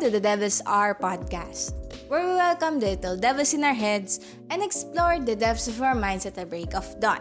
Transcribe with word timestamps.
to 0.00 0.08
the 0.08 0.16
Devils 0.16 0.64
Are 0.64 0.96
podcast, 0.96 1.76
where 2.08 2.24
we 2.24 2.32
welcome 2.32 2.80
the 2.80 2.96
little 2.96 3.20
devils 3.20 3.52
in 3.52 3.60
our 3.60 3.76
heads 3.76 4.24
and 4.48 4.64
explore 4.64 5.20
the 5.20 5.36
depths 5.36 5.68
of 5.68 5.76
our 5.84 5.94
minds 5.94 6.24
at 6.24 6.32
the 6.32 6.48
break 6.48 6.72
of 6.72 6.88
dawn. 7.04 7.20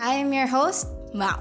I 0.00 0.16
am 0.16 0.32
your 0.32 0.48
host, 0.48 0.88
Mao. 1.12 1.36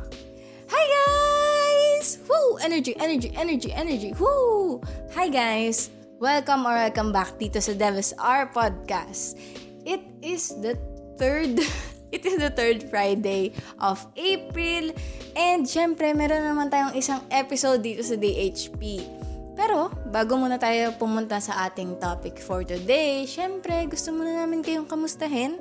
Hi 0.67 0.83
guys! 0.91 2.19
Woo! 2.27 2.59
Energy, 2.59 2.91
energy, 2.99 3.31
energy, 3.39 3.71
energy. 3.71 4.11
Woo! 4.19 4.83
Hi 5.15 5.31
guys! 5.31 5.87
Welcome 6.19 6.67
or 6.67 6.75
welcome 6.75 7.15
back 7.15 7.39
dito 7.39 7.63
sa 7.63 7.71
Devils 7.71 8.11
Are 8.19 8.51
podcast. 8.51 9.39
It 9.87 10.03
is 10.19 10.51
the 10.59 10.75
third 11.15 11.63
It 12.11 12.27
is 12.27 12.43
the 12.43 12.51
third 12.51 12.91
Friday 12.91 13.55
of 13.79 14.03
April 14.19 14.91
and 15.31 15.63
syempre 15.63 16.11
meron 16.11 16.43
naman 16.43 16.67
tayong 16.67 16.91
isang 16.91 17.23
episode 17.31 17.83
dito 17.83 18.03
sa 18.03 18.19
DHP. 18.19 19.16
Pero, 19.57 19.89
bago 20.13 20.37
muna 20.37 20.61
tayo 20.61 20.93
pumunta 21.01 21.41
sa 21.41 21.65
ating 21.65 21.97
topic 21.97 22.37
for 22.37 22.61
today, 22.61 23.25
syempre, 23.25 23.89
gusto 23.89 24.13
muna 24.13 24.45
namin 24.45 24.61
kayong 24.61 24.85
kamustahin. 24.85 25.57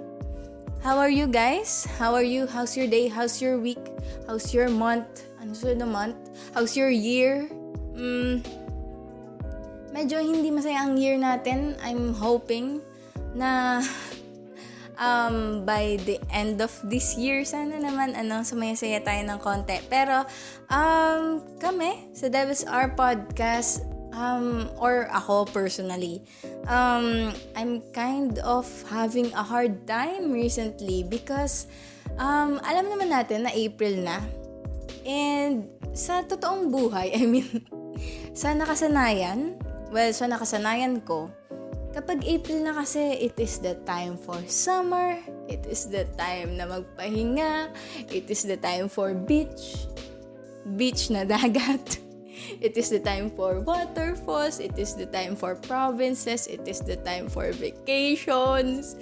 How 0.85 1.01
are 1.01 1.09
you 1.09 1.25
guys? 1.25 1.89
How 1.97 2.13
are 2.13 2.23
you? 2.23 2.45
How's 2.45 2.77
your 2.77 2.85
day? 2.85 3.09
How's 3.09 3.41
your 3.41 3.57
week? 3.57 3.81
How's 4.29 4.53
your 4.53 4.69
month? 4.69 5.25
Ano 5.41 5.57
susunod 5.57 5.81
na 5.81 5.89
month? 5.89 6.21
How's 6.53 6.77
your 6.77 6.93
year? 6.93 7.49
Mm, 7.97 8.45
medyo 9.97 10.21
hindi 10.21 10.53
masaya 10.53 10.85
ang 10.85 11.01
year 11.01 11.17
natin. 11.17 11.81
I'm 11.81 12.13
hoping 12.13 12.85
na 13.33 13.81
um, 14.99 15.65
by 15.65 16.01
the 16.05 16.21
end 16.33 16.61
of 16.61 16.73
this 16.85 17.17
year, 17.17 17.45
sana 17.45 17.81
naman 17.81 18.17
ano, 18.17 18.43
sumaya-saya 18.43 19.01
tayo 19.05 19.23
ng 19.25 19.39
konti. 19.41 19.81
Pero 19.89 20.25
um, 20.69 21.41
kami 21.61 22.11
sa 22.13 22.29
Devils 22.29 22.65
R 22.67 22.93
Podcast, 22.97 23.85
um, 24.17 24.69
or 24.81 25.07
ako 25.13 25.47
personally, 25.53 26.25
um, 26.67 27.31
I'm 27.55 27.85
kind 27.93 28.41
of 28.41 28.67
having 28.89 29.31
a 29.37 29.45
hard 29.45 29.85
time 29.85 30.33
recently 30.33 31.05
because 31.05 31.69
um, 32.17 32.59
alam 32.65 32.89
naman 32.89 33.13
natin 33.13 33.47
na 33.47 33.53
April 33.53 34.03
na. 34.03 34.25
And 35.07 35.71
sa 35.95 36.25
totoong 36.27 36.73
buhay, 36.73 37.15
I 37.21 37.25
mean, 37.29 37.49
sa 38.35 38.53
nakasanayan, 38.57 39.61
well, 39.93 40.11
sa 40.11 40.27
nakasanayan 40.27 41.05
ko, 41.07 41.31
kapag 41.97 42.29
April 42.29 42.61
na 42.61 42.77
kasi, 42.77 43.25
it 43.25 43.33
is 43.41 43.57
the 43.65 43.73
time 43.89 44.21
for 44.21 44.37
summer, 44.45 45.17
it 45.49 45.65
is 45.65 45.89
the 45.89 46.05
time 46.21 46.61
na 46.61 46.69
magpahinga, 46.69 47.73
it 48.13 48.29
is 48.29 48.45
the 48.45 48.61
time 48.61 48.85
for 48.85 49.17
beach, 49.17 49.89
beach 50.77 51.09
na 51.09 51.25
dagat. 51.33 52.05
It 52.61 52.77
is 52.77 52.93
the 52.93 53.01
time 53.01 53.33
for 53.33 53.65
waterfalls. 53.65 54.61
It 54.61 54.77
is 54.77 54.93
the 54.93 55.09
time 55.09 55.35
for 55.41 55.57
provinces. 55.57 56.47
It 56.47 56.69
is 56.69 56.85
the 56.85 57.01
time 57.01 57.33
for 57.33 57.51
vacations. 57.51 58.95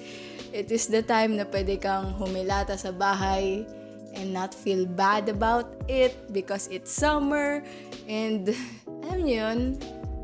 It 0.54 0.70
is 0.70 0.86
the 0.86 1.02
time 1.02 1.36
na 1.36 1.44
pwede 1.50 1.82
kang 1.82 2.14
humilata 2.14 2.78
sa 2.78 2.94
bahay 2.94 3.66
and 4.14 4.30
not 4.30 4.54
feel 4.54 4.86
bad 4.86 5.26
about 5.26 5.66
it 5.90 6.14
because 6.30 6.70
it's 6.70 6.94
summer. 6.94 7.66
And 8.06 8.54
alam 9.02 9.26
niyo 9.26 9.38
yun, 9.42 9.60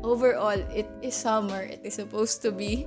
overall, 0.03 0.57
it 0.73 0.89
is 1.01 1.15
summer. 1.15 1.61
It 1.61 1.81
is 1.83 1.95
supposed 1.97 2.41
to 2.43 2.51
be 2.51 2.85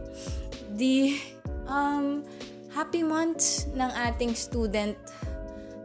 the 0.75 1.19
um, 1.67 2.27
happy 2.75 3.03
months 3.03 3.71
ng 3.75 3.91
ating 4.11 4.35
student 4.35 4.99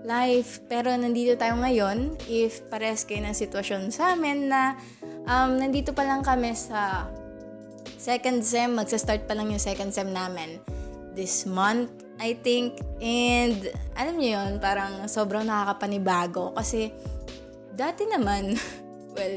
life. 0.04 0.62
Pero 0.66 0.90
nandito 0.96 1.38
tayo 1.38 1.60
ngayon, 1.62 2.18
if 2.26 2.66
pares 2.68 3.06
kayo 3.06 3.24
ng 3.26 3.36
sitwasyon 3.36 3.94
sa 3.94 4.18
amin 4.18 4.50
na 4.50 4.78
um, 5.30 5.60
nandito 5.60 5.94
pa 5.94 6.06
lang 6.06 6.26
kami 6.26 6.56
sa 6.56 7.08
second 8.00 8.42
sem, 8.42 8.72
magsa-start 8.74 9.28
pa 9.28 9.36
lang 9.36 9.52
yung 9.52 9.62
second 9.62 9.92
sem 9.92 10.10
namin 10.10 10.58
this 11.14 11.44
month, 11.44 11.92
I 12.18 12.38
think. 12.40 12.80
And 13.04 13.70
alam 13.94 14.18
niyo 14.18 14.40
yun, 14.40 14.52
parang 14.64 15.06
sobrang 15.12 15.44
nakakapanibago 15.44 16.56
kasi 16.56 16.96
dati 17.76 18.08
naman, 18.08 18.56
well, 19.16 19.36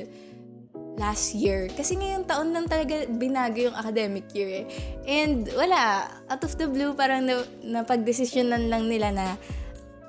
last 1.03 1.35
year. 1.35 1.67
Kasi 1.75 1.99
ngayong 1.99 2.31
taon 2.31 2.55
lang 2.55 2.71
talaga 2.71 3.11
binago 3.11 3.59
yung 3.59 3.75
academic 3.75 4.31
year 4.31 4.63
eh. 4.63 4.65
And 5.03 5.51
wala, 5.59 6.07
out 6.31 6.43
of 6.47 6.55
the 6.55 6.71
blue, 6.71 6.95
parang 6.95 7.27
na, 7.27 7.43
napag-desisyonan 7.67 8.71
lang 8.71 8.87
nila 8.87 9.11
na 9.11 9.27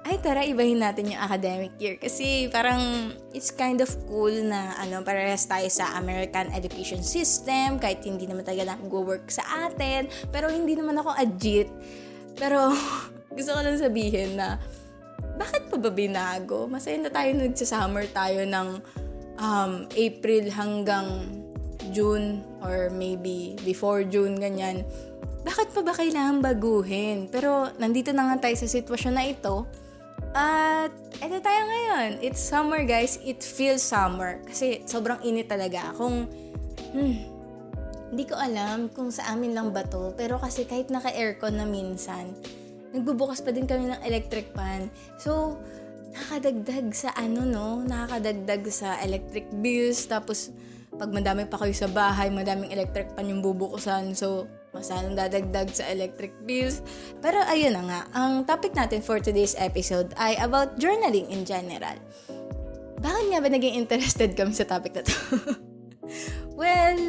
ay 0.03 0.19
tara 0.19 0.43
ibahin 0.43 0.83
natin 0.83 1.15
yung 1.15 1.21
academic 1.23 1.71
year 1.79 1.95
kasi 1.95 2.51
parang 2.51 3.15
it's 3.31 3.55
kind 3.55 3.79
of 3.79 3.87
cool 4.03 4.35
na 4.43 4.75
ano 4.75 4.99
parehas 4.99 5.47
tayo 5.47 5.63
sa 5.71 5.95
American 5.95 6.51
education 6.51 6.99
system 6.99 7.79
kahit 7.79 8.03
hindi 8.03 8.27
naman 8.27 8.43
talaga 8.43 8.75
nag-work 8.75 9.31
sa 9.31 9.71
atin 9.71 10.11
pero 10.27 10.51
hindi 10.51 10.75
naman 10.75 10.99
ako 10.99 11.07
agit 11.15 11.71
pero 12.35 12.75
gusto 13.35 13.55
ko 13.55 13.59
lang 13.63 13.79
sabihin 13.79 14.35
na 14.35 14.59
bakit 15.33 15.65
pa 15.71 15.77
ba 15.81 15.89
binago? 15.89 16.69
Masaya 16.69 16.99
na 17.01 17.09
tayo 17.09 17.33
nagsa-summer 17.33 18.05
tayo 18.13 18.45
ng 18.45 18.67
um, 19.39 19.88
April 19.95 20.49
hanggang 20.51 21.29
June 21.91 22.41
or 22.63 22.89
maybe 22.94 23.57
before 23.63 24.03
June 24.03 24.39
ganyan. 24.39 24.88
Bakit 25.44 25.75
pa 25.75 25.81
ba 25.83 25.91
kailangan 25.91 26.39
baguhin? 26.39 27.27
Pero 27.27 27.67
nandito 27.75 28.16
na 28.16 28.31
nga 28.31 28.47
tayo 28.47 28.55
sa 28.55 28.67
sitwasyon 28.67 29.13
na 29.13 29.27
ito 29.27 29.67
at 30.33 30.89
eto 31.22 31.38
tayo 31.43 31.61
ngayon. 31.69 32.23
It's 32.25 32.41
summer 32.41 32.81
guys. 32.88 33.22
It 33.22 33.43
feels 33.45 33.85
summer. 33.85 34.41
Kasi 34.47 34.81
sobrang 34.88 35.22
init 35.22 35.51
talaga. 35.51 35.93
Kung, 35.93 36.25
hmm, 36.95 37.16
hindi 38.09 38.23
ko 38.25 38.39
alam 38.39 38.89
kung 38.89 39.13
sa 39.13 39.29
amin 39.35 39.53
lang 39.53 39.69
ba 39.69 39.85
to. 39.85 40.16
Pero 40.17 40.41
kasi 40.41 40.66
kahit 40.66 40.89
naka-aircon 40.89 41.59
na 41.59 41.67
minsan, 41.67 42.33
nagbubukas 42.95 43.45
pa 43.45 43.53
din 43.53 43.69
kami 43.69 43.93
ng 43.93 44.01
electric 44.05 44.53
fan. 44.57 44.89
So, 45.22 45.61
nakakadagdag 46.13 46.94
sa 46.94 47.09
ano 47.18 47.41
no, 47.44 47.81
nakakadagdag 47.81 48.63
sa 48.69 49.01
electric 49.01 49.50
bills. 49.59 50.06
Tapos, 50.06 50.53
pag 50.94 51.09
madami 51.09 51.50
pa 51.50 51.57
kayo 51.57 51.74
sa 51.74 51.90
bahay, 51.90 52.29
madaming 52.29 52.69
electric 52.69 53.18
pan 53.18 53.25
yung 53.25 53.41
bubukusan. 53.41 54.13
So, 54.13 54.46
masanang 54.73 55.18
dadagdag 55.18 55.73
sa 55.73 55.90
electric 55.90 56.34
bills. 56.46 56.81
Pero 57.22 57.41
ayun 57.46 57.78
na 57.78 57.84
nga, 57.85 58.02
ang 58.13 58.46
topic 58.46 58.73
natin 58.73 59.02
for 59.02 59.22
today's 59.22 59.57
episode 59.57 60.13
ay 60.18 60.38
about 60.41 60.78
journaling 60.81 61.29
in 61.29 61.46
general. 61.46 61.97
Bakit 63.02 63.25
nga 63.29 63.40
ba 63.41 63.50
naging 63.50 63.78
interested 63.78 64.34
kami 64.38 64.53
sa 64.53 64.66
topic 64.66 64.97
na 64.97 65.06
to? 65.06 65.13
well, 66.62 67.02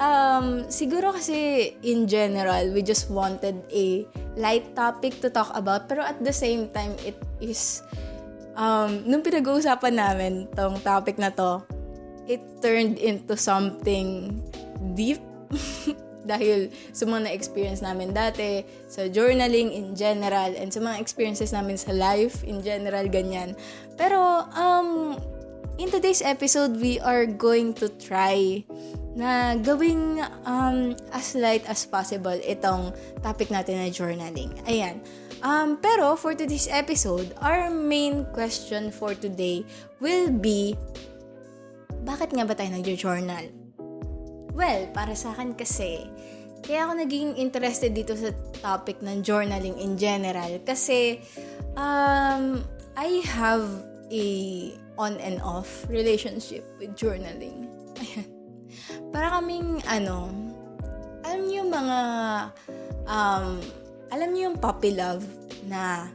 um, 0.00 0.68
siguro 0.72 1.12
kasi 1.12 1.72
in 1.84 2.08
general, 2.08 2.72
we 2.72 2.80
just 2.80 3.12
wanted 3.12 3.60
a 3.68 4.04
light 4.40 4.72
topic 4.72 5.20
to 5.20 5.28
talk 5.28 5.52
about 5.52 5.88
pero 5.88 6.00
at 6.00 6.16
the 6.24 6.32
same 6.32 6.72
time, 6.72 6.96
it 7.04 7.16
is 7.40 7.84
um, 8.60 8.90
nung 9.08 9.24
pinag-uusapan 9.24 9.94
namin 9.96 10.32
tong 10.52 10.76
topic 10.84 11.16
na 11.16 11.32
to, 11.32 11.64
it 12.28 12.44
turned 12.60 13.00
into 13.00 13.34
something 13.34 14.36
deep 14.92 15.24
dahil 16.30 16.68
sa 16.92 17.08
mga 17.08 17.32
na-experience 17.32 17.80
namin 17.80 18.12
dati, 18.12 18.62
sa 18.86 19.08
journaling 19.08 19.72
in 19.72 19.96
general, 19.96 20.52
and 20.52 20.68
sa 20.68 20.78
mga 20.78 21.00
experiences 21.00 21.56
namin 21.56 21.80
sa 21.80 21.96
life 21.96 22.44
in 22.44 22.60
general, 22.60 23.08
ganyan. 23.08 23.56
Pero, 23.96 24.44
um, 24.52 25.16
in 25.80 25.88
today's 25.88 26.20
episode, 26.20 26.76
we 26.76 27.00
are 27.00 27.24
going 27.24 27.72
to 27.72 27.88
try 27.96 28.60
na 29.16 29.58
gawing 29.58 30.22
um, 30.46 30.94
as 31.10 31.34
light 31.34 31.66
as 31.66 31.82
possible 31.88 32.36
itong 32.46 32.94
topic 33.24 33.50
natin 33.50 33.80
na 33.80 33.90
journaling. 33.90 34.54
Ayan. 34.68 35.02
Um, 35.40 35.80
pero 35.80 36.20
for 36.20 36.36
today's 36.36 36.68
episode, 36.68 37.32
our 37.40 37.72
main 37.72 38.28
question 38.36 38.92
for 38.92 39.16
today 39.16 39.64
will 39.96 40.28
be, 40.28 40.76
bakit 42.04 42.36
nga 42.36 42.44
ba 42.44 42.52
tayo 42.52 42.76
nag-journal? 42.76 43.48
Well, 44.52 44.92
para 44.92 45.16
sa 45.16 45.32
akin 45.32 45.56
kasi, 45.56 46.04
kaya 46.60 46.84
ako 46.84 46.92
naging 47.00 47.40
interested 47.40 47.96
dito 47.96 48.12
sa 48.12 48.36
topic 48.60 49.00
ng 49.00 49.24
journaling 49.24 49.80
in 49.80 49.96
general 49.96 50.60
kasi 50.68 51.24
um, 51.72 52.60
I 52.92 53.24
have 53.32 53.64
a 54.12 54.26
on 55.00 55.16
and 55.24 55.40
off 55.40 55.88
relationship 55.88 56.68
with 56.76 56.92
journaling. 56.92 57.64
Ayan. 57.96 58.28
Para 59.14 59.40
kaming 59.40 59.80
ano, 59.88 60.28
alam 61.24 61.42
niyo 61.48 61.64
mga 61.64 61.98
um, 63.08 63.56
alam 64.10 64.34
niyo 64.34 64.52
yung 64.52 64.58
puppy 64.58 64.94
love 64.94 65.22
na 65.66 66.10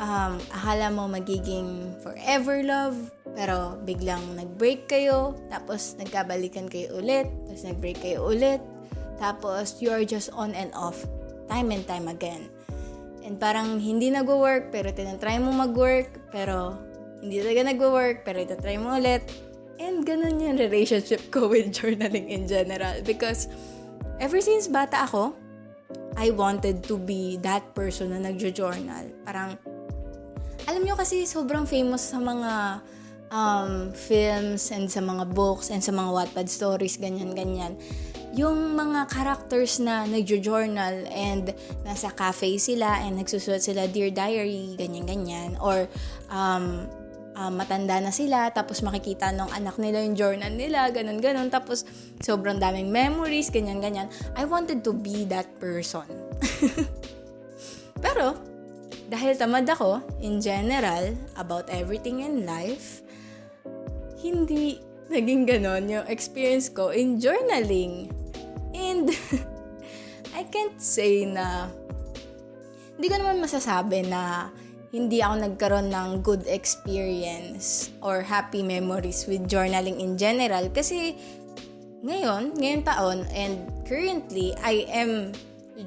um, 0.00 0.40
akala 0.52 0.88
mo 0.88 1.08
magiging 1.08 1.92
forever 2.00 2.64
love 2.64 2.96
pero 3.32 3.80
biglang 3.88 4.36
nag-break 4.36 4.92
kayo, 4.92 5.32
tapos 5.48 5.96
nagkabalikan 5.96 6.68
kayo 6.68 7.00
ulit, 7.00 7.32
tapos 7.48 7.64
nag-break 7.64 7.98
kayo 8.04 8.28
ulit, 8.28 8.60
tapos 9.16 9.80
you 9.80 9.88
are 9.88 10.04
just 10.04 10.28
on 10.36 10.52
and 10.52 10.68
off, 10.76 11.08
time 11.48 11.72
and 11.72 11.88
time 11.88 12.12
again. 12.12 12.52
And 13.24 13.40
parang 13.40 13.80
hindi 13.80 14.12
nag-work, 14.12 14.68
pero 14.68 14.92
tinatry 14.92 15.40
mo 15.40 15.48
mag-work, 15.54 16.28
pero 16.28 16.76
hindi 17.22 17.40
talaga 17.40 17.72
nag-work, 17.72 18.26
pero 18.26 18.42
itatry 18.42 18.76
mo 18.76 18.98
ulit. 18.98 19.22
And 19.80 20.04
ganun 20.04 20.42
yung 20.42 20.58
relationship 20.58 21.22
ko 21.32 21.48
with 21.48 21.72
journaling 21.72 22.28
in 22.28 22.50
general. 22.50 23.00
Because 23.06 23.46
ever 24.18 24.42
since 24.42 24.66
bata 24.66 25.06
ako, 25.06 25.32
I 26.16 26.30
wanted 26.30 26.84
to 26.86 27.00
be 27.00 27.40
that 27.40 27.72
person 27.72 28.12
na 28.12 28.20
nagjo-journal. 28.20 29.24
Parang, 29.24 29.56
alam 30.68 30.80
nyo 30.84 30.94
kasi 30.94 31.24
sobrang 31.24 31.64
famous 31.64 32.12
sa 32.12 32.20
mga 32.20 32.84
um, 33.32 33.90
films 33.96 34.68
and 34.70 34.86
sa 34.92 35.00
mga 35.00 35.24
books 35.32 35.72
and 35.72 35.80
sa 35.80 35.90
mga 35.90 36.10
Wattpad 36.12 36.46
stories, 36.52 37.00
ganyan-ganyan. 37.00 37.74
Yung 38.32 38.76
mga 38.76 39.12
characters 39.12 39.80
na 39.80 40.08
nagjo-journal 40.08 41.04
and 41.12 41.52
nasa 41.84 42.12
cafe 42.12 42.56
sila 42.56 43.00
and 43.04 43.20
nagsusulat 43.20 43.60
sila 43.60 43.88
Dear 43.88 44.12
Diary, 44.12 44.76
ganyan-ganyan. 44.76 45.56
Or 45.60 45.88
um, 46.32 46.88
um, 47.36 47.52
matanda 47.56 47.98
na 48.00 48.12
sila, 48.12 48.48
tapos 48.52 48.84
makikita 48.84 49.32
ng 49.32 49.50
anak 49.52 49.76
nila 49.80 50.04
yung 50.04 50.16
journal 50.16 50.52
nila, 50.52 50.88
ganun-ganun. 50.92 51.48
Tapos 51.48 51.84
sobrang 52.20 52.60
daming 52.60 52.92
memories, 52.92 53.48
ganyan-ganyan. 53.48 54.08
I 54.36 54.44
wanted 54.44 54.84
to 54.84 54.92
be 54.92 55.24
that 55.32 55.48
person. 55.56 56.06
Pero, 58.04 58.36
dahil 59.12 59.36
tamad 59.36 59.68
ako, 59.68 60.00
in 60.24 60.40
general, 60.40 61.12
about 61.36 61.68
everything 61.68 62.24
in 62.24 62.48
life, 62.48 63.04
hindi 64.22 64.80
naging 65.12 65.44
ganon 65.44 65.84
yung 65.90 66.06
experience 66.08 66.72
ko 66.72 66.94
in 66.94 67.20
journaling. 67.20 68.08
And 68.72 69.12
I 70.38 70.48
can't 70.48 70.80
say 70.80 71.28
na 71.28 71.68
hindi 72.96 73.06
ko 73.12 73.16
naman 73.20 73.42
masasabi 73.42 74.08
na 74.08 74.48
hindi 74.92 75.24
ako 75.24 75.34
nagkaroon 75.48 75.88
ng 75.88 76.20
good 76.20 76.44
experience 76.44 77.88
or 78.04 78.20
happy 78.20 78.60
memories 78.60 79.24
with 79.24 79.48
journaling 79.48 79.96
in 79.96 80.20
general 80.20 80.68
kasi 80.68 81.16
ngayon, 82.04 82.52
ngayon 82.60 82.84
taon 82.84 83.24
and 83.32 83.72
currently 83.88 84.52
I 84.60 84.84
am 84.92 85.32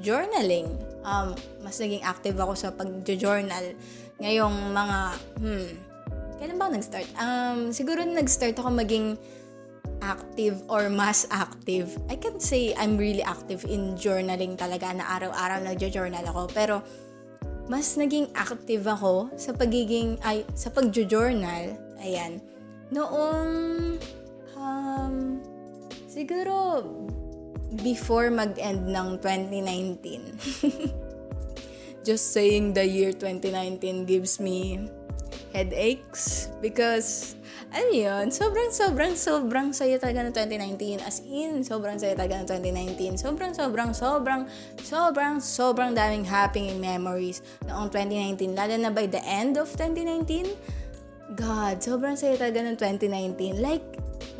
journaling. 0.02 0.74
Um, 1.06 1.38
mas 1.62 1.78
naging 1.78 2.02
active 2.02 2.34
ako 2.34 2.58
sa 2.58 2.74
pag-journal 2.74 3.78
ngayong 4.18 4.56
mga 4.74 4.98
hmm, 5.38 5.70
Kailan 6.36 6.60
ba 6.60 6.68
ako 6.68 6.72
nag-start? 6.76 7.08
Um, 7.16 7.58
siguro 7.72 8.04
nag-start 8.04 8.60
ako 8.60 8.68
maging 8.76 9.16
active 10.04 10.60
or 10.68 10.92
mas 10.92 11.24
active. 11.32 11.96
I 12.12 12.20
can 12.20 12.36
say 12.36 12.76
I'm 12.76 13.00
really 13.00 13.24
active 13.24 13.64
in 13.64 13.96
journaling 13.96 14.60
talaga 14.60 14.92
na 14.92 15.08
araw-araw 15.16 15.64
nagjo-journal 15.64 16.20
ako. 16.28 16.52
Pero 16.52 16.84
mas 17.66 17.98
naging 17.98 18.30
active 18.38 18.86
ako 18.86 19.30
sa 19.34 19.50
pagiging, 19.50 20.18
ay, 20.22 20.46
sa 20.54 20.70
pagjo-journal. 20.70 21.74
Ayan. 21.98 22.38
Noong, 22.94 23.50
um, 24.54 25.42
siguro 26.06 26.86
before 27.82 28.30
mag-end 28.30 28.86
ng 28.86 29.18
2019. 29.18 30.38
Just 32.06 32.30
saying 32.30 32.78
the 32.78 32.86
year 32.86 33.10
2019 33.10 34.06
gives 34.06 34.38
me 34.38 34.86
headaches 35.50 36.46
because 36.62 37.34
ano 37.76 37.92
yun, 37.92 38.32
sobrang, 38.32 38.72
sobrang, 38.72 39.12
sobrang 39.12 39.68
saya 39.76 40.00
talaga 40.00 40.24
ng 40.24 40.32
2019. 40.32 41.04
As 41.04 41.20
in, 41.28 41.60
sobrang 41.60 42.00
saya 42.00 42.16
talaga 42.16 42.40
ng 42.40 42.48
2019. 42.96 43.20
Sobrang, 43.20 43.52
sobrang, 43.52 43.92
sobrang, 43.92 44.42
sobrang, 44.80 45.34
sobrang 45.44 45.92
daming 45.92 46.24
happy 46.24 46.72
memories 46.80 47.44
noong 47.68 47.92
2019. 47.92 48.56
Lalo 48.56 48.74
na 48.80 48.88
by 48.88 49.04
the 49.04 49.20
end 49.28 49.60
of 49.60 49.68
2019. 49.76 50.56
God, 51.36 51.84
sobrang 51.84 52.16
saya 52.16 52.40
talaga 52.40 52.64
ng 52.64 52.80
2019. 52.80 53.60
Like, 53.60 53.84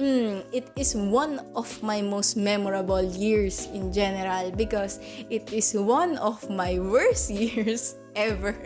mm, 0.00 0.40
it 0.56 0.72
is 0.72 0.96
one 0.96 1.44
of 1.52 1.68
my 1.84 2.00
most 2.00 2.40
memorable 2.40 3.04
years 3.04 3.68
in 3.76 3.92
general 3.92 4.48
because 4.56 4.96
it 5.28 5.44
is 5.52 5.76
one 5.76 6.16
of 6.24 6.40
my 6.48 6.80
worst 6.80 7.28
years 7.36 8.00
ever. 8.16 8.56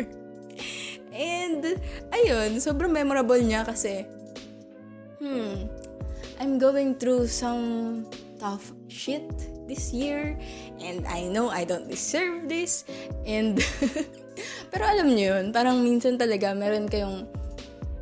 And, 1.11 1.75
ayun, 2.15 2.63
sobrang 2.63 2.95
memorable 2.95 3.43
niya 3.43 3.67
kasi, 3.67 4.07
hmm, 5.21 5.69
I'm 6.41 6.57
going 6.57 6.97
through 6.97 7.29
some 7.29 8.09
tough 8.41 8.73
shit 8.89 9.29
this 9.69 9.93
year 9.93 10.41
and 10.81 11.07
I 11.07 11.29
know 11.29 11.53
I 11.53 11.69
don't 11.69 11.87
deserve 11.87 12.49
this 12.49 12.89
and 13.29 13.61
pero 14.73 14.83
alam 14.89 15.13
niyo 15.13 15.37
yun, 15.37 15.53
parang 15.53 15.85
minsan 15.85 16.17
talaga 16.17 16.57
meron 16.57 16.89
kayong 16.89 17.29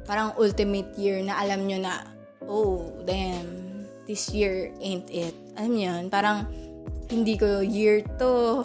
parang 0.08 0.32
ultimate 0.38 0.88
year 0.96 1.20
na 1.20 1.36
alam 1.36 1.66
niyo 1.66 1.82
na 1.82 2.06
oh, 2.48 2.88
damn, 3.04 3.84
this 4.08 4.32
year 4.32 4.72
ain't 4.80 5.06
it. 5.12 5.36
Alam 5.60 5.70
niyo 5.76 5.86
yun, 5.92 6.04
parang 6.08 6.48
hindi 7.12 7.36
ko 7.36 7.60
year 7.60 8.00
to, 8.16 8.64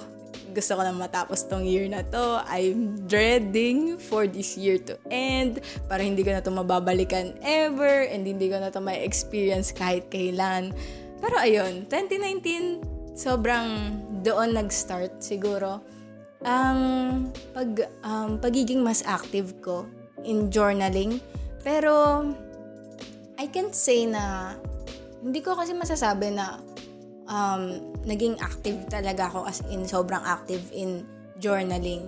gusto 0.54 0.78
ko 0.78 0.82
na 0.86 0.94
matapos 0.94 1.50
tong 1.50 1.66
year 1.66 1.90
na 1.90 2.06
to. 2.08 2.40
I'm 2.46 3.10
dreading 3.10 3.98
for 3.98 4.30
this 4.30 4.56
year 4.56 4.78
to 4.88 4.96
end 5.10 5.66
para 5.90 6.06
hindi 6.06 6.22
ko 6.22 6.32
na 6.32 6.46
to 6.46 6.54
mababalikan 6.54 7.36
ever 7.42 8.06
and 8.08 8.24
hindi 8.24 8.48
ko 8.54 8.62
na 8.62 8.70
to 8.70 8.80
may 8.80 9.02
experience 9.02 9.74
kahit 9.74 10.08
kailan. 10.14 10.72
Pero 11.18 11.36
ayun, 11.42 11.90
2019, 11.90 13.18
sobrang 13.18 13.98
doon 14.22 14.54
nag-start 14.54 15.20
siguro 15.20 15.82
ang 16.44 16.80
pag, 17.56 17.90
um, 18.04 18.38
pagiging 18.38 18.84
mas 18.84 19.02
active 19.08 19.58
ko 19.64 19.88
in 20.28 20.52
journaling. 20.52 21.18
Pero 21.64 22.28
I 23.40 23.48
can't 23.48 23.74
say 23.74 24.06
na 24.06 24.56
hindi 25.24 25.40
ko 25.40 25.56
kasi 25.56 25.72
masasabi 25.72 26.36
na 26.36 26.60
um, 27.28 27.80
naging 28.04 28.40
active 28.40 28.88
talaga 28.92 29.32
ako 29.32 29.48
as 29.48 29.64
in 29.72 29.88
sobrang 29.88 30.22
active 30.24 30.64
in 30.76 31.08
journaling 31.40 32.08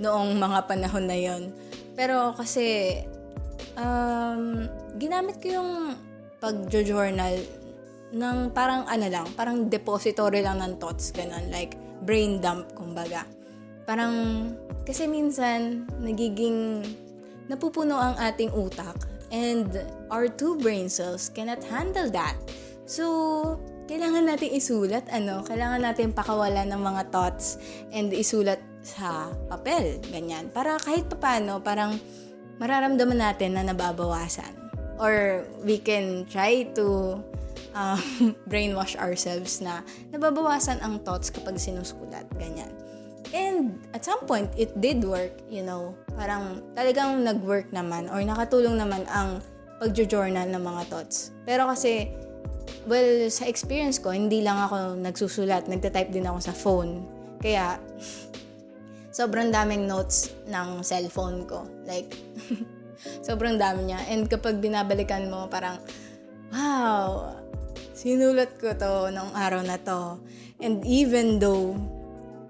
noong 0.00 0.36
mga 0.44 0.58
panahon 0.68 1.04
na 1.08 1.18
yon. 1.18 1.52
Pero 1.94 2.34
kasi 2.34 2.98
um, 3.78 4.66
ginamit 4.98 5.38
ko 5.38 5.62
yung 5.62 5.70
pag-journal 6.42 7.40
ng 8.14 8.38
parang 8.54 8.86
ano 8.86 9.06
lang, 9.10 9.26
parang 9.34 9.66
depository 9.66 10.44
lang 10.44 10.62
ng 10.62 10.78
thoughts, 10.78 11.10
ganun, 11.10 11.50
like 11.50 11.74
brain 12.06 12.38
dump, 12.38 12.70
kumbaga. 12.76 13.26
Parang, 13.84 14.48
kasi 14.86 15.08
minsan, 15.10 15.88
nagiging, 15.98 16.84
napupuno 17.50 17.98
ang 17.98 18.16
ating 18.16 18.54
utak 18.54 18.96
and 19.34 19.82
our 20.08 20.30
two 20.30 20.56
brain 20.62 20.88
cells 20.88 21.28
cannot 21.28 21.60
handle 21.66 22.08
that. 22.08 22.38
So, 22.86 23.58
kailangan 23.84 24.24
natin 24.24 24.50
isulat, 24.52 25.04
ano, 25.12 25.44
kailangan 25.44 25.80
natin 25.84 26.16
pakawalan 26.16 26.68
ng 26.72 26.80
mga 26.80 27.02
thoughts 27.12 27.60
and 27.92 28.12
isulat 28.12 28.60
sa 28.84 29.32
papel, 29.48 30.00
ganyan. 30.12 30.48
Para 30.52 30.76
kahit 30.80 31.08
papano, 31.08 31.60
parang 31.60 31.96
mararamdaman 32.60 33.20
natin 33.20 33.56
na 33.56 33.64
nababawasan. 33.64 34.52
Or 35.00 35.42
we 35.64 35.80
can 35.80 36.24
try 36.30 36.68
to 36.78 37.18
um, 37.74 38.00
brainwash 38.50 38.96
ourselves 38.96 39.60
na 39.60 39.84
nababawasan 40.14 40.80
ang 40.80 41.02
thoughts 41.02 41.28
kapag 41.28 41.60
sinusulat, 41.60 42.24
ganyan. 42.38 42.70
And 43.34 43.82
at 43.90 44.06
some 44.06 44.22
point, 44.30 44.54
it 44.54 44.70
did 44.78 45.02
work, 45.02 45.34
you 45.50 45.66
know. 45.66 45.98
Parang 46.14 46.62
talagang 46.78 47.26
nag-work 47.26 47.74
naman 47.74 48.06
or 48.06 48.22
nakatulong 48.22 48.78
naman 48.78 49.02
ang 49.10 49.42
pagjo-journal 49.82 50.46
ng 50.54 50.62
mga 50.62 50.82
thoughts. 50.86 51.34
Pero 51.42 51.66
kasi 51.66 52.14
Well, 52.84 53.32
sa 53.32 53.48
experience 53.48 53.96
ko, 53.96 54.12
hindi 54.12 54.44
lang 54.44 54.60
ako 54.60 55.00
nagsusulat. 55.00 55.72
Nagta-type 55.72 56.12
din 56.12 56.28
ako 56.28 56.38
sa 56.44 56.52
phone. 56.52 57.08
Kaya, 57.40 57.80
sobrang 59.08 59.48
daming 59.48 59.88
notes 59.88 60.36
ng 60.44 60.84
cellphone 60.84 61.48
ko. 61.48 61.64
Like, 61.88 62.12
sobrang 63.26 63.56
dami 63.56 63.88
niya. 63.88 64.04
And 64.12 64.28
kapag 64.28 64.60
binabalikan 64.60 65.32
mo, 65.32 65.48
parang, 65.48 65.80
wow, 66.52 67.32
sinulat 67.96 68.60
ko 68.60 68.76
to 68.76 69.08
nung 69.16 69.32
araw 69.32 69.64
na 69.64 69.80
to. 69.80 70.20
And 70.60 70.84
even 70.84 71.40
though, 71.40 71.80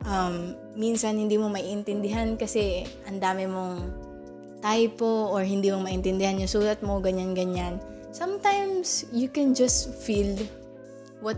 um, 0.02 0.58
minsan 0.74 1.14
hindi 1.14 1.38
mo 1.38 1.46
maiintindihan 1.46 2.34
kasi 2.34 2.82
ang 3.06 3.22
dami 3.22 3.46
mong 3.46 4.02
typo 4.58 5.30
or 5.30 5.46
hindi 5.46 5.70
mo 5.70 5.78
maintindihan 5.78 6.42
yung 6.42 6.50
sulat 6.50 6.82
mo, 6.82 6.98
ganyan-ganyan 6.98 7.93
sometimes 8.14 9.02
you 9.10 9.26
can 9.26 9.50
just 9.50 9.90
feel 10.06 10.38
what 11.18 11.34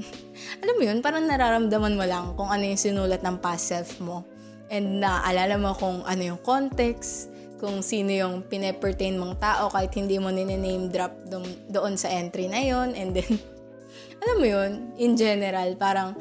alam 0.64 0.74
mo 0.80 0.82
yun, 0.88 1.04
parang 1.04 1.28
nararamdaman 1.28 1.92
mo 1.92 2.04
lang 2.08 2.32
kung 2.40 2.48
ano 2.48 2.64
yung 2.64 2.80
sinulat 2.80 3.20
ng 3.20 3.36
past 3.36 3.68
self 3.68 4.00
mo. 4.00 4.24
And 4.72 5.04
naalala 5.04 5.60
mo 5.60 5.76
kung 5.76 6.00
ano 6.08 6.22
yung 6.24 6.40
context, 6.40 7.28
kung 7.60 7.84
sino 7.84 8.08
yung 8.16 8.48
pinepertain 8.48 9.20
mong 9.20 9.36
tao 9.36 9.68
kahit 9.68 9.92
hindi 9.92 10.16
mo 10.16 10.32
nine-name 10.32 10.88
drop 10.88 11.12
doon, 11.28 11.44
doon 11.68 11.94
sa 12.00 12.08
entry 12.08 12.48
na 12.48 12.64
yon 12.64 12.96
And 12.96 13.12
then, 13.12 13.36
alam 14.24 14.36
mo 14.40 14.46
yun, 14.48 14.70
in 14.96 15.20
general, 15.20 15.76
parang 15.76 16.16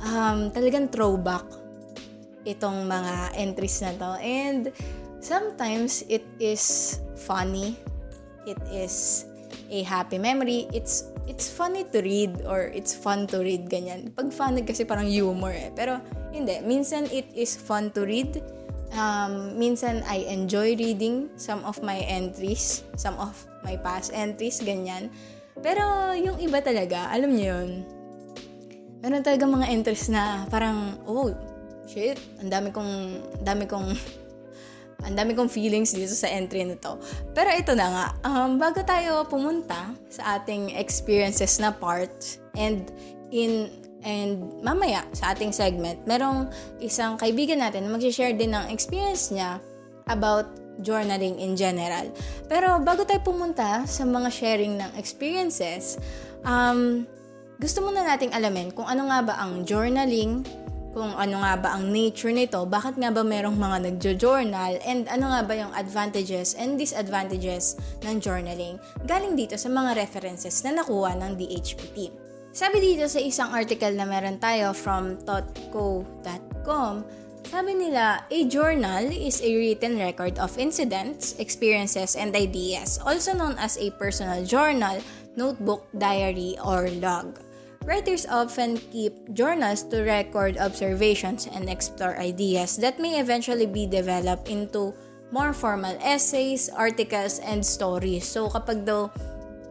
um, 0.00 0.48
talagang 0.48 0.88
throwback 0.88 1.44
itong 2.48 2.88
mga 2.88 3.36
entries 3.36 3.84
na 3.84 3.92
to. 3.92 4.10
And 4.24 4.72
sometimes 5.20 6.00
it 6.08 6.24
is 6.40 6.96
funny 7.28 7.76
it 8.46 8.58
is 8.70 9.26
a 9.70 9.82
happy 9.82 10.16
memory, 10.16 10.70
it's 10.70 11.10
it's 11.26 11.50
funny 11.50 11.84
to 11.90 11.98
read 12.00 12.46
or 12.46 12.70
it's 12.70 12.94
fun 12.94 13.26
to 13.34 13.42
read 13.42 13.66
ganyan. 13.66 14.14
Pag 14.14 14.30
funny 14.30 14.62
kasi 14.62 14.86
parang 14.86 15.10
humor 15.10 15.50
eh. 15.50 15.74
Pero 15.74 15.98
hindi, 16.30 16.62
minsan 16.62 17.10
it 17.10 17.26
is 17.34 17.58
fun 17.58 17.90
to 17.92 18.06
read. 18.06 18.40
Um, 18.94 19.58
minsan 19.58 20.06
I 20.06 20.24
enjoy 20.30 20.78
reading 20.78 21.28
some 21.36 21.66
of 21.66 21.82
my 21.82 22.00
entries, 22.06 22.86
some 22.94 23.18
of 23.18 23.34
my 23.66 23.74
past 23.76 24.14
entries, 24.14 24.62
ganyan. 24.62 25.10
Pero 25.58 26.14
yung 26.14 26.38
iba 26.38 26.62
talaga, 26.62 27.10
alam 27.10 27.34
niyo 27.34 27.58
yun, 27.58 27.70
meron 29.02 29.26
talaga 29.26 29.44
mga 29.44 29.68
entries 29.68 30.06
na 30.08 30.46
parang, 30.48 30.96
oh, 31.04 31.34
shit, 31.90 32.16
ang 32.38 32.48
dami 32.48 32.70
kong, 32.70 33.20
dami 33.42 33.66
kong 33.66 33.96
ang 35.04 35.14
dami 35.14 35.36
kong 35.36 35.52
feelings 35.52 35.92
dito 35.92 36.14
sa 36.16 36.30
entry 36.30 36.64
na 36.64 36.78
to. 36.80 36.96
Pero 37.36 37.52
ito 37.52 37.76
na 37.76 37.86
nga, 37.90 38.06
um, 38.24 38.56
bago 38.56 38.80
tayo 38.82 39.28
pumunta 39.28 39.92
sa 40.08 40.40
ating 40.40 40.72
experiences 40.78 41.60
na 41.60 41.74
part 41.74 42.40
and 42.56 42.88
in 43.34 43.68
and 44.06 44.38
mamaya 44.62 45.02
sa 45.12 45.34
ating 45.34 45.50
segment, 45.50 45.98
merong 46.06 46.46
isang 46.78 47.18
kaibigan 47.18 47.58
natin 47.58 47.84
na 47.86 47.98
mag-share 47.98 48.32
din 48.32 48.54
ng 48.54 48.70
experience 48.70 49.34
niya 49.34 49.58
about 50.06 50.46
journaling 50.80 51.40
in 51.42 51.58
general. 51.58 52.06
Pero 52.46 52.78
bago 52.84 53.02
tayo 53.02 53.20
pumunta 53.24 53.82
sa 53.88 54.06
mga 54.06 54.28
sharing 54.30 54.78
ng 54.78 54.90
experiences, 55.00 55.98
um, 56.46 57.02
gusto 57.56 57.80
muna 57.80 58.04
nating 58.04 58.36
alamin 58.36 58.68
kung 58.70 58.84
ano 58.84 59.08
nga 59.08 59.18
ba 59.24 59.34
ang 59.40 59.64
journaling, 59.64 60.44
kung 60.96 61.12
ano 61.12 61.44
nga 61.44 61.60
ba 61.60 61.68
ang 61.76 61.92
nature 61.92 62.32
nito, 62.32 62.64
bakit 62.64 62.96
nga 62.96 63.12
ba 63.12 63.20
merong 63.20 63.52
mga 63.52 63.84
nagjo-journal, 63.84 64.80
and 64.80 65.04
ano 65.12 65.28
nga 65.28 65.44
ba 65.44 65.52
yung 65.52 65.68
advantages 65.76 66.56
and 66.56 66.80
disadvantages 66.80 67.76
ng 68.00 68.16
journaling 68.16 68.80
galing 69.04 69.36
dito 69.36 69.60
sa 69.60 69.68
mga 69.68 69.92
references 69.92 70.64
na 70.64 70.80
nakuha 70.80 71.12
ng 71.20 71.36
DHPT. 71.36 72.08
Sabi 72.56 72.80
dito 72.80 73.04
sa 73.12 73.20
isang 73.20 73.52
article 73.52 73.92
na 73.92 74.08
meron 74.08 74.40
tayo 74.40 74.72
from 74.72 75.20
thoughtco.com, 75.28 77.04
sabi 77.44 77.76
nila, 77.76 78.24
a 78.32 78.40
journal 78.48 79.04
is 79.12 79.44
a 79.44 79.52
written 79.52 80.00
record 80.00 80.40
of 80.40 80.56
incidents, 80.56 81.36
experiences, 81.36 82.16
and 82.16 82.32
ideas, 82.32 82.96
also 83.04 83.36
known 83.36 83.52
as 83.60 83.76
a 83.76 83.92
personal 84.00 84.40
journal, 84.48 84.96
notebook, 85.36 85.84
diary, 85.92 86.56
or 86.64 86.88
log. 87.04 87.45
Writers 87.86 88.26
often 88.26 88.82
keep 88.90 89.14
journals 89.30 89.86
to 89.94 90.02
record 90.02 90.58
observations 90.58 91.46
and 91.46 91.70
explore 91.70 92.18
ideas 92.18 92.74
that 92.82 92.98
may 92.98 93.22
eventually 93.22 93.70
be 93.70 93.86
developed 93.86 94.50
into 94.50 94.90
more 95.30 95.54
formal 95.54 95.94
essays, 96.02 96.66
articles, 96.66 97.38
and 97.46 97.62
stories. 97.62 98.26
So 98.26 98.50
kapag 98.50 98.90
daw 98.90 99.06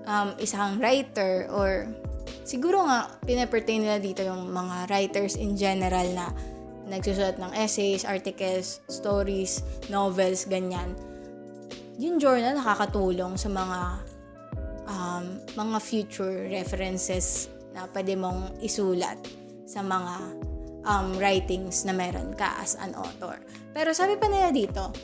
um, 0.08 0.32
isang 0.40 0.80
writer 0.80 1.52
or 1.52 1.92
siguro 2.48 2.88
nga 2.88 3.12
pinapertain 3.28 3.84
nila 3.84 4.00
dito 4.00 4.24
yung 4.24 4.48
mga 4.48 4.88
writers 4.88 5.36
in 5.36 5.60
general 5.60 6.08
na 6.16 6.32
nagsusulat 6.88 7.36
ng 7.36 7.52
essays, 7.52 8.08
articles, 8.08 8.80
stories, 8.88 9.60
novels, 9.92 10.48
ganyan. 10.48 10.96
Yung 12.00 12.16
journal 12.16 12.56
nakakatulong 12.56 13.36
sa 13.36 13.52
mga 13.52 13.80
um, 14.88 15.26
mga 15.52 15.78
future 15.84 16.48
references 16.48 17.52
na 17.76 17.86
pwede 17.92 18.16
mong 18.16 18.64
isulat 18.64 19.20
sa 19.68 19.84
mga 19.84 20.16
um, 20.88 21.20
writings 21.20 21.84
na 21.84 21.92
meron 21.92 22.32
ka 22.40 22.56
as 22.64 22.80
an 22.80 22.96
author. 22.96 23.36
Pero 23.76 23.92
sabi 23.92 24.16
pa 24.16 24.32
nila 24.32 24.56
dito, 24.56 24.96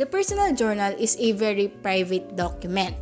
the 0.00 0.08
personal 0.08 0.56
journal 0.56 0.96
is 0.96 1.20
a 1.20 1.36
very 1.36 1.68
private 1.84 2.32
document. 2.32 2.96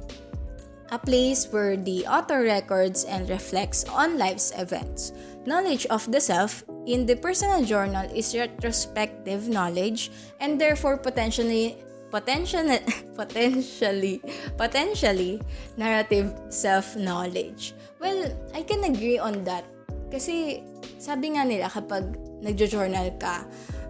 A 0.92 0.98
place 0.98 1.48
where 1.48 1.78
the 1.78 2.04
author 2.06 2.44
records 2.44 3.06
and 3.08 3.30
reflects 3.30 3.86
on 3.88 4.18
life's 4.20 4.52
events. 4.58 5.14
Knowledge 5.46 5.86
of 5.88 6.04
the 6.12 6.20
self 6.20 6.64
in 6.86 7.04
the 7.04 7.16
personal 7.16 7.64
journal 7.64 8.04
is 8.12 8.36
retrospective 8.36 9.48
knowledge 9.48 10.12
and 10.40 10.60
therefore 10.60 10.96
potentially 10.96 11.80
potentially 12.14 12.78
potentially 13.18 14.22
potentially 14.54 15.42
narrative 15.74 16.30
self-knowledge. 16.46 17.74
Well, 17.98 18.30
I 18.54 18.62
can 18.62 18.86
agree 18.86 19.18
on 19.18 19.42
that. 19.50 19.66
Kasi 20.14 20.62
sabi 21.02 21.34
nga 21.34 21.42
nila 21.42 21.66
kapag 21.66 22.14
nagjo-journal 22.38 23.18
ka, 23.18 23.42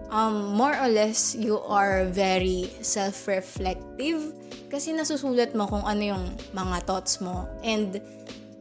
um, 0.08 0.56
more 0.56 0.72
or 0.72 0.88
less 0.88 1.36
you 1.36 1.60
are 1.68 2.08
very 2.08 2.72
self-reflective 2.80 4.32
kasi 4.72 4.96
nasusulat 4.96 5.52
mo 5.52 5.68
kung 5.68 5.84
ano 5.84 6.16
yung 6.16 6.24
mga 6.56 6.88
thoughts 6.88 7.20
mo. 7.20 7.44
And 7.60 8.00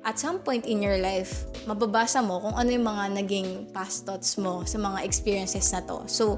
at 0.04 0.20
some 0.20 0.44
point 0.44 0.68
in 0.68 0.84
your 0.84 1.00
life, 1.00 1.48
mababasa 1.64 2.20
mo 2.20 2.44
kung 2.44 2.60
ano 2.60 2.68
yung 2.68 2.84
mga 2.84 3.16
naging 3.16 3.72
past 3.72 4.04
thoughts 4.04 4.36
mo 4.36 4.68
sa 4.68 4.76
mga 4.76 5.08
experiences 5.08 5.72
na 5.72 5.80
to. 5.88 6.04
So, 6.12 6.36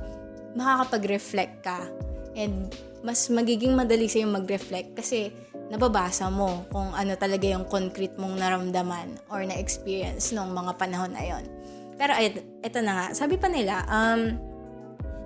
makakapag-reflect 0.54 1.66
ka. 1.66 1.90
And 2.36 2.70
mas 3.06 3.30
magiging 3.32 3.74
madali 3.74 4.10
sa'yo 4.12 4.28
mag-reflect 4.28 4.98
kasi 4.98 5.32
nababasa 5.70 6.30
mo 6.30 6.66
kung 6.70 6.94
ano 6.94 7.14
talaga 7.18 7.46
yung 7.50 7.66
concrete 7.66 8.18
mong 8.18 8.38
naramdaman 8.38 9.18
or 9.34 9.42
na-experience 9.46 10.34
nung 10.34 10.54
mga 10.54 10.78
panahon 10.78 11.14
na 11.14 11.24
yon. 11.24 11.46
Pero 11.96 12.12
ay, 12.12 12.38
ito 12.62 12.80
na 12.84 12.92
nga, 12.92 13.06
sabi 13.16 13.40
pa 13.40 13.48
nila, 13.48 13.88
um, 13.88 14.36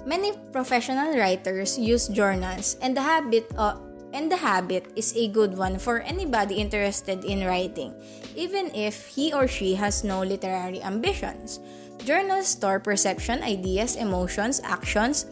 many 0.06 0.36
professional 0.54 1.12
writers 1.18 1.76
use 1.76 2.08
journals 2.12 2.78
and 2.80 2.94
the 2.96 3.04
habit 3.04 3.48
of 3.58 3.80
and 4.10 4.32
the 4.32 4.42
habit 4.42 4.90
is 4.98 5.14
a 5.14 5.30
good 5.30 5.54
one 5.54 5.78
for 5.78 6.02
anybody 6.02 6.58
interested 6.58 7.22
in 7.26 7.46
writing, 7.46 7.94
even 8.34 8.74
if 8.74 9.06
he 9.06 9.30
or 9.34 9.46
she 9.46 9.78
has 9.78 10.02
no 10.04 10.26
literary 10.26 10.82
ambitions. 10.82 11.62
Journals 12.02 12.48
store 12.48 12.80
perception, 12.80 13.44
ideas, 13.44 13.96
emotions, 13.96 14.62
actions, 14.66 15.30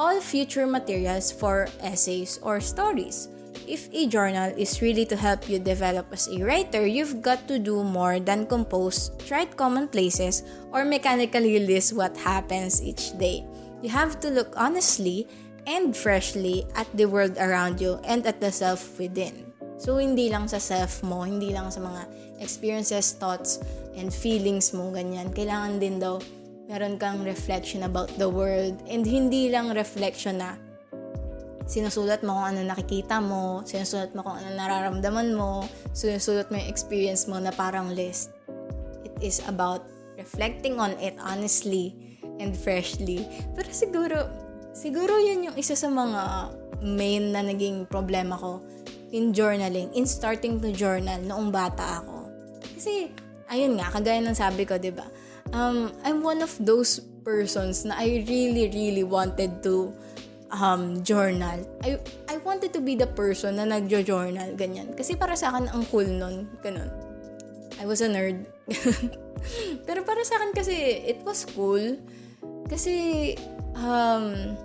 all 0.00 0.16
future 0.16 0.64
materials 0.64 1.28
for 1.28 1.68
essays 1.84 2.40
or 2.40 2.56
stories. 2.56 3.28
If 3.68 3.92
a 3.92 4.08
journal 4.08 4.48
is 4.56 4.80
really 4.80 5.04
to 5.12 5.16
help 5.16 5.44
you 5.44 5.60
develop 5.60 6.08
as 6.08 6.24
a 6.32 6.40
writer, 6.40 6.88
you've 6.88 7.20
got 7.20 7.44
to 7.52 7.60
do 7.60 7.84
more 7.84 8.16
than 8.16 8.48
compose, 8.48 9.12
write 9.28 9.60
commonplaces, 9.60 10.42
or 10.72 10.88
mechanically 10.88 11.60
list 11.60 11.92
what 11.92 12.16
happens 12.16 12.80
each 12.80 13.12
day. 13.20 13.44
You 13.84 13.92
have 13.92 14.18
to 14.24 14.32
look 14.32 14.56
honestly 14.56 15.28
and 15.68 15.92
freshly 15.92 16.64
at 16.74 16.88
the 16.96 17.04
world 17.04 17.36
around 17.36 17.76
you 17.76 18.00
and 18.08 18.24
at 18.24 18.40
the 18.40 18.50
self 18.50 18.96
within. 18.96 19.52
So, 19.76 20.00
hindi 20.00 20.32
lang 20.32 20.48
sa 20.48 20.56
self 20.56 21.04
mo, 21.04 21.28
hindi 21.28 21.52
lang 21.52 21.68
sa 21.68 21.84
mga 21.84 22.08
experiences, 22.40 23.12
thoughts, 23.12 23.60
and 23.96 24.08
feelings 24.08 24.72
mo, 24.72 24.88
ganyan. 24.92 25.28
Kailangan 25.36 25.76
din 25.76 26.00
daw 26.00 26.20
meron 26.70 26.94
kang 27.02 27.26
reflection 27.26 27.82
about 27.82 28.06
the 28.14 28.30
world 28.30 28.78
and 28.86 29.02
hindi 29.02 29.50
lang 29.50 29.74
reflection 29.74 30.38
na 30.38 30.54
sinusulat 31.66 32.22
mo 32.22 32.38
kung 32.38 32.46
ano 32.54 32.62
nakikita 32.62 33.18
mo, 33.18 33.66
sinusulat 33.66 34.14
mo 34.14 34.22
kung 34.22 34.38
ano 34.38 34.54
nararamdaman 34.54 35.34
mo, 35.34 35.66
sinusulat 35.90 36.46
mo 36.46 36.62
yung 36.62 36.70
experience 36.70 37.26
mo 37.26 37.42
na 37.42 37.50
parang 37.50 37.90
list. 37.90 38.30
It 39.02 39.14
is 39.18 39.42
about 39.50 39.82
reflecting 40.14 40.78
on 40.78 40.94
it 41.02 41.18
honestly 41.18 41.90
and 42.38 42.54
freshly. 42.54 43.26
Pero 43.58 43.68
siguro, 43.74 44.16
siguro 44.70 45.18
yun 45.18 45.50
yung 45.50 45.56
isa 45.58 45.74
sa 45.74 45.90
mga 45.90 46.54
main 46.86 47.34
na 47.34 47.42
naging 47.42 47.90
problema 47.90 48.38
ko 48.38 48.62
in 49.10 49.34
journaling, 49.34 49.90
in 49.98 50.06
starting 50.06 50.62
to 50.62 50.70
journal 50.70 51.18
noong 51.18 51.50
bata 51.50 51.98
ako. 51.98 52.30
Kasi, 52.78 53.10
ayun 53.50 53.74
nga, 53.74 53.90
kagaya 53.90 54.22
ng 54.22 54.38
sabi 54.38 54.62
ko, 54.62 54.78
di 54.78 54.94
ba? 54.94 55.02
Um, 55.52 55.92
I'm 56.04 56.22
one 56.22 56.42
of 56.42 56.54
those 56.58 57.00
persons 57.22 57.84
na 57.84 57.94
I 57.98 58.24
really, 58.26 58.70
really 58.70 59.04
wanted 59.04 59.62
to 59.64 59.92
um, 60.50 61.02
journal. 61.02 61.62
I, 61.82 61.98
I 62.28 62.36
wanted 62.42 62.72
to 62.74 62.80
be 62.80 62.94
the 62.94 63.06
person 63.06 63.56
na 63.56 63.64
nagjo-journal, 63.64 64.54
ganyan. 64.58 64.94
Kasi 64.96 65.14
para 65.14 65.36
sa 65.36 65.54
akin, 65.54 65.70
ang 65.70 65.86
cool 65.88 66.06
nun, 66.06 66.50
ganun. 66.62 66.90
I 67.80 67.86
was 67.86 68.02
a 68.02 68.08
nerd. 68.10 68.44
Pero 69.86 70.04
para 70.04 70.22
sa 70.26 70.36
akin 70.42 70.52
kasi, 70.52 71.06
it 71.06 71.22
was 71.24 71.46
cool. 71.54 71.96
Kasi, 72.68 73.34
um, 73.78 74.56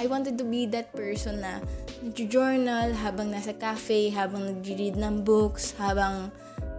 I 0.00 0.08
wanted 0.08 0.40
to 0.40 0.44
be 0.48 0.64
that 0.72 0.92
person 0.96 1.44
na 1.44 1.60
nagjo-journal 2.00 2.96
habang 2.96 3.30
nasa 3.30 3.52
cafe, 3.52 4.08
habang 4.08 4.48
nag-read 4.48 4.96
ng 4.96 5.22
books, 5.22 5.76
habang, 5.76 6.32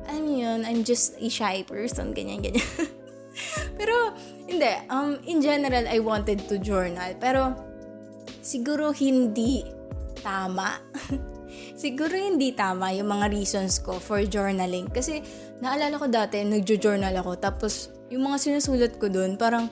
alam 0.09 0.25
yun, 0.25 0.65
I'm 0.65 0.81
just 0.81 1.15
a 1.21 1.29
shy 1.29 1.61
person, 1.61 2.17
ganyan, 2.17 2.41
ganyan. 2.41 2.65
Pero, 3.79 4.15
hindi. 4.47 4.71
Um, 4.91 5.17
in 5.27 5.39
general, 5.39 5.85
I 5.87 5.99
wanted 6.01 6.45
to 6.49 6.59
journal. 6.61 7.11
Pero, 7.17 7.55
siguro 8.41 8.91
hindi 8.91 9.65
tama. 10.21 10.77
siguro 11.81 12.13
hindi 12.13 12.53
tama 12.53 12.93
yung 12.93 13.09
mga 13.09 13.31
reasons 13.31 13.81
ko 13.81 13.97
for 13.97 14.21
journaling. 14.25 14.89
Kasi, 14.89 15.21
naalala 15.61 15.97
ko 15.97 16.07
dati, 16.09 16.41
nagjo-journal 16.41 17.13
ako. 17.21 17.37
Tapos, 17.37 17.93
yung 18.11 18.27
mga 18.27 18.37
sinusulat 18.41 18.97
ko 18.99 19.07
dun, 19.07 19.37
parang, 19.37 19.69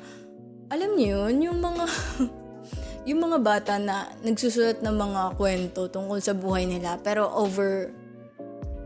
alam 0.70 0.96
niyo 0.96 1.28
yun, 1.28 1.52
yung 1.52 1.60
mga... 1.60 1.86
yung 3.10 3.26
mga 3.26 3.40
bata 3.42 3.74
na 3.82 4.12
nagsusulat 4.22 4.86
ng 4.86 4.94
mga 4.94 5.22
kwento 5.34 5.90
tungkol 5.90 6.22
sa 6.22 6.38
buhay 6.38 6.70
nila 6.70 7.02
pero 7.02 7.26
over 7.34 7.90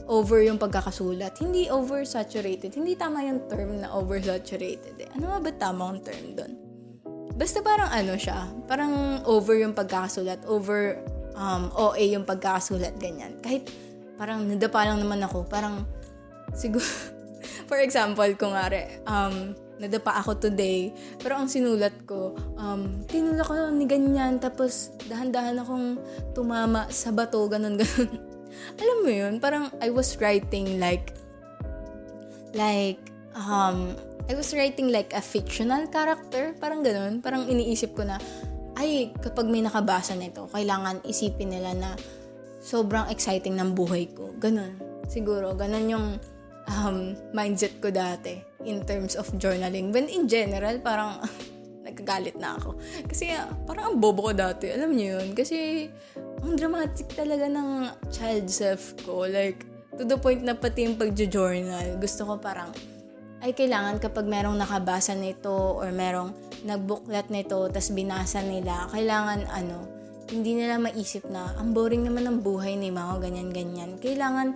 over 0.07 0.43
yung 0.43 0.59
pagkakasulat. 0.59 1.39
Hindi 1.39 1.71
oversaturated. 1.71 2.75
Hindi 2.75 2.93
tama 2.95 3.23
yung 3.23 3.47
term 3.47 3.83
na 3.83 3.91
oversaturated. 3.91 4.95
Eh. 4.99 5.09
Ano 5.15 5.31
nga 5.31 5.39
ba 5.39 5.51
tamang 5.55 6.03
term 6.03 6.35
doon? 6.35 6.53
Basta 7.33 7.65
parang 7.65 7.89
ano 7.89 8.13
siya, 8.13 8.45
parang 8.69 9.25
over 9.25 9.57
yung 9.57 9.73
pagkakasulat, 9.73 10.45
over 10.45 11.01
um, 11.33 11.73
OA 11.73 12.13
yung 12.13 12.29
pagkakasulat, 12.29 12.93
ganyan. 13.01 13.41
Kahit 13.41 13.73
parang 14.21 14.45
nadapa 14.45 14.85
lang 14.85 15.01
naman 15.01 15.17
ako, 15.25 15.49
parang 15.49 15.81
siguro, 16.53 16.85
for 17.69 17.81
example, 17.81 18.29
kung 18.37 18.53
nga 18.53 18.69
um, 19.09 19.57
nadapa 19.81 20.21
ako 20.21 20.37
today, 20.37 20.93
pero 21.17 21.41
ang 21.41 21.49
sinulat 21.49 22.05
ko, 22.05 22.37
um, 22.53 23.01
tinulak 23.09 23.49
ko 23.49 23.73
ni 23.73 23.89
ganyan, 23.89 24.37
tapos 24.37 24.93
dahan-dahan 25.09 25.57
akong 25.57 25.97
tumama 26.37 26.85
sa 26.93 27.09
bato, 27.09 27.41
ganun, 27.49 27.81
ganun. 27.81 28.13
Alam 28.79 28.97
mo 29.05 29.11
yun, 29.11 29.33
parang 29.37 29.69
I 29.79 29.89
was 29.89 30.17
writing 30.17 30.81
like, 30.81 31.13
like, 32.53 33.01
um, 33.37 33.97
I 34.29 34.33
was 34.33 34.55
writing 34.55 34.87
like 34.87 35.11
a 35.11 35.21
fictional 35.21 35.87
character, 35.91 36.55
parang 36.57 36.81
ganun. 36.81 37.19
Parang 37.19 37.43
iniisip 37.49 37.91
ko 37.93 38.07
na, 38.07 38.17
ay, 38.79 39.11
kapag 39.19 39.51
may 39.51 39.61
nakabasa 39.61 40.15
nito, 40.15 40.47
kailangan 40.49 41.03
isipin 41.03 41.51
nila 41.51 41.75
na 41.75 41.89
sobrang 42.63 43.11
exciting 43.11 43.59
ng 43.59 43.75
buhay 43.75 44.07
ko. 44.15 44.31
Ganun. 44.39 44.79
Siguro, 45.11 45.51
ganun 45.53 45.85
yung 45.91 46.07
um, 46.71 47.13
mindset 47.35 47.77
ko 47.83 47.91
dati 47.91 48.39
in 48.63 48.87
terms 48.87 49.19
of 49.19 49.27
journaling. 49.35 49.91
When 49.91 50.07
in 50.07 50.31
general, 50.31 50.79
parang 50.79 51.19
nagkagalit 51.87 52.39
na 52.39 52.55
ako. 52.55 52.79
Kasi 53.11 53.35
parang 53.67 53.93
ang 53.93 53.97
bobo 53.99 54.31
ko 54.31 54.33
dati. 54.33 54.71
Alam 54.71 54.95
niyo 54.95 55.19
yun? 55.19 55.35
Kasi 55.35 55.87
ang 56.43 56.59
dramatic 56.59 57.07
talaga 57.15 57.47
ng 57.47 57.87
child 58.11 58.51
self 58.51 58.93
ko. 59.07 59.23
Like, 59.23 59.63
to 59.95 60.03
the 60.03 60.19
point 60.19 60.43
na 60.43 60.53
pati 60.53 60.83
yung 60.83 60.99
pag-journal, 60.99 61.97
gusto 61.97 62.27
ko 62.27 62.35
parang 62.37 62.75
ay 63.43 63.51
kailangan 63.51 63.99
kapag 63.99 64.23
merong 64.23 64.55
nakabasa 64.55 65.15
nito 65.15 65.51
or 65.51 65.91
merong 65.91 66.31
nagbuklat 66.63 67.27
nito 67.27 67.67
tas 67.67 67.91
binasa 67.91 68.39
nila, 68.39 68.87
kailangan 68.91 69.47
ano, 69.51 69.87
hindi 70.31 70.55
nila 70.55 70.79
maisip 70.79 71.27
na 71.27 71.51
ang 71.59 71.75
boring 71.75 72.07
naman 72.07 72.23
ng 72.23 72.37
buhay 72.39 72.79
ni 72.79 72.87
Mao, 72.87 73.19
ganyan-ganyan. 73.19 73.99
Kailangan 73.99 74.55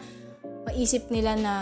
maisip 0.72 1.12
nila 1.12 1.36
na 1.36 1.54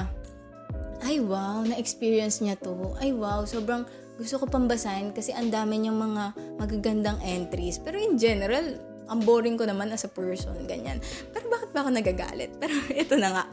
ay 1.06 1.22
wow, 1.22 1.66
na-experience 1.66 2.42
niya 2.42 2.58
to. 2.58 2.74
Ay 3.02 3.14
wow, 3.14 3.46
sobrang 3.46 3.86
gusto 4.16 4.42
ko 4.42 4.46
pambasahin 4.46 5.12
kasi 5.12 5.34
ang 5.34 5.50
dami 5.50 5.82
niyang 5.82 5.98
mga 5.98 6.24
magagandang 6.62 7.20
entries. 7.26 7.82
Pero 7.82 7.98
in 7.98 8.16
general, 8.22 8.95
ang 9.10 9.22
boring 9.22 9.58
ko 9.58 9.66
naman 9.70 9.94
as 9.94 10.06
a 10.06 10.12
person, 10.12 10.56
ganyan. 10.66 10.98
Pero 11.30 11.46
bakit 11.50 11.70
ba 11.74 11.86
ako 11.86 11.90
nagagalit? 11.94 12.52
Pero 12.62 12.74
ito 12.90 13.16
na 13.18 13.30
nga. 13.32 13.46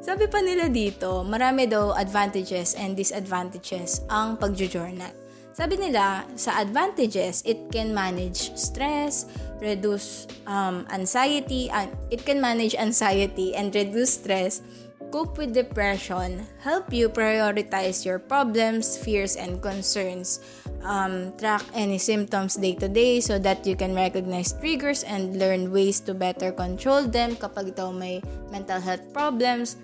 Sabi 0.00 0.28
pa 0.28 0.40
nila 0.40 0.68
dito, 0.68 1.24
marami 1.24 1.68
daw 1.68 1.92
advantages 1.96 2.76
and 2.76 2.96
disadvantages 2.96 4.04
ang 4.08 4.36
pagjo-journal. 4.40 5.24
Sabi 5.54 5.78
nila, 5.78 6.26
sa 6.34 6.58
advantages, 6.58 7.38
it 7.46 7.70
can 7.70 7.94
manage 7.94 8.50
stress, 8.58 9.30
reduce 9.62 10.26
um, 10.50 10.82
anxiety, 10.90 11.70
and 11.70 11.94
it 12.10 12.26
can 12.26 12.42
manage 12.42 12.74
anxiety 12.74 13.54
and 13.54 13.70
reduce 13.70 14.18
stress, 14.18 14.66
cope 15.14 15.38
with 15.38 15.54
depression, 15.54 16.42
help 16.58 16.90
you 16.90 17.06
prioritize 17.06 18.02
your 18.02 18.18
problems, 18.18 18.98
fears, 18.98 19.38
and 19.38 19.62
concerns, 19.62 20.42
um, 20.84 21.32
track 21.36 21.64
any 21.74 21.98
symptoms 21.98 22.54
day 22.54 22.74
to 22.76 22.88
day 22.88 23.20
so 23.20 23.38
that 23.40 23.66
you 23.66 23.74
can 23.74 23.94
recognize 23.94 24.52
triggers 24.52 25.02
and 25.02 25.36
learn 25.38 25.72
ways 25.72 26.00
to 26.00 26.14
better 26.14 26.52
control 26.52 27.02
them 27.08 27.34
kapag 27.36 27.74
daw 27.74 27.90
may 27.90 28.22
mental 28.52 28.78
health 28.78 29.02
problems. 29.12 29.76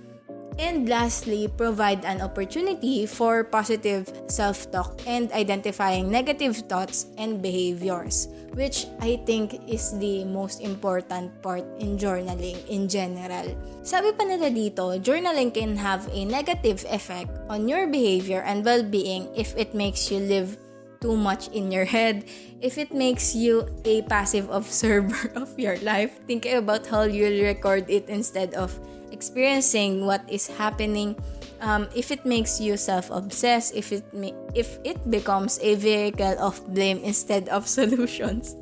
And 0.61 0.85
lastly, 0.85 1.49
provide 1.49 2.05
an 2.05 2.21
opportunity 2.21 3.09
for 3.09 3.49
positive 3.49 4.05
self 4.29 4.69
talk 4.69 5.01
and 5.09 5.33
identifying 5.33 6.13
negative 6.13 6.69
thoughts 6.69 7.09
and 7.17 7.41
behaviors, 7.41 8.29
which 8.53 8.85
I 9.01 9.25
think 9.25 9.57
is 9.65 9.97
the 9.97 10.29
most 10.29 10.61
important 10.61 11.33
part 11.41 11.65
in 11.81 11.97
journaling 11.97 12.61
in 12.69 12.93
general. 12.93 13.57
Sabi 13.89 14.13
pa 14.13 14.29
nila 14.29 14.53
dito, 14.53 15.01
journaling 15.01 15.49
can 15.49 15.81
have 15.81 16.05
a 16.13 16.29
negative 16.29 16.85
effect 16.93 17.33
on 17.49 17.65
your 17.65 17.89
behavior 17.89 18.45
and 18.45 18.61
well 18.61 18.85
being 18.85 19.33
if 19.33 19.57
it 19.57 19.73
makes 19.73 20.13
you 20.13 20.21
live 20.21 20.61
too 21.01 21.17
much 21.17 21.49
in 21.49 21.73
your 21.73 21.85
head, 21.85 22.25
if 22.61 22.77
it 22.77 22.93
makes 22.93 23.35
you 23.35 23.67
a 23.85 24.03
passive 24.03 24.49
observer 24.53 25.33
of 25.41 25.59
your 25.59 25.77
life, 25.81 26.21
think 26.29 26.47
about 26.47 26.87
how 26.87 27.03
you'll 27.03 27.43
record 27.43 27.89
it 27.89 28.09
instead 28.09 28.55
of 28.55 28.79
experiencing 29.11 30.07
what 30.07 30.23
is 30.29 30.47
happening. 30.47 31.17
Um, 31.61 31.89
if 31.95 32.11
it 32.11 32.25
makes 32.25 32.61
you 32.61 32.77
self-obsessed, 32.77 33.77
if 33.77 33.93
it 33.93 34.05
ma- 34.17 34.37
if 34.57 34.81
it 34.81 34.97
becomes 35.11 35.61
a 35.61 35.77
vehicle 35.77 36.41
of 36.41 36.57
blame 36.73 37.05
instead 37.05 37.49
of 37.53 37.69
solutions, 37.81 38.57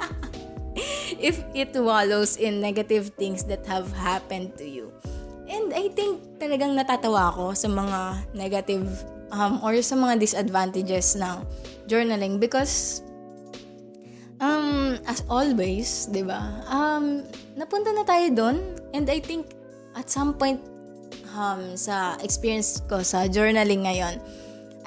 if 1.19 1.39
it 1.55 1.75
wallows 1.79 2.39
in 2.39 2.59
negative 2.59 3.15
things 3.15 3.45
that 3.47 3.67
have 3.67 3.95
happened 3.95 4.59
to 4.59 4.67
you. 4.67 4.91
And 5.47 5.73
I 5.73 5.89
think 5.95 6.43
talagang 6.43 6.75
natatawa 6.75 7.31
ako 7.31 7.55
sa 7.55 7.71
mga 7.71 8.01
negative 8.35 8.91
um, 9.31 9.63
or 9.63 9.79
sa 9.81 9.95
mga 9.97 10.21
disadvantages 10.21 11.17
ng 11.17 11.47
journaling 11.89 12.37
because 12.37 13.03
um, 14.39 15.01
as 15.09 15.25
always, 15.27 16.07
di 16.13 16.23
ba, 16.23 16.63
um, 16.71 17.25
napunta 17.59 17.91
na 17.91 18.05
tayo 18.07 18.29
doon 18.31 18.57
and 18.95 19.09
I 19.11 19.19
think 19.19 19.51
at 19.99 20.07
some 20.07 20.37
point 20.37 20.63
um, 21.35 21.75
sa 21.75 22.21
experience 22.23 22.85
ko 22.87 23.03
sa 23.03 23.27
journaling 23.27 23.89
ngayon, 23.89 24.21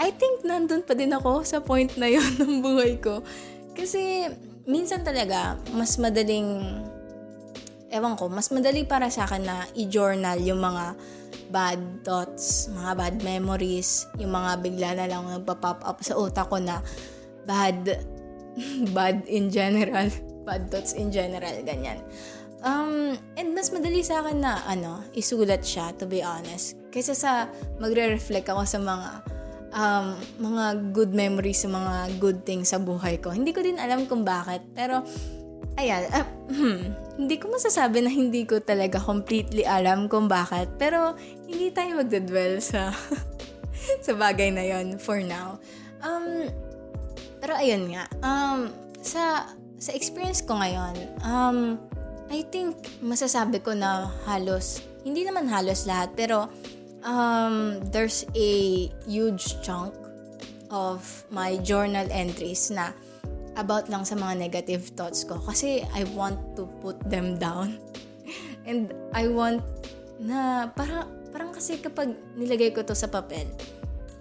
I 0.02 0.10
think 0.16 0.42
nandun 0.42 0.82
pa 0.82 0.98
din 0.98 1.14
ako 1.14 1.44
sa 1.46 1.62
point 1.62 1.92
na 2.00 2.10
yon 2.10 2.26
ng 2.42 2.64
buhay 2.64 2.98
ko. 2.98 3.22
Kasi 3.78 4.30
minsan 4.66 5.06
talaga, 5.06 5.60
mas 5.76 5.98
madaling, 6.02 6.82
ewan 7.94 8.18
ko, 8.18 8.32
mas 8.32 8.50
madali 8.50 8.88
para 8.88 9.12
sa 9.14 9.30
akin 9.30 9.44
na 9.46 9.58
i-journal 9.78 10.42
yung 10.42 10.62
mga 10.62 10.96
bad 11.52 11.80
thoughts, 12.08 12.72
mga 12.72 12.92
bad 12.98 13.16
memories, 13.22 14.08
yung 14.18 14.32
mga 14.32 14.52
bigla 14.64 14.90
na 14.96 15.06
lang 15.12 15.28
nagpa-pop 15.28 15.84
up 15.84 16.00
sa 16.02 16.16
utak 16.16 16.48
ko 16.48 16.58
na 16.58 16.80
bad, 17.46 18.02
bad 18.98 19.28
in 19.28 19.52
general, 19.52 20.08
bad 20.48 20.72
thoughts 20.72 20.96
in 20.96 21.12
general, 21.12 21.54
ganyan. 21.62 22.00
Um, 22.62 23.18
and 23.36 23.58
mas 23.58 23.74
madali 23.74 24.06
sa 24.06 24.22
akin 24.22 24.40
na, 24.42 24.62
ano, 24.70 25.04
isulat 25.18 25.66
siya, 25.66 25.92
to 25.98 26.06
be 26.06 26.22
honest. 26.22 26.78
Kaysa 26.94 27.14
sa 27.18 27.32
magre-reflect 27.82 28.48
ako 28.54 28.62
sa 28.64 28.80
mga, 28.80 29.10
um, 29.74 30.08
mga 30.38 30.66
good 30.94 31.12
memories, 31.12 31.66
sa 31.66 31.70
mga 31.74 32.22
good 32.22 32.46
things 32.46 32.70
sa 32.70 32.78
buhay 32.78 33.18
ko. 33.18 33.34
Hindi 33.34 33.52
ko 33.52 33.66
din 33.66 33.82
alam 33.82 34.06
kung 34.06 34.22
bakit, 34.22 34.62
pero, 34.78 35.02
ayan, 35.78 36.04
uh, 36.12 36.28
hmm, 36.52 36.82
hindi 37.22 37.36
ko 37.38 37.52
masasabi 37.52 38.04
na 38.04 38.12
hindi 38.12 38.44
ko 38.46 38.60
talaga 38.62 38.98
completely 39.02 39.66
alam 39.66 40.10
kung 40.10 40.26
bakit, 40.26 40.70
pero 40.82 41.16
hindi 41.46 41.70
tayo 41.70 42.02
magdadwell 42.02 42.60
sa 42.62 42.94
sa 44.06 44.14
bagay 44.14 44.54
na 44.54 44.64
yon 44.66 44.98
for 44.98 45.22
now. 45.22 45.58
Um, 46.02 46.50
pero 47.42 47.58
ayun 47.58 47.94
nga, 47.94 48.06
um, 48.22 48.70
sa 49.02 49.50
sa 49.82 49.92
experience 49.98 50.46
ko 50.46 50.58
ngayon, 50.62 50.96
um, 51.26 51.82
I 52.30 52.46
think 52.48 52.78
masasabi 53.02 53.60
ko 53.60 53.74
na 53.74 54.14
halos, 54.30 54.86
hindi 55.04 55.26
naman 55.26 55.50
halos 55.50 55.90
lahat, 55.90 56.14
pero 56.14 56.48
um, 57.04 57.82
there's 57.90 58.24
a 58.38 58.52
huge 59.10 59.58
chunk 59.66 59.92
of 60.72 61.04
my 61.34 61.60
journal 61.60 62.08
entries 62.10 62.72
na 62.72 62.96
about 63.60 63.92
lang 63.92 64.08
sa 64.08 64.16
mga 64.16 64.40
negative 64.40 64.96
thoughts 64.96 65.28
ko 65.28 65.36
kasi 65.44 65.84
I 65.92 66.08
want 66.16 66.40
to 66.56 66.68
put 66.80 67.00
them 67.04 67.36
down. 67.36 67.80
And 68.70 68.96
I 69.12 69.28
want 69.28 69.66
na 70.22 70.70
parang, 70.72 71.10
parang 71.34 71.52
kasi 71.52 71.82
kapag 71.82 72.14
nilagay 72.38 72.72
ko 72.72 72.86
to 72.86 72.96
sa 72.96 73.10
papel, 73.10 73.50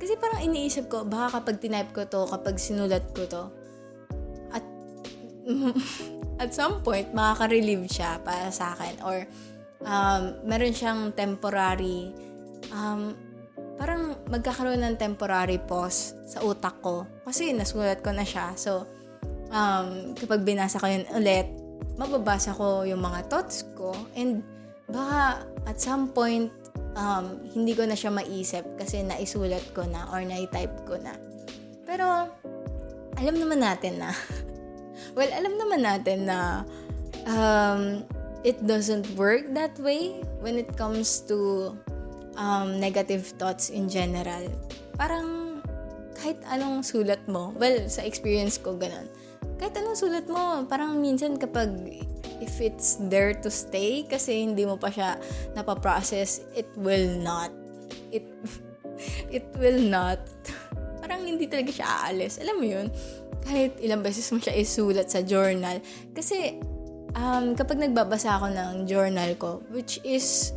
kasi 0.00 0.16
parang 0.16 0.40
iniisip 0.40 0.88
ko, 0.88 1.04
baka 1.04 1.38
kapag 1.38 1.60
tinype 1.60 1.92
ko 1.92 2.02
to, 2.08 2.24
kapag 2.24 2.56
sinulat 2.56 3.04
ko 3.12 3.28
to, 3.28 3.42
at 4.50 4.64
at 6.42 6.50
some 6.56 6.80
point, 6.80 7.12
makaka-relieve 7.12 7.84
siya 7.84 8.16
para 8.24 8.48
sa 8.48 8.72
akin. 8.72 8.96
Or, 9.04 9.28
um, 9.84 10.40
meron 10.48 10.72
siyang 10.72 11.12
temporary, 11.12 12.16
um, 12.72 13.12
parang 13.76 14.16
magkakaroon 14.32 14.80
ng 14.80 14.96
temporary 14.96 15.60
pause 15.60 16.16
sa 16.24 16.40
utak 16.40 16.80
ko. 16.80 17.04
Kasi 17.28 17.52
nasulat 17.52 18.00
ko 18.00 18.16
na 18.16 18.24
siya. 18.24 18.56
So, 18.56 18.88
um, 19.50 20.16
kapag 20.16 20.46
binasa 20.46 20.80
ko 20.80 20.86
yun 20.86 21.04
ulit, 21.14 21.46
mababasa 22.00 22.56
ko 22.56 22.86
yung 22.86 23.02
mga 23.02 23.28
thoughts 23.28 23.66
ko 23.76 23.92
and 24.16 24.40
baka 24.90 25.44
at 25.68 25.76
some 25.78 26.10
point 26.10 26.50
um, 26.96 27.38
hindi 27.52 27.76
ko 27.76 27.84
na 27.86 27.94
siya 27.94 28.10
maisip 28.10 28.64
kasi 28.80 29.04
naisulat 29.04 29.62
ko 29.76 29.84
na 29.86 30.08
or 30.10 30.24
na-type 30.24 30.74
ko 30.88 30.96
na. 30.98 31.14
Pero 31.84 32.30
alam 33.20 33.36
naman 33.36 33.60
natin 33.60 34.00
na 34.00 34.10
well, 35.18 35.30
alam 35.30 35.54
naman 35.58 35.84
natin 35.84 36.26
na 36.26 36.64
um, 37.28 38.02
it 38.42 38.56
doesn't 38.64 39.04
work 39.20 39.44
that 39.52 39.76
way 39.78 40.24
when 40.40 40.56
it 40.56 40.72
comes 40.80 41.20
to 41.28 41.70
um, 42.40 42.80
negative 42.80 43.26
thoughts 43.36 43.68
in 43.68 43.88
general, 43.88 44.48
parang 44.96 45.60
kahit 46.16 46.36
anong 46.52 46.84
sulat 46.84 47.20
mo, 47.28 47.52
well, 47.56 47.88
sa 47.88 48.04
experience 48.04 48.60
ko, 48.60 48.76
ganun. 48.76 49.08
Kahit 49.60 49.76
anong 49.76 49.98
sulat 50.00 50.24
mo, 50.24 50.64
parang 50.64 50.96
minsan 50.96 51.36
kapag 51.36 51.68
if 52.40 52.64
it's 52.64 52.96
there 53.12 53.36
to 53.36 53.52
stay 53.52 54.08
kasi 54.08 54.48
hindi 54.48 54.64
mo 54.64 54.80
pa 54.80 54.88
siya 54.88 55.20
napaprocess, 55.52 56.40
it 56.56 56.66
will 56.80 57.20
not. 57.20 57.52
It, 58.08 58.24
it 59.36 59.44
will 59.60 59.84
not. 59.84 60.24
Parang 61.04 61.28
hindi 61.28 61.44
talaga 61.44 61.68
siya 61.76 61.86
aalis. 61.86 62.40
Alam 62.40 62.56
mo 62.56 62.64
yun? 62.64 62.88
Kahit 63.44 63.76
ilang 63.84 64.00
beses 64.00 64.24
mo 64.32 64.40
siya 64.40 64.56
isulat 64.56 65.12
sa 65.12 65.20
journal. 65.20 65.84
Kasi, 66.16 66.56
um, 67.12 67.52
kapag 67.52 67.84
nagbabasa 67.84 68.40
ako 68.40 68.48
ng 68.56 68.88
journal 68.88 69.30
ko, 69.36 69.60
which 69.68 70.00
is 70.08 70.56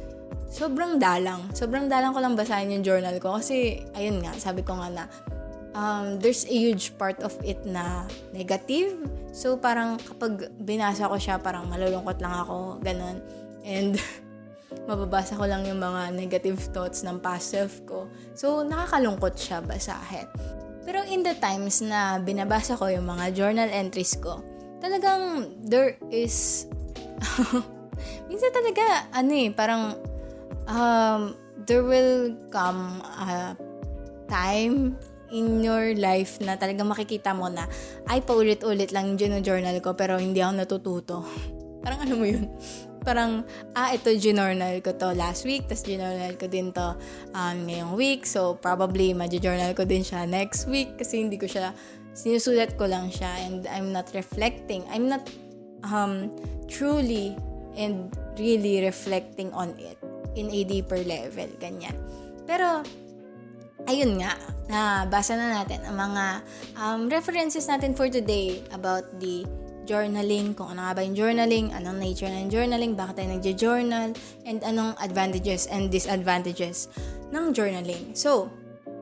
sobrang 0.53 1.01
dalang. 1.01 1.49
Sobrang 1.51 1.89
dalang 1.91 2.15
ko 2.15 2.23
lang 2.23 2.39
basahin 2.39 2.71
yung 2.71 2.85
journal 2.85 3.17
ko. 3.19 3.41
Kasi, 3.41 3.83
ayun 3.97 4.23
nga, 4.23 4.31
sabi 4.39 4.61
ko 4.61 4.77
nga 4.77 4.87
na, 4.87 5.03
um, 5.73 6.17
there's 6.21 6.45
a 6.45 6.55
huge 6.55 6.95
part 6.97 7.19
of 7.21 7.33
it 7.43 7.61
na 7.65 8.05
negative. 8.31 8.97
So, 9.33 9.57
parang 9.57 9.97
kapag 9.99 10.53
binasa 10.61 11.09
ko 11.09 11.17
siya, 11.17 11.41
parang 11.41 11.67
malulungkot 11.67 12.21
lang 12.21 12.33
ako, 12.33 12.79
ganun. 12.81 13.19
And, 13.65 13.97
mababasa 14.89 15.37
ko 15.37 15.45
lang 15.45 15.65
yung 15.69 15.81
mga 15.81 16.13
negative 16.17 16.57
thoughts 16.73 17.05
ng 17.05 17.21
past 17.21 17.53
self 17.53 17.81
ko. 17.85 18.09
So, 18.33 18.65
nakakalungkot 18.65 19.37
siya 19.37 19.61
basahin. 19.61 20.29
Pero 20.83 20.99
in 21.07 21.23
the 21.23 21.37
times 21.37 21.79
na 21.79 22.19
binabasa 22.19 22.75
ko 22.75 22.91
yung 22.91 23.07
mga 23.07 23.33
journal 23.33 23.69
entries 23.69 24.17
ko, 24.17 24.41
talagang 24.81 25.53
there 25.63 25.95
is... 26.11 26.67
minsan 28.27 28.51
talaga, 28.51 29.07
ano 29.15 29.31
eh, 29.31 29.49
parang 29.53 29.95
um, 30.67 31.37
there 31.63 31.85
will 31.85 32.35
come 32.51 32.99
a 33.15 33.55
time 34.27 34.99
in 35.33 35.65
your 35.65 35.97
life 35.97 36.37
na 36.39 36.53
talagang 36.53 36.85
makikita 36.85 37.33
mo 37.33 37.49
na, 37.49 37.65
ay, 38.05 38.21
paulit-ulit 38.21 38.93
lang 38.93 39.17
yung 39.17 39.41
journal 39.41 39.73
ko 39.81 39.97
pero 39.97 40.21
hindi 40.21 40.39
ako 40.39 40.53
natututo. 40.53 41.15
Parang 41.81 41.99
ano 42.05 42.13
mo 42.15 42.25
yun? 42.29 42.47
Parang, 43.03 43.43
ah, 43.75 43.91
ito 43.91 44.13
journal 44.15 44.79
ko 44.79 44.95
to 44.95 45.11
last 45.11 45.43
week, 45.43 45.67
tas 45.67 45.83
journal 45.83 46.37
ko 46.39 46.47
din 46.47 46.71
to 46.71 46.95
um, 47.35 47.57
ngayong 47.67 47.97
week. 47.99 48.23
So, 48.23 48.55
probably, 48.55 49.11
ma-journal 49.11 49.75
ko 49.75 49.83
din 49.83 50.05
siya 50.05 50.23
next 50.23 50.69
week 50.71 50.95
kasi 50.95 51.19
hindi 51.19 51.35
ko 51.35 51.49
siya, 51.49 51.75
sinusulat 52.15 52.79
ko 52.79 52.87
lang 52.87 53.11
siya 53.11 53.27
and 53.43 53.67
I'm 53.67 53.91
not 53.91 54.13
reflecting. 54.15 54.87
I'm 54.87 55.11
not 55.11 55.27
um, 55.83 56.31
truly 56.71 57.35
and 57.75 58.07
really 58.39 58.85
reflecting 58.85 59.51
on 59.51 59.75
it 59.81 59.99
in 60.39 60.47
a 60.47 60.61
deeper 60.63 61.01
level. 61.03 61.49
Ganyan. 61.59 61.97
Pero, 62.47 62.87
ayun 63.87 64.19
nga, 64.19 64.37
nabasa 64.71 65.35
na 65.35 65.61
natin 65.61 65.83
ang 65.83 65.97
mga 65.99 66.25
um, 66.79 67.01
references 67.11 67.67
natin 67.67 67.91
for 67.91 68.07
today 68.07 68.63
about 68.71 69.03
the 69.19 69.43
journaling, 69.83 70.55
kung 70.55 70.71
ano 70.71 70.87
nga 70.87 70.95
ba 70.95 71.01
yung 71.03 71.15
journaling, 71.15 71.75
anong 71.75 71.99
nature 71.99 72.31
ng 72.31 72.47
journaling, 72.47 72.95
bakit 72.95 73.19
tayo 73.19 73.29
nagja-journal, 73.35 74.15
and 74.47 74.59
anong 74.63 74.95
advantages 75.03 75.67
and 75.67 75.91
disadvantages 75.91 76.87
ng 77.35 77.51
journaling. 77.51 78.15
So, 78.15 78.47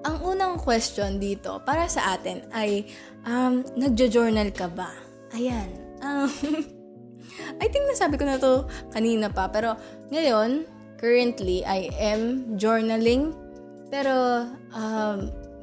ang 0.02 0.17
unang 0.26 0.58
question 0.58 1.22
dito 1.22 1.62
para 1.62 1.86
sa 1.86 2.17
atin 2.17 2.50
ay, 2.50 2.89
um, 3.30 3.62
nagja-journal 3.78 4.50
ka 4.50 4.65
ba? 4.74 4.89
Ayan. 5.38 5.70
Um, 6.02 6.30
I 7.62 7.70
think 7.70 7.86
nasabi 7.86 8.17
ko 8.17 8.26
na 8.26 8.41
to 8.41 8.65
kanina 8.89 9.30
pa, 9.30 9.48
pero 9.54 9.78
ngayon, 10.10 10.65
currently, 10.98 11.62
I 11.65 11.94
am 11.98 12.58
journaling 12.58 13.38
pero, 13.91 14.47
um, 14.71 15.17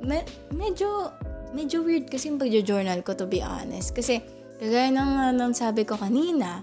me- 0.05 0.29
medyo, 0.53 1.11
medyo 1.57 1.81
weird 1.81 2.13
kasi 2.13 2.29
yung 2.29 2.37
pagjo-journal 2.37 3.01
ko 3.01 3.17
to 3.17 3.25
be 3.25 3.41
honest. 3.41 3.97
Kasi, 3.97 4.21
kagaya 4.61 4.93
ng, 4.93 5.35
ng 5.41 5.53
sabi 5.57 5.89
ko 5.89 5.97
kanina, 5.97 6.61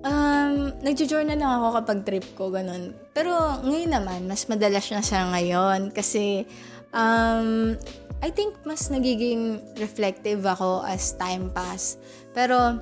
um, 0.00 0.72
nagjo-journal 0.80 1.36
lang 1.36 1.52
ako 1.60 1.68
kapag 1.84 1.98
trip 2.08 2.26
ko, 2.32 2.48
ganun. 2.48 2.96
Pero, 3.12 3.60
ngayon 3.60 3.92
naman, 3.92 4.20
mas 4.24 4.48
madalas 4.48 4.88
na 4.88 5.04
siya 5.04 5.28
ngayon. 5.28 5.92
Kasi, 5.92 6.48
um, 6.96 7.76
I 8.20 8.28
think 8.28 8.56
mas 8.68 8.92
nagiging 8.92 9.60
reflective 9.80 10.44
ako 10.44 10.84
as 10.84 11.16
time 11.16 11.52
pass. 11.52 12.00
Pero, 12.32 12.80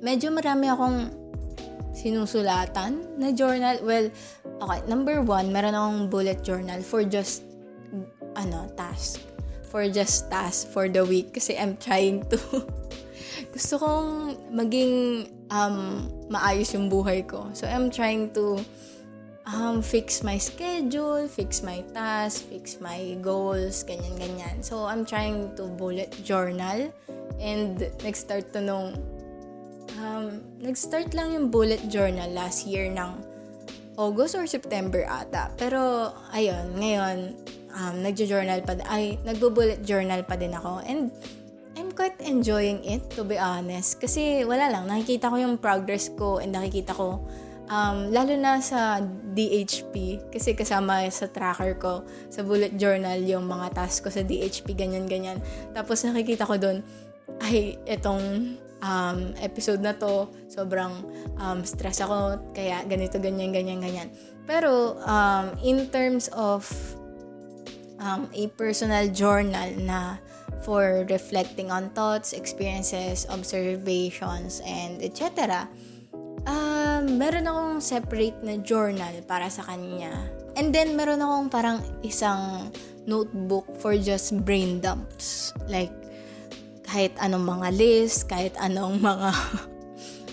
medyo 0.00 0.32
marami 0.32 0.68
akong 0.68 1.12
sinusulatan 1.96 3.16
na 3.16 3.32
journal. 3.32 3.80
Well, 3.80 4.12
okay, 4.60 4.80
number 4.88 5.20
one, 5.22 5.52
meron 5.52 5.74
akong 5.74 6.00
bullet 6.08 6.40
journal 6.42 6.80
for 6.82 7.04
just, 7.04 7.44
ano, 8.36 8.68
task. 8.76 9.20
For 9.68 9.88
just 9.88 10.30
task 10.30 10.70
for 10.72 10.88
the 10.88 11.04
week. 11.04 11.34
Kasi 11.34 11.58
I'm 11.58 11.76
trying 11.76 12.24
to, 12.32 12.38
gusto 13.54 13.78
kong 13.78 14.36
maging 14.52 15.28
um, 15.50 16.08
maayos 16.30 16.72
yung 16.72 16.88
buhay 16.88 17.26
ko. 17.26 17.50
So, 17.52 17.68
I'm 17.68 17.90
trying 17.90 18.32
to 18.32 18.62
um, 19.46 19.82
fix 19.82 20.22
my 20.24 20.38
schedule, 20.38 21.28
fix 21.28 21.62
my 21.62 21.84
task, 21.92 22.48
fix 22.48 22.80
my 22.80 23.18
goals, 23.20 23.84
ganyan-ganyan. 23.84 24.64
So, 24.64 24.86
I'm 24.88 25.04
trying 25.04 25.54
to 25.60 25.68
bullet 25.68 26.14
journal. 26.24 26.88
And 27.36 27.76
nag-start 28.00 28.56
to 28.56 28.64
nung 28.64 28.96
um, 30.00 30.40
nag-start 30.56 31.12
lang 31.12 31.36
yung 31.36 31.46
bullet 31.52 31.84
journal 31.92 32.32
last 32.32 32.64
year 32.64 32.88
ng 32.88 33.35
August 33.96 34.36
or 34.36 34.44
September 34.44 35.04
ata. 35.08 35.52
Pero, 35.56 36.12
ayun, 36.32 36.76
ngayon, 36.76 37.16
um, 37.72 37.94
nagjo-journal 38.04 38.60
pa, 38.64 38.76
ay, 38.88 39.16
nagbo-bullet 39.24 39.80
journal 39.84 40.20
pa 40.24 40.36
din 40.36 40.52
ako. 40.52 40.84
And, 40.84 41.12
I'm 41.76 41.92
quite 41.92 42.16
enjoying 42.24 42.80
it, 42.88 43.04
to 43.16 43.24
be 43.24 43.36
honest. 43.36 44.00
Kasi, 44.00 44.44
wala 44.48 44.72
lang, 44.72 44.88
nakikita 44.88 45.28
ko 45.28 45.36
yung 45.36 45.60
progress 45.60 46.08
ko 46.08 46.40
and 46.40 46.56
nakikita 46.56 46.96
ko, 46.96 47.20
um, 47.68 48.08
lalo 48.08 48.32
na 48.36 48.64
sa 48.64 49.00
DHP, 49.36 50.24
kasi 50.32 50.56
kasama 50.56 51.04
sa 51.12 51.28
tracker 51.28 51.76
ko, 51.76 52.04
sa 52.32 52.40
bullet 52.40 52.80
journal, 52.80 53.20
yung 53.20 53.44
mga 53.44 53.76
task 53.76 54.08
ko 54.08 54.10
sa 54.12 54.24
DHP, 54.24 54.72
ganyan-ganyan. 54.72 55.40
Tapos, 55.76 56.00
nakikita 56.04 56.48
ko 56.48 56.56
doon, 56.56 56.80
ay, 57.44 57.76
itong 57.84 58.56
um, 58.82 59.32
episode 59.40 59.80
na 59.80 59.94
to, 59.96 60.28
sobrang 60.50 61.04
um, 61.40 61.64
stress 61.64 62.00
ako, 62.02 62.40
kaya 62.52 62.82
ganito, 62.84 63.16
ganyan, 63.20 63.52
ganyan, 63.52 63.80
ganyan. 63.80 64.08
Pero, 64.46 65.00
um, 65.02 65.52
in 65.62 65.88
terms 65.90 66.28
of 66.34 66.66
um, 67.98 68.28
a 68.34 68.46
personal 68.54 69.08
journal 69.10 69.70
na 69.80 70.20
for 70.62 71.06
reflecting 71.10 71.70
on 71.70 71.90
thoughts, 71.94 72.32
experiences, 72.32 73.26
observations, 73.30 74.62
and 74.66 75.02
etc., 75.02 75.66
um, 76.46 77.18
meron 77.18 77.46
akong 77.46 77.78
separate 77.82 78.38
na 78.42 78.58
journal 78.62 79.14
para 79.26 79.50
sa 79.50 79.66
kanya. 79.66 80.14
And 80.56 80.72
then, 80.72 80.96
meron 80.96 81.20
akong 81.20 81.52
parang 81.52 81.78
isang 82.00 82.72
notebook 83.04 83.66
for 83.78 83.94
just 83.98 84.32
brain 84.46 84.80
dumps. 84.80 85.52
Like, 85.68 85.92
kahit 86.86 87.12
anong 87.18 87.44
mga 87.44 87.68
list, 87.74 88.30
kahit 88.30 88.54
anong 88.62 89.02
mga 89.10 89.30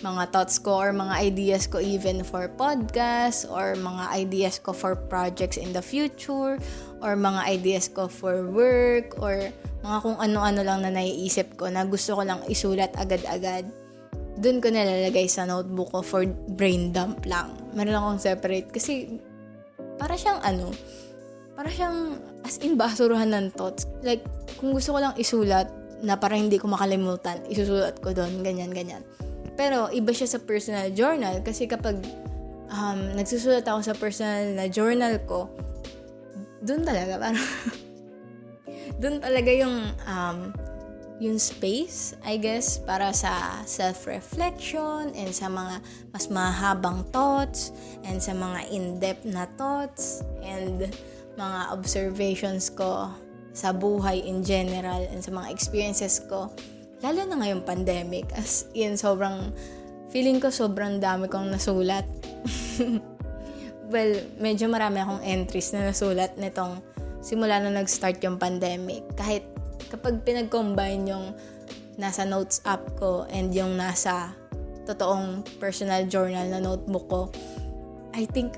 mga 0.04 0.24
thoughts 0.36 0.60
ko 0.60 0.84
or 0.84 0.92
mga 0.92 1.16
ideas 1.24 1.63
ko 1.66 1.80
even 1.80 2.28
for 2.28 2.52
podcast 2.52 3.48
or 3.48 3.72
mga 3.80 4.04
ideas 4.12 4.60
ko 4.60 4.76
for 4.76 5.00
projects 5.00 5.56
in 5.56 5.72
the 5.72 5.80
future 5.80 6.60
or 7.00 7.16
mga 7.16 7.42
ideas 7.48 7.88
ko 7.88 8.12
for 8.12 8.52
work 8.52 9.16
or 9.24 9.48
mga 9.80 9.98
kung 10.04 10.20
ano-ano 10.20 10.62
lang 10.63 10.84
na 10.84 10.92
naiisip 10.92 11.56
ko 11.56 11.72
na 11.72 11.88
gusto 11.88 12.20
ko 12.20 12.24
lang 12.28 12.44
isulat 12.52 12.92
agad-agad. 13.00 13.63
Doon 14.44 14.60
ko 14.60 14.68
nalalagay 14.72 15.28
sa 15.32 15.48
notebook 15.48 15.96
ko 15.96 16.00
for 16.04 16.28
brain 16.56 16.92
dump 16.92 17.24
lang. 17.24 17.56
Meron 17.72 17.96
akong 17.96 18.20
separate 18.20 18.68
kasi 18.76 19.24
para 19.96 20.20
siyang 20.20 20.44
ano, 20.44 20.76
para 21.56 21.72
siyang 21.72 22.20
as 22.44 22.60
in 22.60 22.76
basuruhan 22.76 23.32
ng 23.32 23.56
thoughts. 23.56 23.88
Like, 24.04 24.24
kung 24.60 24.76
gusto 24.76 24.96
ko 24.96 25.00
lang 25.00 25.16
isulat, 25.16 25.72
na 26.04 26.20
para 26.20 26.36
hindi 26.36 26.60
ko 26.60 26.68
makalimutan, 26.68 27.48
isusulat 27.48 28.04
ko 28.04 28.12
doon, 28.12 28.44
ganyan, 28.44 28.76
ganyan. 28.76 29.08
Pero, 29.56 29.88
iba 29.96 30.12
siya 30.12 30.28
sa 30.28 30.39
personal 30.44 30.92
journal 30.92 31.39
kasi 31.39 31.63
kapag 31.63 32.04
um, 32.68 33.16
nagsusulat 33.16 33.63
ako 33.63 33.80
sa 33.80 33.96
personal 33.96 34.52
na 34.52 34.68
journal 34.68 35.16
ko, 35.24 35.48
doon 36.60 36.84
talaga, 36.84 37.16
parang, 37.16 37.48
doon 39.02 39.24
talaga 39.24 39.52
yung, 39.56 39.96
um, 40.04 40.52
yung 41.24 41.39
space, 41.39 42.20
I 42.28 42.36
guess, 42.36 42.84
para 42.84 43.16
sa 43.16 43.63
self-reflection 43.63 45.16
and 45.16 45.32
sa 45.32 45.48
mga 45.48 45.80
mas 46.12 46.28
mahabang 46.28 47.08
thoughts 47.16 47.72
and 48.04 48.20
sa 48.20 48.36
mga 48.36 48.60
in-depth 48.76 49.24
na 49.24 49.48
thoughts 49.56 50.20
and 50.44 50.92
mga 51.39 51.60
observations 51.72 52.68
ko 52.68 53.08
sa 53.54 53.70
buhay 53.70 54.26
in 54.26 54.42
general 54.42 55.06
and 55.13 55.22
sa 55.22 55.30
mga 55.30 55.54
experiences 55.54 56.26
ko. 56.26 56.50
Lalo 57.06 57.22
na 57.30 57.38
ngayong 57.38 57.63
pandemic. 57.63 58.26
As 58.34 58.66
in, 58.74 58.98
sobrang, 58.98 59.54
feeling 60.10 60.42
ko 60.42 60.50
sobrang 60.50 60.98
dami 60.98 61.30
kong 61.30 61.54
nasulat. 61.54 62.04
well, 63.94 64.13
medyo 64.42 64.66
marami 64.66 65.06
akong 65.06 65.22
entries 65.22 65.70
na 65.78 65.94
nasulat 65.94 66.34
nitong 66.36 66.82
simula 67.22 67.62
na 67.62 67.70
nag-start 67.70 68.18
yung 68.26 68.42
pandemic. 68.42 69.06
Kahit 69.13 69.46
kapag 69.94 70.26
pinag-combine 70.26 71.06
yung 71.06 71.38
nasa 72.02 72.26
notes 72.26 72.58
app 72.66 72.82
ko 72.98 73.30
and 73.30 73.54
yung 73.54 73.78
nasa 73.78 74.34
totoong 74.89 75.46
personal 75.62 76.04
journal 76.10 76.50
na 76.50 76.60
notebook 76.60 77.06
ko, 77.08 77.22
I 78.18 78.26
think, 78.26 78.58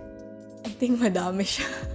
I 0.63 0.71
think 0.71 1.03
madami 1.03 1.43
siya. 1.43 1.67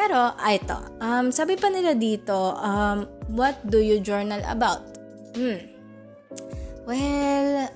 Pero, 0.00 0.32
ah, 0.32 0.52
ito. 0.56 0.80
Um, 1.04 1.28
sabi 1.28 1.60
pa 1.60 1.68
nila 1.68 1.92
dito, 1.92 2.56
um, 2.56 3.04
what 3.36 3.60
do 3.68 3.84
you 3.84 4.00
journal 4.00 4.40
about? 4.48 4.80
Hmm. 5.36 5.60
Well, 6.88 7.68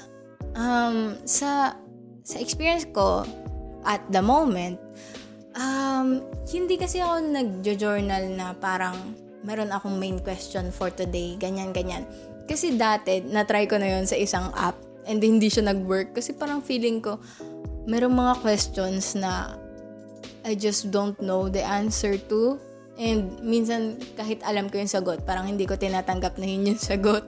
um, 0.57 1.21
sa, 1.29 1.77
sa 2.25 2.37
experience 2.41 2.89
ko, 2.89 3.29
at 3.85 4.01
the 4.09 4.25
moment, 4.25 4.81
um, 5.53 6.25
hindi 6.49 6.81
kasi 6.81 7.05
ako 7.05 7.29
nag-journal 7.29 8.25
na 8.33 8.57
parang 8.57 8.97
meron 9.45 9.69
akong 9.69 10.01
main 10.01 10.17
question 10.17 10.73
for 10.73 10.89
today, 10.89 11.37
ganyan-ganyan. 11.37 12.09
Kasi 12.49 12.81
dati, 12.81 13.21
na-try 13.21 13.69
ko 13.69 13.77
na 13.77 14.01
yon 14.01 14.09
sa 14.09 14.17
isang 14.17 14.49
app 14.57 14.81
and 15.05 15.21
hindi 15.21 15.53
siya 15.53 15.69
nag-work 15.69 16.17
kasi 16.17 16.33
parang 16.33 16.65
feeling 16.65 17.05
ko, 17.05 17.21
merong 17.85 18.17
mga 18.17 18.41
questions 18.41 19.13
na 19.13 19.61
I 20.45 20.53
just 20.53 20.93
don't 20.93 21.17
know 21.25 21.49
the 21.49 21.65
answer 21.65 22.21
to. 22.29 22.61
And 22.95 23.41
minsan, 23.43 23.99
kahit 24.15 24.45
alam 24.45 24.71
ko 24.71 24.79
yung 24.79 24.93
sagot, 24.93 25.25
parang 25.27 25.51
hindi 25.51 25.67
ko 25.67 25.75
tinatanggap 25.75 26.39
na 26.39 26.47
yun 26.47 26.77
yung 26.77 26.81
sagot. 26.93 27.25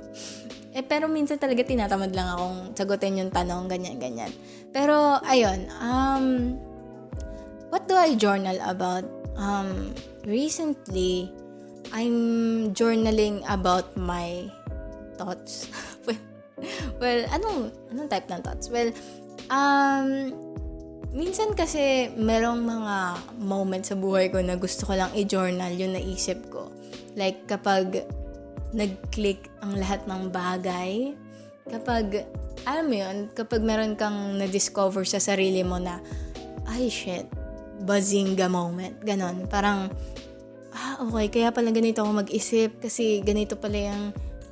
Eh, 0.77 0.85
pero 0.85 1.09
minsan 1.09 1.41
talaga 1.41 1.65
tinatamad 1.65 2.13
lang 2.13 2.37
akong 2.37 2.59
sagutin 2.77 3.17
yung 3.25 3.33
tanong, 3.33 3.65
ganyan-ganyan. 3.65 4.29
Pero, 4.77 5.17
ayun, 5.25 5.73
um, 5.81 6.55
what 7.73 7.89
do 7.89 7.97
I 7.97 8.13
journal 8.13 8.61
about? 8.61 9.09
Um, 9.41 9.97
recently, 10.29 11.33
I'm 11.97 12.77
journaling 12.77 13.41
about 13.49 13.97
my 13.97 14.53
thoughts. 15.17 15.73
well, 16.07 16.21
well, 17.01 17.21
anong, 17.33 17.73
anong 17.89 18.09
type 18.13 18.29
ng 18.29 18.45
thoughts? 18.45 18.69
Well, 18.69 18.93
um, 19.49 20.37
minsan 21.17 21.57
kasi 21.57 22.13
merong 22.15 22.61
mga 22.61 22.97
moments 23.41 23.89
sa 23.89 23.97
buhay 23.97 24.29
ko 24.29 24.45
na 24.45 24.61
gusto 24.61 24.85
ko 24.85 24.93
lang 24.95 25.11
i-journal 25.17 25.73
yung 25.73 25.97
naisip 25.97 26.53
ko. 26.53 26.69
Like, 27.17 27.49
kapag 27.49 28.05
nag-click 28.77 29.49
ang 29.65 29.81
lahat 29.81 30.05
ng 30.05 30.29
bagay. 30.29 31.17
Kapag, 31.67 32.29
alam 32.69 32.87
mo 32.87 32.97
yun, 32.97 33.17
kapag 33.33 33.65
meron 33.65 33.97
kang 33.97 34.37
na-discover 34.37 35.09
sa 35.09 35.17
sarili 35.17 35.65
mo 35.65 35.81
na, 35.81 36.05
ay 36.69 36.93
shit, 36.93 37.25
bazinga 37.83 38.53
moment. 38.53 39.01
Ganon. 39.01 39.49
Parang, 39.49 39.89
ah, 40.77 41.01
okay, 41.09 41.33
kaya 41.33 41.49
pala 41.57 41.73
ganito 41.73 42.05
ako 42.05 42.27
mag-isip 42.27 42.77
kasi 42.83 43.25
ganito 43.25 43.57
pala 43.57 43.81
yung 43.81 44.05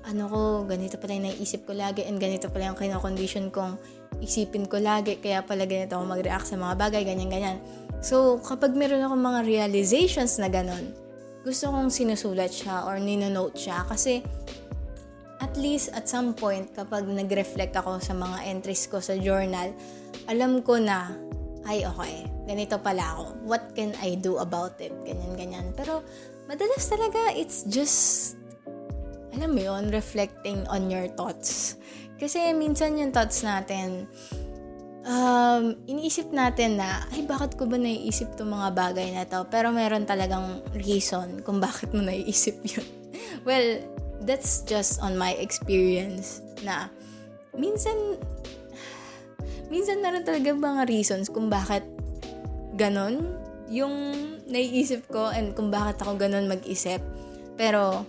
ano 0.05 0.29
ko, 0.29 0.41
ganito 0.69 1.01
pala 1.01 1.17
yung 1.17 1.33
naiisip 1.33 1.65
ko 1.65 1.73
lagi 1.73 2.05
and 2.05 2.21
ganito 2.21 2.53
pala 2.53 2.69
yung 2.69 2.77
kina-condition 2.77 3.49
kong 3.49 3.81
isipin 4.23 4.69
ko 4.69 4.79
lagi, 4.79 5.19
kaya 5.19 5.43
pala 5.43 5.65
ganito 5.65 5.97
ako 5.97 6.05
mag-react 6.07 6.47
sa 6.51 6.61
mga 6.61 6.75
bagay, 6.77 7.03
ganyan-ganyan. 7.03 7.59
So, 8.05 8.37
kapag 8.45 8.77
meron 8.77 9.01
ako 9.01 9.17
mga 9.17 9.41
realizations 9.49 10.37
na 10.37 10.53
ganon, 10.53 10.93
gusto 11.45 11.69
kong 11.73 11.89
sinusulat 11.93 12.53
siya 12.53 12.89
or 12.89 12.97
ninonote 12.97 13.57
siya 13.57 13.85
kasi 13.85 14.25
at 15.45 15.53
least 15.61 15.93
at 15.93 16.09
some 16.09 16.33
point 16.33 16.73
kapag 16.73 17.05
nag-reflect 17.05 17.77
ako 17.77 18.01
sa 18.01 18.17
mga 18.17 18.49
entries 18.49 18.89
ko 18.89 19.01
sa 19.01 19.13
journal, 19.17 19.73
alam 20.25 20.65
ko 20.65 20.81
na, 20.81 21.13
ay 21.69 21.85
okay, 21.85 22.29
ganito 22.49 22.81
pala 22.81 23.17
ako. 23.17 23.25
What 23.45 23.73
can 23.77 23.93
I 24.01 24.17
do 24.17 24.41
about 24.41 24.81
it? 24.81 24.93
Ganyan, 25.05 25.37
ganyan. 25.37 25.67
Pero 25.77 26.05
madalas 26.49 26.85
talaga, 26.89 27.33
it's 27.37 27.65
just, 27.69 28.37
alam 29.37 29.53
mo 29.53 29.61
yun, 29.65 29.93
reflecting 29.93 30.65
on 30.69 30.89
your 30.89 31.09
thoughts. 31.13 31.77
Kasi 32.19 32.55
minsan 32.55 32.95
yung 32.99 33.11
thoughts 33.11 33.43
natin, 33.43 34.07
um, 35.05 35.77
iniisip 35.87 36.33
natin 36.33 36.81
na, 36.81 37.05
ay, 37.13 37.25
bakit 37.25 37.55
ko 37.55 37.69
ba 37.69 37.77
naiisip 37.77 38.35
itong 38.35 38.53
mga 38.53 38.69
bagay 38.75 39.09
na 39.13 39.25
to? 39.29 39.47
Pero 39.53 39.71
meron 39.71 40.09
talagang 40.09 40.65
reason 40.75 41.45
kung 41.45 41.61
bakit 41.61 41.93
mo 41.93 42.01
naiisip 42.03 42.57
yun. 42.75 42.87
well, 43.45 43.67
that's 44.25 44.65
just 44.65 44.99
on 45.05 45.15
my 45.21 45.37
experience 45.37 46.41
na 46.65 46.89
minsan, 47.55 48.19
minsan 49.69 50.01
meron 50.01 50.25
talaga 50.25 50.55
mga 50.57 50.83
reasons 50.89 51.29
kung 51.29 51.53
bakit 51.53 51.85
ganon 52.75 53.39
yung 53.71 53.95
naiisip 54.45 55.07
ko 55.09 55.33
and 55.33 55.57
kung 55.57 55.73
bakit 55.73 56.01
ako 56.01 56.21
ganon 56.21 56.51
mag-isip. 56.51 57.01
Pero, 57.55 58.05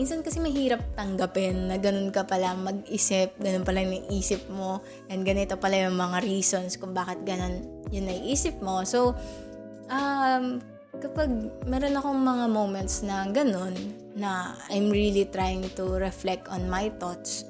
minsan 0.00 0.24
kasi 0.24 0.40
mahirap 0.40 0.80
tanggapin 0.96 1.68
na 1.68 1.76
ganun 1.76 2.08
ka 2.08 2.24
pala 2.24 2.56
mag-isip, 2.56 3.36
ganun 3.36 3.68
pala 3.68 3.84
yung 3.84 4.00
naisip 4.00 4.48
mo, 4.48 4.80
and 5.12 5.28
ganito 5.28 5.60
pala 5.60 5.76
yung 5.76 6.00
mga 6.00 6.24
reasons 6.24 6.80
kung 6.80 6.96
bakit 6.96 7.20
ganun 7.28 7.60
yung 7.92 8.08
naisip 8.08 8.56
mo. 8.64 8.80
So, 8.88 9.12
um, 9.92 10.64
kapag 11.04 11.28
meron 11.68 12.00
akong 12.00 12.16
mga 12.16 12.44
moments 12.48 13.04
na 13.04 13.28
ganun, 13.28 13.76
na 14.16 14.56
I'm 14.72 14.88
really 14.88 15.28
trying 15.28 15.68
to 15.76 16.00
reflect 16.00 16.48
on 16.48 16.64
my 16.72 16.88
thoughts, 16.96 17.44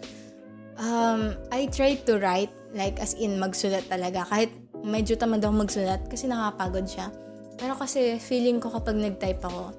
um, 0.74 1.38
I 1.54 1.70
try 1.70 2.02
to 2.02 2.18
write, 2.18 2.50
like 2.74 2.98
as 2.98 3.14
in 3.14 3.38
magsulat 3.38 3.86
talaga. 3.86 4.26
Kahit 4.26 4.50
medyo 4.82 5.14
tamad 5.14 5.38
ako 5.46 5.70
magsulat 5.70 6.02
kasi 6.10 6.26
nakapagod 6.26 6.90
siya. 6.90 7.14
Pero 7.62 7.78
kasi 7.78 8.18
feeling 8.18 8.58
ko 8.58 8.74
kapag 8.74 8.98
nag-type 8.98 9.38
ako, 9.46 9.70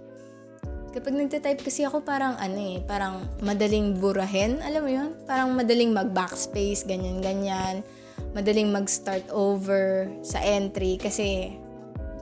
Kapag 0.91 1.15
nagte-type 1.15 1.63
kasi 1.63 1.87
ako 1.87 2.03
parang 2.03 2.35
ano 2.35 2.59
eh, 2.59 2.83
parang 2.83 3.23
madaling 3.39 3.95
burahin, 3.95 4.59
alam 4.59 4.83
mo 4.83 4.91
yun? 4.91 5.15
Parang 5.23 5.55
madaling 5.55 5.95
mag-backspace, 5.95 6.83
ganyan-ganyan. 6.83 7.79
Madaling 8.35 8.75
mag-start 8.75 9.23
over 9.31 10.11
sa 10.19 10.43
entry 10.43 10.99
kasi 10.99 11.55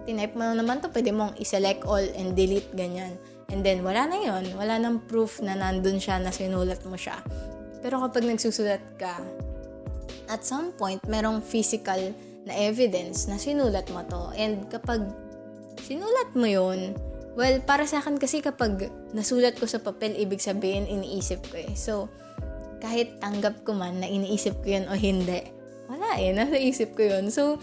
tinype 0.06 0.38
mo 0.38 0.54
naman 0.54 0.86
to, 0.86 0.90
pwede 0.94 1.10
mong 1.10 1.34
iselect 1.42 1.82
all 1.90 2.06
and 2.14 2.38
delete, 2.38 2.70
ganyan. 2.78 3.18
And 3.50 3.66
then, 3.66 3.82
wala 3.82 4.06
na 4.06 4.22
yon 4.22 4.54
Wala 4.54 4.78
nang 4.78 5.02
proof 5.10 5.42
na 5.42 5.58
nandun 5.58 5.98
siya, 5.98 6.22
na 6.22 6.30
sinulat 6.30 6.86
mo 6.86 6.94
siya. 6.94 7.18
Pero 7.82 7.98
kapag 8.06 8.30
nagsusulat 8.30 9.02
ka, 9.02 9.18
at 10.30 10.46
some 10.46 10.78
point, 10.78 11.02
merong 11.10 11.42
physical 11.42 12.14
na 12.46 12.54
evidence 12.54 13.26
na 13.26 13.42
sinulat 13.42 13.90
mo 13.90 14.06
to. 14.06 14.30
And 14.38 14.70
kapag 14.70 15.10
sinulat 15.82 16.38
mo 16.38 16.46
yon 16.46 16.94
Well, 17.40 17.64
para 17.64 17.88
sa 17.88 18.04
akin 18.04 18.20
kasi 18.20 18.44
kapag 18.44 18.92
nasulat 19.16 19.56
ko 19.56 19.64
sa 19.64 19.80
papel, 19.80 20.12
ibig 20.20 20.44
sabihin 20.44 20.84
iniisip 20.92 21.48
ko 21.48 21.56
eh. 21.56 21.72
So, 21.72 22.12
kahit 22.84 23.24
tanggap 23.24 23.64
ko 23.64 23.72
man 23.72 24.04
na 24.04 24.12
iniisip 24.12 24.60
ko 24.60 24.76
yun 24.76 24.92
o 24.92 25.00
hindi, 25.00 25.48
wala 25.88 26.20
eh, 26.20 26.36
nasa 26.36 26.60
isip 26.60 27.00
ko 27.00 27.08
yun. 27.08 27.32
So, 27.32 27.56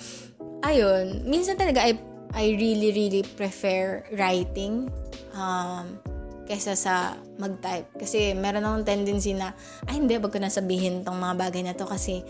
ayun, 0.64 1.28
minsan 1.28 1.60
talaga 1.60 1.84
I, 1.84 1.92
I 2.32 2.56
really, 2.56 2.88
really 2.96 3.20
prefer 3.36 4.00
writing 4.16 4.88
um, 5.36 6.00
kesa 6.48 6.72
sa 6.72 7.20
mag-type. 7.36 8.00
Kasi 8.00 8.32
meron 8.32 8.64
akong 8.64 8.88
tendency 8.88 9.36
na, 9.36 9.52
ay 9.92 10.00
hindi, 10.00 10.16
wag 10.16 10.32
ko 10.32 10.40
na 10.40 10.48
sabihin 10.48 11.04
tong 11.04 11.20
mga 11.20 11.36
bagay 11.36 11.60
na 11.60 11.76
to 11.76 11.84
kasi 11.84 12.24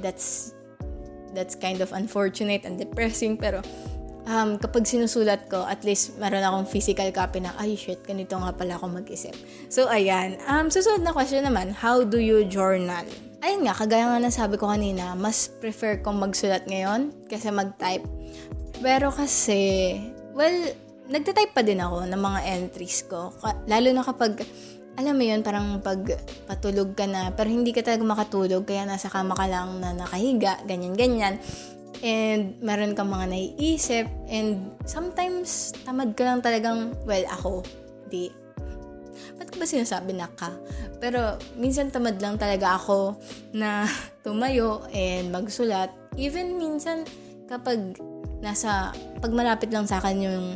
that's 0.00 0.56
that's 1.36 1.52
kind 1.52 1.84
of 1.84 1.92
unfortunate 1.92 2.64
and 2.64 2.80
depressing. 2.80 3.36
Pero 3.36 3.60
um, 4.26 4.58
kapag 4.58 4.84
sinusulat 4.84 5.46
ko, 5.46 5.64
at 5.64 5.86
least 5.86 6.18
meron 6.18 6.42
akong 6.42 6.66
physical 6.68 7.08
copy 7.14 7.40
na, 7.40 7.54
ay 7.56 7.78
shit, 7.78 8.02
ganito 8.04 8.36
nga 8.36 8.52
pala 8.52 8.76
ako 8.76 9.00
mag-isip. 9.00 9.32
So, 9.70 9.88
ayan. 9.88 10.36
Um, 10.44 10.68
susunod 10.68 11.06
na 11.06 11.14
question 11.14 11.46
naman, 11.46 11.72
how 11.72 12.02
do 12.02 12.18
you 12.18 12.44
journal? 12.44 13.06
Ayun 13.40 13.64
nga, 13.64 13.74
kagaya 13.78 14.10
nga 14.10 14.30
sabi 14.34 14.58
ko 14.58 14.66
kanina, 14.66 15.14
mas 15.14 15.46
prefer 15.62 16.02
kong 16.02 16.18
magsulat 16.18 16.66
ngayon 16.66 17.14
kasi 17.30 17.48
mag-type. 17.54 18.04
Pero 18.82 19.14
kasi, 19.14 19.96
well, 20.34 20.74
nagte-type 21.06 21.54
pa 21.54 21.62
din 21.62 21.78
ako 21.78 22.04
ng 22.10 22.20
mga 22.20 22.40
entries 22.58 23.06
ko. 23.06 23.30
Lalo 23.70 23.88
na 23.94 24.02
kapag, 24.02 24.42
alam 24.96 25.14
mo 25.14 25.24
yun, 25.24 25.44
parang 25.44 25.78
pag 25.84 26.00
patulog 26.48 26.96
ka 26.96 27.06
na, 27.06 27.30
pero 27.30 27.52
hindi 27.52 27.70
ka 27.70 27.84
talaga 27.84 28.02
makatulog, 28.02 28.64
kaya 28.64 28.88
nasa 28.88 29.12
kama 29.12 29.36
ka 29.36 29.46
lang 29.46 29.78
na 29.78 29.92
nakahiga, 29.94 30.58
ganyan-ganyan 30.64 31.38
and 32.04 32.56
meron 32.60 32.92
kang 32.92 33.08
mga 33.08 33.32
naiisip 33.32 34.06
and 34.28 34.72
sometimes 34.84 35.72
tamad 35.84 36.12
ka 36.12 36.24
lang 36.24 36.40
talagang, 36.44 36.92
well, 37.08 37.24
ako, 37.32 37.64
di. 38.08 38.32
Ba't 39.36 39.48
ko 39.48 39.56
ba 39.60 39.66
sinasabi 39.68 40.12
na 40.16 40.28
ka? 40.28 40.52
Pero 41.00 41.40
minsan 41.56 41.88
tamad 41.92 42.20
lang 42.20 42.36
talaga 42.36 42.76
ako 42.76 43.16
na 43.56 43.88
tumayo 44.24 44.84
and 44.92 45.32
magsulat. 45.32 45.92
Even 46.16 46.56
minsan 46.56 47.04
kapag 47.48 47.96
nasa, 48.40 48.92
pag 49.20 49.32
malapit 49.32 49.72
lang 49.72 49.88
sa 49.88 50.00
akin 50.00 50.16
yung 50.20 50.46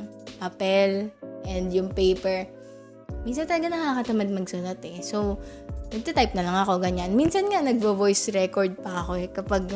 papel 0.40 1.08
and 1.48 1.72
yung 1.72 1.88
paper, 1.92 2.44
minsan 3.24 3.48
talaga 3.48 3.72
nakakatamad 3.72 4.28
magsulat 4.32 4.80
eh. 4.84 5.00
So, 5.04 5.40
nagte-type 5.90 6.36
na 6.38 6.46
lang 6.46 6.56
ako 6.62 6.78
ganyan. 6.80 7.12
Minsan 7.18 7.50
nga 7.50 7.60
nagvo-voice 7.60 8.32
record 8.32 8.78
pa 8.78 9.04
ako 9.04 9.12
eh 9.18 9.28
kapag 9.28 9.66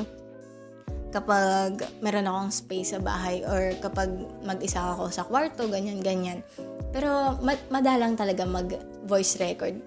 kapag 1.14 1.86
meron 2.02 2.26
akong 2.26 2.50
space 2.50 2.90
sa 2.90 2.98
bahay 2.98 3.46
or 3.46 3.70
kapag 3.78 4.10
mag-isa 4.42 4.82
ako 4.82 5.14
sa 5.14 5.22
kwarto, 5.22 5.70
ganyan-ganyan. 5.70 6.42
Pero 6.90 7.38
ma- 7.38 7.66
madalang 7.70 8.18
talaga 8.18 8.42
mag-voice 8.42 9.38
record. 9.38 9.78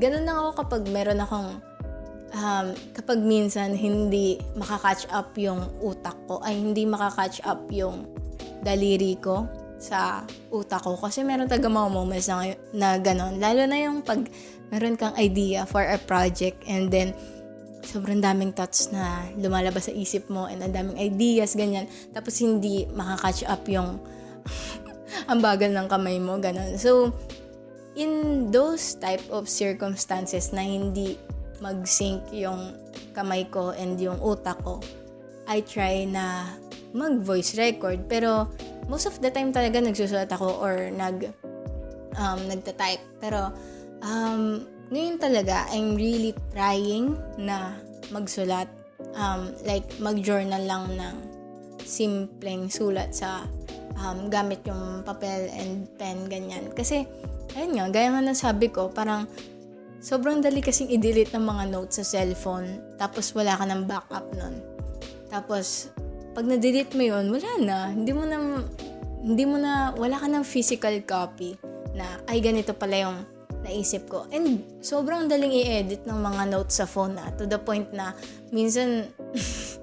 Ganun 0.00 0.24
lang 0.24 0.40
ako 0.40 0.64
kapag 0.64 0.82
meron 0.88 1.20
akong 1.20 1.60
um, 2.32 2.66
kapag 2.96 3.20
minsan 3.20 3.76
hindi 3.76 4.40
makakatch 4.56 5.12
up 5.12 5.36
yung 5.36 5.68
utak 5.84 6.16
ko, 6.24 6.40
ay 6.40 6.56
hindi 6.56 6.88
makakatch 6.88 7.44
up 7.44 7.68
yung 7.68 8.08
daliri 8.64 9.20
ko 9.20 9.44
sa 9.76 10.24
utak 10.48 10.80
ko. 10.80 10.96
Kasi 10.96 11.20
meron 11.20 11.52
taga 11.52 11.68
mga 11.68 11.90
moments 11.92 12.32
na, 12.32 12.56
na 12.72 12.88
ganon. 12.96 13.36
Lalo 13.36 13.68
na 13.68 13.76
yung 13.76 14.00
pag 14.00 14.24
meron 14.72 14.96
kang 14.96 15.12
idea 15.20 15.68
for 15.68 15.84
a 15.84 16.00
project 16.00 16.56
and 16.64 16.88
then 16.88 17.12
sobrang 17.82 18.22
daming 18.22 18.54
thoughts 18.54 18.90
na 18.94 19.26
lumalabas 19.34 19.90
sa 19.90 19.94
isip 19.94 20.30
mo 20.30 20.46
and 20.46 20.62
ang 20.62 20.72
daming 20.72 20.98
ideas, 20.98 21.58
ganyan. 21.58 21.90
Tapos 22.14 22.38
hindi 22.38 22.86
makakatch 22.90 23.46
up 23.46 23.66
yung 23.66 23.98
ang 25.30 25.38
bagal 25.42 25.70
ng 25.70 25.86
kamay 25.90 26.18
mo, 26.18 26.38
ganun. 26.38 26.78
So, 26.78 27.12
in 27.98 28.48
those 28.48 28.96
type 28.96 29.22
of 29.28 29.50
circumstances 29.50 30.50
na 30.54 30.64
hindi 30.64 31.20
mag-sync 31.62 32.32
yung 32.34 32.74
kamay 33.14 33.46
ko 33.52 33.70
and 33.76 34.00
yung 34.00 34.18
utak 34.18 34.58
ko, 34.64 34.80
I 35.46 35.62
try 35.62 36.08
na 36.08 36.56
mag-voice 36.96 37.58
record. 37.58 38.06
Pero, 38.08 38.48
most 38.88 39.06
of 39.06 39.18
the 39.20 39.30
time 39.30 39.52
talaga 39.52 39.82
nagsusulat 39.82 40.30
ako 40.32 40.58
or 40.58 40.90
nag, 40.90 41.30
um, 42.16 42.40
nagta-type. 42.48 43.02
Pero, 43.20 43.52
um, 44.02 44.66
ngayon 44.92 45.16
talaga, 45.16 45.64
I'm 45.72 45.96
really 45.96 46.36
trying 46.52 47.16
na 47.40 47.80
magsulat. 48.12 48.68
Um, 49.16 49.56
like, 49.64 49.88
mag-journal 49.96 50.60
lang 50.60 50.92
ng 51.00 51.16
simpleng 51.80 52.68
sulat 52.68 53.16
sa 53.16 53.48
um, 53.96 54.28
gamit 54.28 54.60
yung 54.68 55.00
papel 55.02 55.48
and 55.56 55.88
pen, 55.96 56.28
ganyan. 56.28 56.68
Kasi, 56.76 57.08
ayun 57.56 57.80
nga, 57.80 57.88
gaya 57.88 58.08
nga 58.12 58.22
nasabi 58.22 58.68
ko, 58.68 58.92
parang 58.92 59.24
sobrang 60.04 60.44
dali 60.44 60.60
kasing 60.60 60.92
i-delete 60.92 61.32
ng 61.32 61.44
mga 61.44 61.64
notes 61.72 61.96
sa 62.00 62.04
cellphone, 62.04 62.96
tapos 63.00 63.32
wala 63.32 63.56
ka 63.56 63.64
ng 63.64 63.88
backup 63.88 64.28
nun. 64.36 64.60
Tapos, 65.32 65.88
pag 66.36 66.44
na-delete 66.44 66.92
mo 66.92 67.04
yun, 67.04 67.32
wala 67.32 67.50
na. 67.64 67.78
Hindi 67.92 68.12
mo 68.12 68.24
na, 68.28 68.36
hindi 69.24 69.44
mo 69.48 69.56
na, 69.56 69.96
wala 69.96 70.20
ka 70.20 70.28
ng 70.28 70.44
physical 70.44 71.00
copy 71.04 71.56
na, 71.96 72.20
ay, 72.28 72.44
ganito 72.44 72.76
pala 72.76 73.08
yung 73.08 73.18
naisip 73.62 74.10
ko. 74.10 74.26
And 74.34 74.62
sobrang 74.82 75.30
daling 75.30 75.54
i-edit 75.54 76.04
ng 76.04 76.18
mga 76.18 76.42
notes 76.50 76.82
sa 76.82 76.86
phone 76.86 77.16
na 77.16 77.30
to 77.38 77.46
the 77.46 77.58
point 77.58 77.90
na 77.94 78.14
minsan 78.50 79.10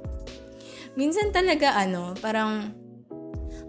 minsan 0.99 1.31
talaga 1.31 1.75
ano, 1.79 2.13
parang 2.19 2.75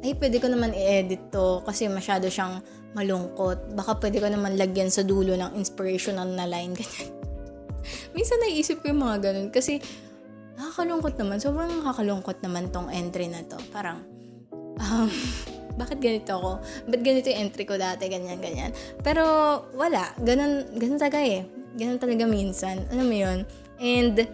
ay 0.01 0.17
pwede 0.17 0.41
ko 0.41 0.49
naman 0.49 0.73
i-edit 0.73 1.29
to 1.29 1.61
kasi 1.63 1.87
masyado 1.87 2.27
siyang 2.27 2.65
malungkot. 2.97 3.77
Baka 3.77 4.01
pwede 4.01 4.19
ko 4.19 4.29
naman 4.33 4.57
lagyan 4.57 4.89
sa 4.89 5.05
dulo 5.05 5.37
ng 5.37 5.55
inspirational 5.55 6.27
na 6.27 6.49
line 6.49 6.75
ganyan. 6.79 7.11
minsan 8.13 8.37
naisip 8.45 8.85
ko 8.85 8.93
yung 8.93 9.01
mga 9.01 9.31
ganun 9.31 9.49
kasi 9.49 9.79
nakakalungkot 10.57 11.15
naman. 11.17 11.39
Sobrang 11.41 11.71
nakakalungkot 11.81 12.41
naman 12.45 12.69
tong 12.73 12.89
entry 12.93 13.29
na 13.29 13.45
to. 13.45 13.57
Parang 13.71 14.05
um, 14.81 15.11
bakit 15.77 16.03
ganito 16.03 16.35
ako? 16.37 16.51
Ba't 16.91 17.03
ganito 17.03 17.31
yung 17.31 17.51
entry 17.51 17.65
ko 17.67 17.79
dati, 17.79 18.11
ganyan, 18.11 18.39
ganyan. 18.43 18.71
Pero, 19.03 19.23
wala. 19.75 20.11
Ganun, 20.21 20.79
ganun 20.79 20.99
talaga 20.99 21.21
eh. 21.23 21.47
Ganun 21.79 21.99
talaga 22.03 22.25
minsan. 22.27 22.87
Ano 22.91 23.07
mo 23.07 23.15
yun? 23.15 23.47
And, 23.79 24.27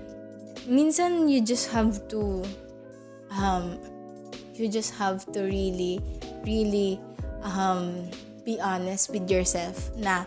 minsan 0.66 1.29
you 1.29 1.40
just 1.40 1.70
have 1.70 2.01
to, 2.09 2.42
um, 3.35 3.79
you 4.57 4.66
just 4.66 4.96
have 4.96 5.25
to 5.37 5.44
really, 5.44 6.01
really, 6.42 6.99
um, 7.44 8.09
be 8.46 8.59
honest 8.62 9.11
with 9.11 9.27
yourself 9.31 9.90
na, 9.99 10.25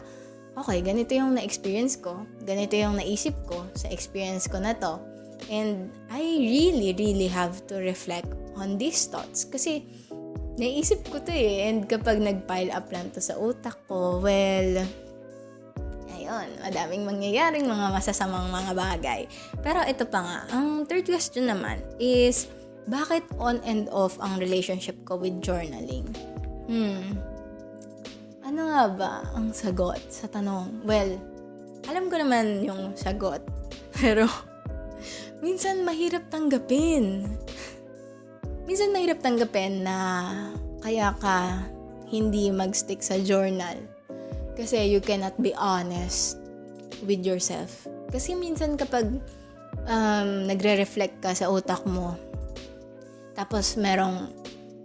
okay, 0.59 0.83
ganito 0.83 1.15
yung 1.15 1.39
na-experience 1.39 1.95
ko, 1.99 2.27
ganito 2.43 2.75
yung 2.75 2.99
naisip 2.99 3.33
ko 3.47 3.63
sa 3.75 3.87
experience 3.89 4.45
ko 4.47 4.59
na 4.59 4.75
to. 4.75 4.99
And 5.47 5.87
I 6.11 6.19
really, 6.19 6.91
really 6.99 7.31
have 7.31 7.63
to 7.71 7.79
reflect 7.79 8.27
on 8.59 8.75
these 8.75 9.07
thoughts. 9.07 9.47
Kasi, 9.47 9.87
naisip 10.59 11.07
ko 11.07 11.23
to 11.23 11.31
eh. 11.31 11.71
And 11.71 11.87
kapag 11.87 12.19
nag-pile 12.19 12.75
up 12.75 12.91
lang 12.91 13.09
to 13.15 13.23
sa 13.23 13.39
utak 13.39 13.79
ko, 13.87 14.19
well, 14.19 14.83
ayun, 16.11 16.49
madaming 16.59 17.07
mangyayaring 17.07 17.65
mga 17.65 17.87
masasamang 17.95 18.51
mga 18.51 18.71
bagay. 18.75 19.21
Pero 19.63 19.81
ito 19.87 20.03
pa 20.05 20.19
nga, 20.19 20.39
ang 20.53 20.83
third 20.85 21.07
question 21.07 21.47
naman 21.47 21.79
is, 21.97 22.51
bakit 22.91 23.23
on 23.39 23.63
and 23.63 23.87
off 23.89 24.19
ang 24.19 24.37
relationship 24.37 24.99
ko 25.07 25.15
with 25.15 25.39
journaling? 25.39 26.05
Hmm. 26.67 27.17
Ano 28.43 28.69
nga 28.69 28.83
ba 28.91 29.13
ang 29.33 29.55
sagot 29.55 30.01
sa 30.11 30.27
tanong? 30.27 30.83
Well, 30.83 31.17
alam 31.87 32.11
ko 32.11 32.19
naman 32.19 32.65
yung 32.67 32.93
sagot. 32.99 33.41
Pero, 33.97 34.27
minsan 35.39 35.87
mahirap 35.87 36.27
tanggapin 36.27 37.25
minsan 38.69 38.93
mahirap 38.93 39.17
tanggapin 39.25 39.81
na 39.81 39.97
kaya 40.85 41.09
ka 41.17 41.65
hindi 42.13 42.53
magstick 42.53 43.01
sa 43.01 43.17
journal. 43.17 43.81
Kasi 44.53 44.85
you 44.85 45.01
cannot 45.01 45.33
be 45.41 45.57
honest 45.57 46.37
with 47.01 47.25
yourself. 47.25 47.89
Kasi 48.13 48.37
minsan 48.37 48.77
kapag 48.77 49.09
um, 49.89 50.29
nagre-reflect 50.45 51.17
ka 51.17 51.33
sa 51.33 51.49
utak 51.49 51.81
mo, 51.89 52.13
tapos 53.33 53.73
merong 53.73 54.29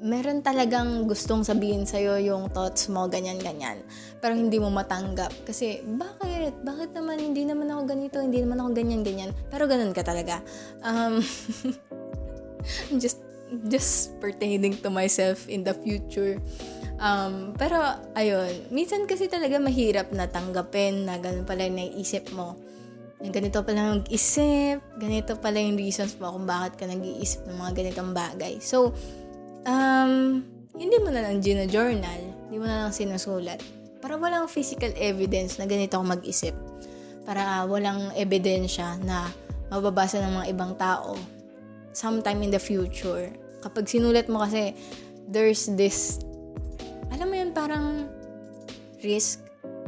meron 0.04 0.44
talagang 0.44 1.08
gustong 1.08 1.44
sabihin 1.44 1.88
sa'yo 1.88 2.20
yung 2.20 2.52
thoughts 2.52 2.92
mo, 2.92 3.08
ganyan-ganyan. 3.08 3.80
Pero 4.20 4.36
hindi 4.36 4.60
mo 4.60 4.68
matanggap. 4.68 5.32
Kasi, 5.48 5.80
bakit? 5.80 6.60
Bakit 6.60 6.92
naman? 6.92 7.24
Hindi 7.24 7.48
naman 7.48 7.72
ako 7.72 7.88
ganito, 7.88 8.20
hindi 8.20 8.44
naman 8.44 8.60
ako 8.60 8.70
ganyan-ganyan. 8.76 9.32
Pero 9.48 9.64
ganun 9.64 9.96
ka 9.96 10.04
talaga. 10.04 10.44
Um, 10.84 11.24
just 13.02 13.23
just 13.68 14.16
pertaining 14.20 14.76
to 14.80 14.88
myself 14.90 15.46
in 15.48 15.62
the 15.62 15.74
future. 15.74 16.40
Um, 16.98 17.52
pero, 17.59 17.80
ayun, 18.14 18.70
minsan 18.70 19.04
kasi 19.04 19.26
talaga 19.26 19.59
mahirap 19.59 20.14
na 20.14 20.30
tanggapin 20.30 21.07
na 21.07 21.18
ganun 21.18 21.46
pala 21.46 21.66
yung 21.66 21.78
naiisip 21.78 22.30
mo. 22.33 22.54
Ganito 23.24 23.64
pala 23.64 23.96
nag-isip, 23.96 24.85
ganito 25.00 25.40
pala 25.40 25.57
yung 25.57 25.80
reasons 25.80 26.12
mo 26.20 26.28
kung 26.35 26.44
bakit 26.44 26.76
ka 26.76 26.85
nag-iisip 26.85 27.48
ng 27.48 27.57
mga 27.57 27.72
ganitong 27.72 28.12
bagay. 28.12 28.61
So, 28.61 28.92
um, 29.64 30.44
hindi 30.76 30.96
mo 31.00 31.09
na 31.09 31.24
lang 31.24 31.40
gina-journal, 31.40 32.20
hindi 32.46 32.57
mo 32.61 32.66
na 32.68 32.87
lang 32.87 32.92
sinusulat. 32.92 33.59
Para 34.04 34.20
walang 34.20 34.44
physical 34.44 34.92
evidence 35.00 35.57
na 35.57 35.64
ganito 35.64 35.96
ako 35.96 36.04
mag-isip. 36.20 36.52
Para 37.24 37.64
walang 37.64 38.12
ebidensya 38.12 39.00
na 39.00 39.33
mababasa 39.72 40.20
ng 40.20 40.44
mga 40.44 40.46
ibang 40.52 40.72
tao 40.76 41.16
sometime 41.94 42.42
in 42.42 42.50
the 42.50 42.61
future. 42.61 43.33
Kapag 43.62 43.88
sinulat 43.88 44.28
mo 44.28 44.42
kasi, 44.44 44.76
there's 45.30 45.70
this, 45.78 46.20
alam 47.09 47.30
mo 47.30 47.35
yun, 47.38 47.54
parang 47.57 48.11
risk 49.00 49.40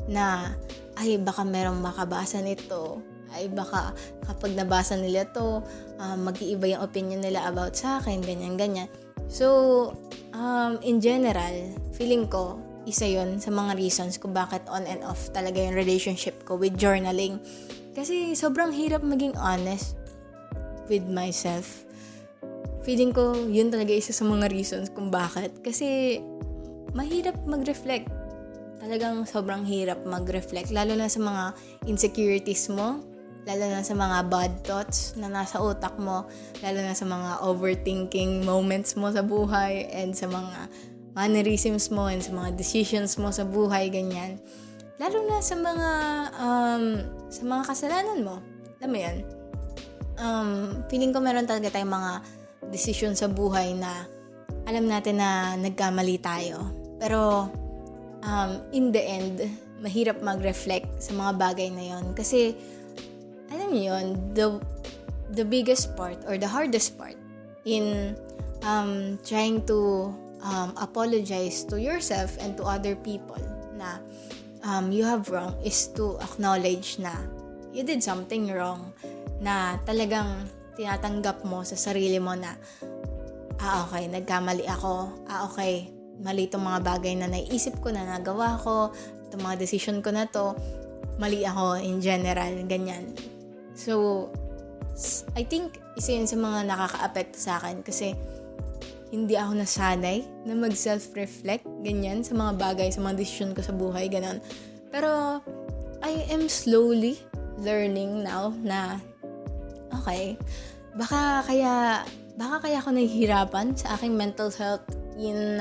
na, 0.08 0.54
ay, 0.96 1.20
baka 1.20 1.44
merong 1.44 1.82
makabasa 1.82 2.40
nito. 2.40 3.04
Ay, 3.34 3.52
baka 3.52 3.92
kapag 4.24 4.56
nabasa 4.56 4.96
nila 4.96 5.28
to, 5.28 5.60
uh, 6.00 6.16
mag-iiba 6.16 6.72
yung 6.72 6.82
opinion 6.86 7.20
nila 7.20 7.44
about 7.50 7.76
sa 7.76 8.00
akin, 8.00 8.24
ganyan-ganyan. 8.24 8.88
So, 9.28 9.92
um, 10.32 10.78
in 10.80 11.02
general, 11.02 11.74
feeling 11.92 12.30
ko, 12.30 12.62
isa 12.86 13.04
yon 13.04 13.42
sa 13.42 13.50
mga 13.50 13.74
reasons 13.74 14.14
kung 14.16 14.30
bakit 14.30 14.62
on 14.70 14.86
and 14.86 15.02
off 15.02 15.34
talaga 15.34 15.58
yung 15.58 15.74
relationship 15.74 16.38
ko 16.46 16.54
with 16.54 16.78
journaling. 16.78 17.42
Kasi 17.98 18.38
sobrang 18.38 18.70
hirap 18.70 19.02
maging 19.02 19.34
honest 19.34 19.98
with 20.86 21.02
myself 21.10 21.85
feeling 22.86 23.10
ko 23.10 23.34
yun 23.50 23.74
talaga 23.74 23.90
isa 23.90 24.14
sa 24.14 24.22
mga 24.22 24.46
reasons 24.46 24.94
kung 24.94 25.10
bakit. 25.10 25.58
Kasi 25.58 26.22
mahirap 26.94 27.34
mag-reflect. 27.42 28.06
Talagang 28.78 29.26
sobrang 29.26 29.66
hirap 29.66 30.06
mag-reflect. 30.06 30.70
Lalo 30.70 30.94
na 30.94 31.10
sa 31.10 31.18
mga 31.18 31.44
insecurities 31.90 32.70
mo. 32.70 33.02
Lalo 33.42 33.66
na 33.66 33.82
sa 33.82 33.98
mga 33.98 34.30
bad 34.30 34.52
thoughts 34.62 35.18
na 35.18 35.26
nasa 35.26 35.58
utak 35.58 35.98
mo. 35.98 36.30
Lalo 36.62 36.78
na 36.78 36.94
sa 36.94 37.02
mga 37.02 37.42
overthinking 37.42 38.46
moments 38.46 38.94
mo 38.94 39.10
sa 39.10 39.26
buhay 39.26 39.90
and 39.90 40.14
sa 40.14 40.30
mga 40.30 40.70
mannerisms 41.18 41.90
mo 41.90 42.06
and 42.06 42.22
sa 42.22 42.30
mga 42.30 42.54
decisions 42.54 43.18
mo 43.18 43.34
sa 43.34 43.42
buhay, 43.42 43.90
ganyan. 43.90 44.38
Lalo 45.02 45.26
na 45.26 45.42
sa 45.42 45.58
mga 45.58 45.90
um, 46.38 46.84
sa 47.26 47.42
mga 47.42 47.62
kasalanan 47.66 48.20
mo. 48.22 48.36
Alam 48.78 48.90
mo 48.94 48.98
yan? 48.98 49.16
Um, 50.16 50.50
feeling 50.88 51.12
ko 51.12 51.20
meron 51.20 51.44
talaga 51.44 51.68
tayong 51.72 51.92
mga 51.92 52.12
desisyon 52.70 53.14
sa 53.14 53.30
buhay 53.30 53.74
na 53.78 54.06
alam 54.66 54.90
natin 54.90 55.22
na 55.22 55.54
nagkamali 55.54 56.18
tayo. 56.18 56.74
Pero 56.98 57.46
um, 58.26 58.50
in 58.74 58.90
the 58.90 59.02
end, 59.02 59.46
mahirap 59.78 60.18
mag-reflect 60.24 60.88
sa 60.98 61.14
mga 61.14 61.32
bagay 61.38 61.68
na 61.70 61.84
yon 61.94 62.04
Kasi, 62.16 62.56
alam 63.52 63.70
niyo 63.70 63.94
yun, 63.94 64.06
the, 64.34 64.46
the 65.38 65.44
biggest 65.46 65.94
part 65.94 66.18
or 66.26 66.34
the 66.34 66.48
hardest 66.48 66.98
part 66.98 67.14
in 67.66 68.14
um, 68.66 69.18
trying 69.22 69.62
to 69.66 70.10
um, 70.42 70.74
apologize 70.78 71.62
to 71.66 71.78
yourself 71.78 72.34
and 72.42 72.56
to 72.58 72.62
other 72.66 72.94
people 72.96 73.40
na 73.76 74.00
um, 74.66 74.90
you 74.90 75.04
have 75.04 75.28
wrong 75.30 75.54
is 75.62 75.90
to 75.94 76.18
acknowledge 76.22 76.98
na 76.98 77.12
you 77.74 77.84
did 77.84 78.02
something 78.02 78.48
wrong 78.50 78.90
na 79.38 79.76
talagang 79.84 80.48
tinatanggap 80.76 81.42
mo 81.48 81.64
sa 81.64 81.74
sarili 81.74 82.20
mo 82.20 82.36
na 82.36 82.54
ah 83.60 83.88
okay, 83.88 84.06
nagkamali 84.12 84.68
ako, 84.68 85.24
ah 85.26 85.48
okay, 85.48 85.88
mali 86.20 86.48
itong 86.48 86.64
mga 86.64 86.80
bagay 86.84 87.16
na 87.16 87.28
naisip 87.28 87.80
ko 87.80 87.88
na 87.88 88.04
nagawa 88.04 88.60
ko, 88.60 88.92
itong 89.28 89.42
mga 89.42 89.56
decision 89.56 90.04
ko 90.04 90.12
na 90.12 90.28
to, 90.28 90.52
mali 91.16 91.44
ako 91.44 91.80
in 91.80 92.00
general, 92.00 92.52
ganyan. 92.68 93.16
So, 93.76 94.28
I 95.36 95.44
think 95.44 95.80
isa 95.96 96.16
yun 96.16 96.28
sa 96.28 96.36
mga 96.36 96.68
nakaka-apekto 96.68 97.36
sa 97.36 97.60
akin 97.60 97.84
kasi 97.84 98.16
hindi 99.12 99.38
ako 99.38 99.62
nasanay 99.62 100.24
na 100.44 100.52
mag-self-reflect, 100.58 101.64
ganyan, 101.84 102.26
sa 102.26 102.34
mga 102.34 102.52
bagay, 102.58 102.88
sa 102.90 103.00
mga 103.00 103.16
decision 103.16 103.54
ko 103.54 103.62
sa 103.62 103.72
buhay, 103.72 104.10
ganun. 104.10 104.42
Pero, 104.90 105.40
I 106.02 106.26
am 106.28 106.50
slowly 106.50 107.16
learning 107.62 108.26
now 108.26 108.52
na, 108.60 109.00
okay, 109.92 110.38
baka 110.96 111.44
kaya, 111.46 112.02
baka 112.38 112.56
kaya 112.66 112.80
ako 112.80 112.96
nahihirapan 112.96 113.76
sa 113.76 113.94
aking 113.98 114.16
mental 114.16 114.50
health 114.50 114.84
in 115.20 115.60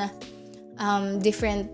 um, 0.79 1.19
different, 1.19 1.67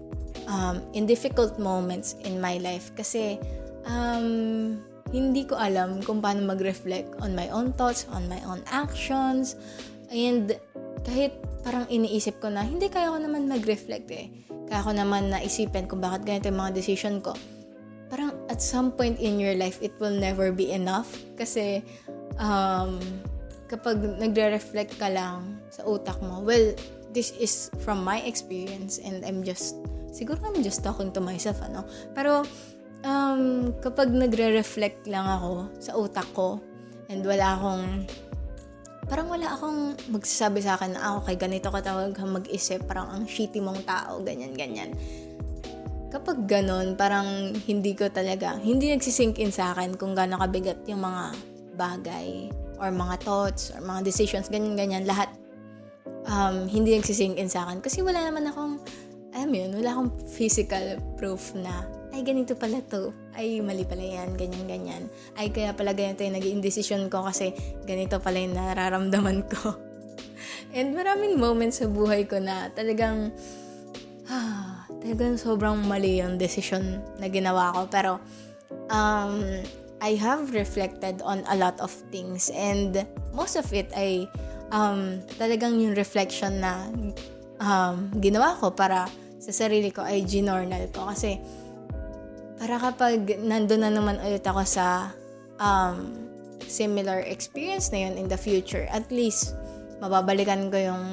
um, 0.50 0.82
in 0.92 1.06
difficult 1.06 1.58
moments 1.62 2.18
in 2.26 2.42
my 2.42 2.58
life. 2.60 2.92
Kasi, 2.98 3.38
um, 3.86 4.78
hindi 5.12 5.44
ko 5.44 5.60
alam 5.60 6.00
kung 6.02 6.24
paano 6.24 6.48
mag-reflect 6.48 7.20
on 7.20 7.36
my 7.36 7.52
own 7.52 7.76
thoughts, 7.76 8.08
on 8.16 8.26
my 8.32 8.40
own 8.48 8.64
actions, 8.72 9.60
and 10.08 10.56
kahit 11.04 11.36
parang 11.62 11.86
iniisip 11.92 12.40
ko 12.40 12.50
na, 12.50 12.64
hindi 12.64 12.88
kaya 12.88 13.12
ko 13.12 13.20
naman 13.20 13.46
mag-reflect 13.46 14.08
eh. 14.12 14.32
Kaya 14.72 14.82
ko 14.88 14.92
naman 14.96 15.30
naisipin 15.30 15.86
kung 15.86 16.00
bakit 16.00 16.24
ganito 16.24 16.48
yung 16.48 16.64
mga 16.64 16.74
decision 16.74 17.20
ko. 17.20 17.36
Parang 18.08 18.32
at 18.48 18.64
some 18.64 18.92
point 18.96 19.20
in 19.20 19.36
your 19.40 19.56
life, 19.56 19.80
it 19.84 19.92
will 20.00 20.16
never 20.16 20.52
be 20.52 20.72
enough. 20.72 21.12
Kasi, 21.36 21.84
um, 22.40 23.02
kapag 23.72 24.04
nagre-reflect 24.20 25.00
ka 25.00 25.08
lang 25.08 25.60
sa 25.72 25.88
utak 25.88 26.20
mo, 26.20 26.44
well, 26.44 26.76
this 27.16 27.32
is 27.40 27.72
from 27.84 28.04
my 28.04 28.20
experience 28.28 29.00
and 29.00 29.24
I'm 29.24 29.44
just, 29.44 29.80
siguro 30.12 30.40
I'm 30.44 30.64
just 30.64 30.84
talking 30.84 31.12
to 31.16 31.24
myself, 31.24 31.64
ano. 31.64 31.88
Pero, 32.12 32.44
um, 33.08 33.72
kapag 33.80 34.12
nagre-reflect 34.12 35.08
lang 35.08 35.24
ako 35.24 35.72
sa 35.80 35.96
utak 35.96 36.28
ko 36.36 36.60
and 37.12 37.24
wala 37.24 37.56
akong 37.56 38.08
parang 39.12 39.28
wala 39.28 39.52
akong 39.52 40.00
magsasabi 40.08 40.64
sa 40.64 40.80
akin 40.80 40.96
na 40.96 41.04
ah, 41.04 41.14
okay, 41.20 41.36
ganito 41.36 41.68
ka 41.68 41.84
tawag 41.84 42.16
mag-isip, 42.16 42.80
parang 42.88 43.12
ang 43.12 43.24
shitty 43.28 43.60
mong 43.60 43.84
tao, 43.84 44.24
ganyan, 44.24 44.56
ganyan. 44.56 44.96
Kapag 46.12 46.48
ganon, 46.48 46.96
parang 46.96 47.52
hindi 47.68 47.92
ko 47.92 48.08
talaga, 48.08 48.56
hindi 48.60 48.88
nagsisink 48.92 49.40
in 49.40 49.52
sa 49.52 49.76
akin 49.76 50.00
kung 50.00 50.16
gaano 50.16 50.40
kabigat 50.40 50.88
yung 50.88 51.04
mga 51.04 51.51
bagay 51.76 52.52
or 52.82 52.90
mga 52.90 53.22
thoughts 53.22 53.72
or 53.72 53.80
mga 53.80 54.02
decisions, 54.06 54.50
ganyan, 54.50 54.74
ganyan, 54.74 55.04
lahat 55.06 55.30
um, 56.28 56.66
hindi 56.68 56.98
nagsisink 56.98 57.38
in 57.38 57.50
sa 57.50 57.66
akin. 57.66 57.80
Kasi 57.82 58.02
wala 58.02 58.22
naman 58.26 58.50
akong, 58.50 58.82
alam 59.32 59.52
yun, 59.52 59.72
wala 59.78 59.90
akong 59.96 60.12
physical 60.28 60.98
proof 61.16 61.54
na 61.56 61.86
ay 62.12 62.28
ganito 62.28 62.60
pala 62.60 62.84
to, 62.92 63.16
ay 63.40 63.64
mali 63.64 63.88
pala 63.88 64.04
yan, 64.04 64.36
ganyan, 64.36 64.68
ganyan. 64.68 65.04
Ay 65.40 65.48
kaya 65.48 65.72
pala 65.72 65.96
ganito 65.96 66.28
yung 66.28 66.36
naging 66.36 66.60
decision 66.60 67.08
ko 67.08 67.24
kasi 67.24 67.56
ganito 67.88 68.20
pala 68.20 68.44
yung 68.44 68.52
nararamdaman 68.52 69.48
ko. 69.48 69.80
And 70.76 70.92
maraming 70.92 71.40
moments 71.40 71.80
sa 71.80 71.88
buhay 71.88 72.28
ko 72.28 72.44
na 72.44 72.68
talagang, 72.76 73.32
ah, 74.28 74.84
talagang 75.00 75.40
sobrang 75.40 75.80
mali 75.88 76.20
yung 76.20 76.36
decision 76.36 77.00
na 77.16 77.32
ginawa 77.32 77.72
ko. 77.72 77.82
Pero, 77.88 78.12
um, 78.92 79.64
I 80.02 80.18
have 80.18 80.50
reflected 80.58 81.22
on 81.22 81.46
a 81.46 81.54
lot 81.54 81.78
of 81.78 81.94
things 82.10 82.50
and 82.50 83.06
most 83.38 83.54
of 83.54 83.70
it 83.70 83.94
ay 83.94 84.26
um, 84.74 85.22
talagang 85.38 85.78
yung 85.78 85.94
reflection 85.94 86.58
na 86.58 86.90
um, 87.62 88.10
ginawa 88.18 88.58
ko 88.58 88.74
para 88.74 89.06
sa 89.38 89.54
sarili 89.54 89.94
ko 89.94 90.02
ay 90.02 90.26
ginornal 90.26 90.90
ko. 90.90 91.06
Kasi, 91.14 91.38
para 92.58 92.82
kapag 92.82 93.42
nandun 93.46 93.86
na 93.86 93.94
naman 93.94 94.18
ulit 94.26 94.42
ako 94.42 94.66
sa 94.66 95.14
um, 95.62 96.18
similar 96.66 97.22
experience 97.26 97.94
na 97.94 98.10
yun 98.10 98.18
in 98.18 98.26
the 98.26 98.38
future, 98.38 98.90
at 98.90 99.06
least 99.14 99.54
mababalikan 100.02 100.70
ko 100.74 100.78
yung 100.82 101.04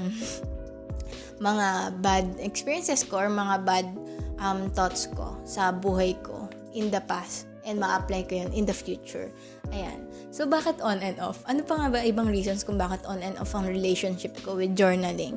mga 1.48 1.98
bad 2.00 2.26
experiences 2.40 3.04
ko 3.04 3.20
or 3.20 3.28
mga 3.28 3.56
bad 3.68 3.86
um, 4.40 4.68
thoughts 4.72 5.08
ko 5.12 5.36
sa 5.44 5.72
buhay 5.72 6.16
ko 6.24 6.48
in 6.76 6.92
the 6.92 7.00
past 7.08 7.47
and 7.68 7.76
ma-apply 7.76 8.24
ko 8.24 8.40
yun 8.40 8.50
in 8.56 8.64
the 8.64 8.72
future. 8.72 9.28
Ayan. 9.68 10.08
So, 10.32 10.48
bakit 10.48 10.80
on 10.80 11.04
and 11.04 11.20
off? 11.20 11.44
Ano 11.44 11.60
pa 11.60 11.76
nga 11.76 11.88
ba 11.92 12.00
ibang 12.00 12.32
reasons 12.32 12.64
kung 12.64 12.80
bakit 12.80 13.04
on 13.04 13.20
and 13.20 13.36
off 13.36 13.52
ang 13.52 13.68
relationship 13.68 14.32
ko 14.40 14.56
with 14.56 14.72
journaling? 14.72 15.36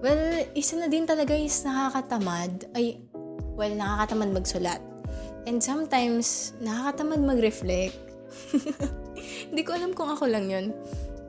Well, 0.00 0.48
isa 0.56 0.80
na 0.80 0.88
din 0.88 1.04
talaga 1.04 1.36
is 1.36 1.60
nakakatamad. 1.62 2.72
Ay, 2.72 2.96
well, 3.52 3.72
nakakatamad 3.76 4.32
magsulat. 4.32 4.80
And 5.44 5.60
sometimes, 5.60 6.56
nakakatamad 6.64 7.20
mag-reflect. 7.20 8.00
Hindi 9.52 9.62
ko 9.62 9.76
alam 9.76 9.92
kung 9.92 10.08
ako 10.10 10.26
lang 10.26 10.48
yun. 10.48 10.72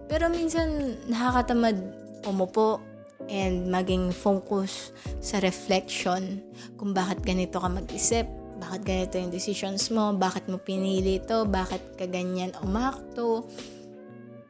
Pero 0.08 0.32
minsan, 0.32 0.96
nakakatamad 1.12 1.76
umupo 2.24 2.80
and 3.28 3.68
maging 3.68 4.12
focus 4.16 4.96
sa 5.20 5.40
reflection 5.44 6.40
kung 6.80 6.96
bakit 6.96 7.24
ganito 7.24 7.60
ka 7.60 7.68
mag-isip, 7.68 8.26
bakit 8.58 8.82
ganito 8.84 9.16
yung 9.22 9.34
decisions 9.34 9.90
mo, 9.94 10.14
bakit 10.18 10.50
mo 10.50 10.58
pinili 10.58 11.22
ito, 11.22 11.46
bakit 11.46 11.82
ka 11.94 12.10
ganyan 12.10 12.54
umakto. 12.66 13.46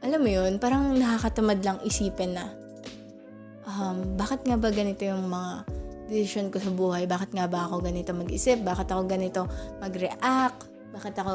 Alam 0.04 0.20
mo 0.24 0.30
yun, 0.32 0.58
parang 0.58 0.96
nakakatamad 0.96 1.60
lang 1.62 1.80
isipin 1.84 2.40
na, 2.40 2.52
um, 3.68 4.16
bakit 4.16 4.48
nga 4.48 4.56
ba 4.56 4.72
ganito 4.72 5.04
yung 5.04 5.28
mga 5.28 5.68
decision 6.08 6.48
ko 6.48 6.58
sa 6.58 6.72
buhay. 6.72 7.04
Bakit 7.06 7.36
nga 7.36 7.46
ba 7.52 7.68
ako 7.68 7.84
ganito 7.84 8.16
mag-isip? 8.16 8.64
Bakit 8.64 8.88
ako 8.96 9.02
ganito 9.06 9.42
mag-react? 9.84 10.72
Bakit 10.96 11.16
ako, 11.20 11.34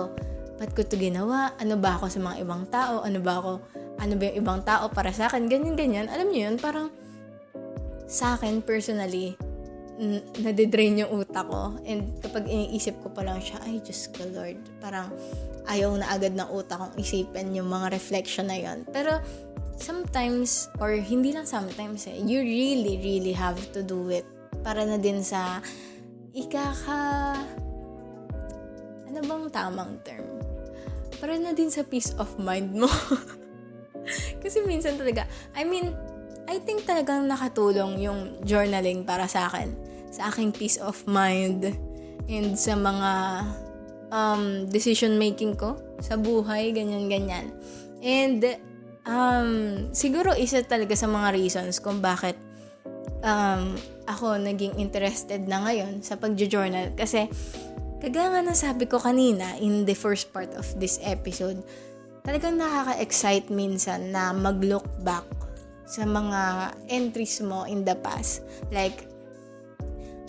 ba't 0.57 0.71
ko 0.73 0.81
ito 0.81 0.97
ginawa? 0.97 1.53
Ano 1.61 1.77
ba 1.77 2.01
ako 2.01 2.09
sa 2.09 2.19
mga 2.25 2.37
ibang 2.41 2.65
tao? 2.73 3.05
Ano 3.05 3.21
ba 3.21 3.33
ako, 3.39 3.51
ano 4.01 4.13
ba 4.17 4.23
yung 4.33 4.37
ibang 4.41 4.61
tao 4.65 4.89
para 4.89 5.13
sa 5.13 5.29
akin? 5.29 5.47
Ganyan, 5.47 5.77
ganyan. 5.77 6.07
Alam 6.09 6.33
niyo 6.33 6.49
yun, 6.49 6.57
parang 6.57 6.89
sa 8.09 8.35
akin 8.37 8.65
personally, 8.65 9.37
n- 10.03 10.27
nadidrain 10.43 10.99
yung 10.99 11.23
utak 11.23 11.47
ko. 11.47 11.79
And 11.87 12.19
kapag 12.19 12.51
iniisip 12.51 12.99
ko 13.07 13.15
pa 13.15 13.23
lang 13.23 13.39
siya, 13.39 13.63
ay, 13.63 13.79
just 13.87 14.11
ko 14.11 14.27
Lord. 14.35 14.59
Parang 14.83 15.15
ayaw 15.71 15.95
na 15.95 16.11
agad 16.11 16.35
ng 16.35 16.51
utak 16.51 16.83
kong 16.83 16.95
isipin 16.99 17.55
yung 17.55 17.71
mga 17.71 17.95
reflection 17.95 18.51
na 18.51 18.59
yon 18.59 18.83
Pero, 18.91 19.23
sometimes, 19.79 20.67
or 20.83 20.99
hindi 20.99 21.31
lang 21.31 21.47
sometimes 21.47 22.11
eh, 22.11 22.19
you 22.19 22.43
really, 22.43 22.99
really 22.99 23.35
have 23.35 23.59
to 23.71 23.81
do 23.81 24.11
it 24.11 24.27
para 24.67 24.83
na 24.83 24.99
din 24.99 25.23
sa 25.23 25.63
ikaka 26.35 27.35
ano 29.13 29.19
bang 29.29 29.45
tamang 29.53 29.93
term? 30.01 30.25
Para 31.21 31.37
na 31.37 31.53
din 31.53 31.69
sa 31.69 31.85
peace 31.85 32.17
of 32.17 32.33
mind 32.41 32.73
mo. 32.73 32.89
Kasi 34.43 34.65
minsan 34.65 34.97
talaga, 34.97 35.29
I 35.53 35.69
mean, 35.69 35.93
I 36.49 36.59
think 36.59 36.89
talagang 36.89 37.29
nakatulong 37.29 38.01
yung 38.03 38.43
journaling 38.43 39.05
para 39.05 39.29
sa 39.29 39.53
akin. 39.53 39.92
Sa 40.13 40.29
aking 40.29 40.53
peace 40.53 40.77
of 40.77 41.01
mind 41.09 41.73
and 42.29 42.55
sa 42.55 42.77
mga 42.77 43.13
um, 44.13 44.69
decision 44.69 45.17
making 45.17 45.57
ko 45.57 45.81
sa 45.99 46.21
buhay, 46.21 46.71
ganyan-ganyan. 46.77 47.51
And 48.05 48.45
um, 49.09 49.51
siguro 49.97 50.37
isa 50.37 50.61
talaga 50.63 50.93
sa 50.95 51.09
mga 51.09 51.33
reasons 51.33 51.81
kung 51.81 52.05
bakit 52.05 52.37
um, 53.25 53.75
ako 54.07 54.37
naging 54.37 54.77
interested 54.77 55.47
na 55.47 55.65
ngayon 55.65 56.03
sa 56.05 56.19
pagjo-journal 56.19 56.93
kasi 56.99 57.31
kagaya 58.03 58.43
nga 58.43 58.55
sabi 58.55 58.91
ko 58.91 58.99
kanina 58.99 59.57
in 59.63 59.87
the 59.87 59.95
first 59.95 60.35
part 60.35 60.51
of 60.59 60.67
this 60.77 60.99
episode, 61.07 61.63
talagang 62.27 62.59
nakaka-excite 62.59 63.49
minsan 63.49 64.11
na 64.11 64.35
mag-look 64.35 64.87
back 65.07 65.27
sa 65.87 66.03
mga 66.03 66.73
entries 66.91 67.39
mo 67.45 67.63
in 67.69 67.87
the 67.87 67.95
past. 68.03 68.43
Like, 68.75 69.12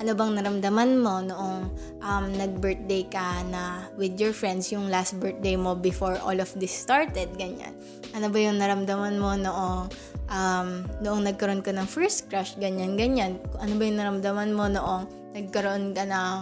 ano 0.01 0.11
bang 0.17 0.31
naramdaman 0.39 0.89
mo 0.97 1.21
noong 1.21 1.59
um, 2.01 2.25
nag-birthday 2.33 3.05
ka 3.09 3.45
na 3.49 3.85
with 3.97 4.17
your 4.17 4.33
friends, 4.33 4.73
yung 4.73 4.89
last 4.89 5.17
birthday 5.21 5.53
mo 5.53 5.77
before 5.77 6.17
all 6.25 6.37
of 6.41 6.49
this 6.57 6.73
started, 6.73 7.29
ganyan. 7.37 7.77
Ano 8.17 8.29
ba 8.29 8.37
yung 8.41 8.57
naramdaman 8.57 9.21
mo 9.21 9.37
noong 9.37 9.89
um, 10.33 10.67
noong 11.01 11.21
nagkaroon 11.29 11.61
ka 11.61 11.73
ng 11.73 11.85
first 11.85 12.29
crush, 12.29 12.57
ganyan, 12.57 12.97
ganyan. 12.97 13.37
Ano 13.61 13.77
ba 13.77 13.83
yung 13.85 13.97
naramdaman 14.01 14.49
mo 14.53 14.65
noong 14.69 15.03
nagkaroon 15.33 15.97
ka 15.97 16.05
ng 16.05 16.35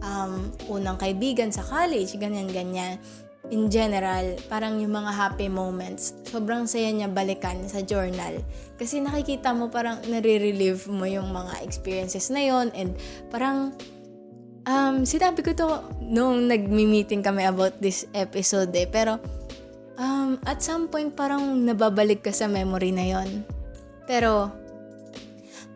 um, 0.00 0.32
unang 0.72 0.96
kaibigan 0.96 1.52
sa 1.52 1.64
college, 1.64 2.16
ganyan, 2.16 2.48
ganyan. 2.48 2.96
In 3.48 3.72
general, 3.72 4.36
parang 4.48 4.76
yung 4.80 4.92
mga 4.92 5.12
happy 5.12 5.48
moments, 5.48 6.12
sobrang 6.28 6.68
saya 6.68 6.92
niya 6.92 7.08
balikan 7.08 7.56
sa 7.64 7.80
journal. 7.80 8.44
Kasi 8.76 9.00
nakikita 9.00 9.56
mo 9.56 9.72
parang 9.72 10.04
nare-relive 10.04 10.84
mo 10.92 11.08
yung 11.08 11.32
mga 11.32 11.64
experiences 11.64 12.28
na 12.28 12.44
yon 12.44 12.68
and 12.76 12.92
parang 13.32 13.72
um, 14.68 15.02
sinabi 15.08 15.40
ko 15.40 15.56
to 15.56 15.68
nung 16.04 16.46
nagmi-meeting 16.46 17.24
kami 17.24 17.48
about 17.48 17.80
this 17.80 18.04
episode 18.12 18.68
eh, 18.76 18.84
pero 18.84 19.16
um, 19.96 20.36
at 20.44 20.60
some 20.60 20.86
point 20.92 21.16
parang 21.16 21.64
nababalik 21.64 22.20
ka 22.20 22.32
sa 22.32 22.46
memory 22.46 22.92
na 22.92 23.16
yon 23.16 23.44
Pero, 24.04 24.48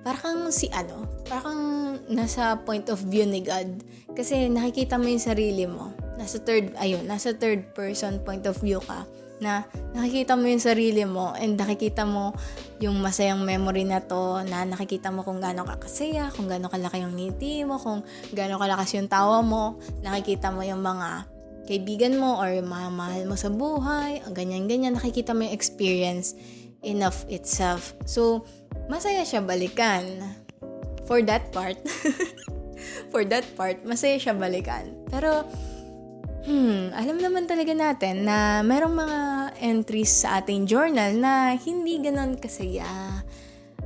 parang 0.05 0.49
si 0.49 0.69
ano, 0.73 1.05
parang 1.29 1.61
nasa 2.09 2.57
point 2.65 2.89
of 2.89 3.01
view 3.05 3.29
ni 3.29 3.45
God. 3.45 3.85
Kasi 4.13 4.49
nakikita 4.49 4.97
mo 4.97 5.09
yung 5.09 5.21
sarili 5.21 5.65
mo 5.69 6.02
nasa 6.17 6.41
third, 6.41 6.75
ayun, 6.79 7.05
nasa 7.09 7.33
third 7.33 7.73
person 7.73 8.21
point 8.23 8.45
of 8.45 8.59
view 8.61 8.81
ka 8.83 9.05
na 9.43 9.67
nakikita 9.91 10.39
mo 10.39 10.47
yung 10.47 10.63
sarili 10.63 11.03
mo 11.03 11.35
and 11.35 11.59
nakikita 11.59 12.07
mo 12.07 12.31
yung 12.79 13.03
masayang 13.03 13.43
memory 13.43 13.83
na 13.83 13.99
to 13.99 14.39
na 14.47 14.63
nakikita 14.63 15.11
mo 15.11 15.27
kung 15.27 15.43
gaano 15.43 15.67
ka 15.67 15.83
kasaya, 15.83 16.31
kung 16.31 16.47
gaano 16.47 16.71
kalaki 16.71 17.03
yung 17.03 17.19
ngiti 17.19 17.67
mo, 17.67 17.83
kung 17.83 18.07
gaano 18.31 18.63
kalakas 18.63 18.95
yung 18.95 19.11
tawa 19.11 19.43
mo, 19.43 19.83
nakikita 19.99 20.55
mo 20.55 20.63
yung 20.63 20.79
mga 20.79 21.27
kaibigan 21.67 22.15
mo 22.19 22.39
or 22.39 22.55
yung 22.55 22.71
mga 22.71 22.89
mahal 22.95 23.23
mo 23.27 23.35
sa 23.35 23.51
buhay, 23.51 24.23
ganyan-ganyan, 24.31 24.95
nakikita 24.95 25.35
mo 25.35 25.47
yung 25.47 25.55
experience 25.55 26.39
enough 26.83 27.27
itself. 27.31 27.95
So, 28.07 28.47
masaya 28.91 29.23
siya 29.23 29.43
balikan. 29.43 30.23
For 31.07 31.23
that 31.23 31.51
part. 31.55 31.79
for 33.15 33.23
that 33.27 33.47
part, 33.55 33.83
masaya 33.87 34.19
siya 34.19 34.35
balikan. 34.35 34.91
Pero, 35.11 35.47
Hmm, 36.43 36.91
alam 36.91 37.23
naman 37.23 37.47
talaga 37.47 37.71
natin 37.71 38.27
na 38.27 38.67
merong 38.67 38.99
mga 38.99 39.21
entries 39.63 40.27
sa 40.27 40.43
ating 40.43 40.67
journal 40.67 41.15
na 41.15 41.55
hindi 41.55 42.03
ganon 42.03 42.35
kasaya. 42.35 43.23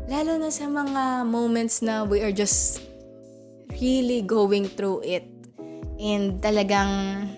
Lalo 0.08 0.40
na 0.40 0.48
sa 0.48 0.64
mga 0.64 1.28
moments 1.28 1.84
na 1.84 2.08
we 2.08 2.24
are 2.24 2.32
just 2.32 2.80
really 3.76 4.24
going 4.24 4.64
through 4.72 5.04
it. 5.04 5.28
And 6.00 6.40
talagang, 6.40 7.28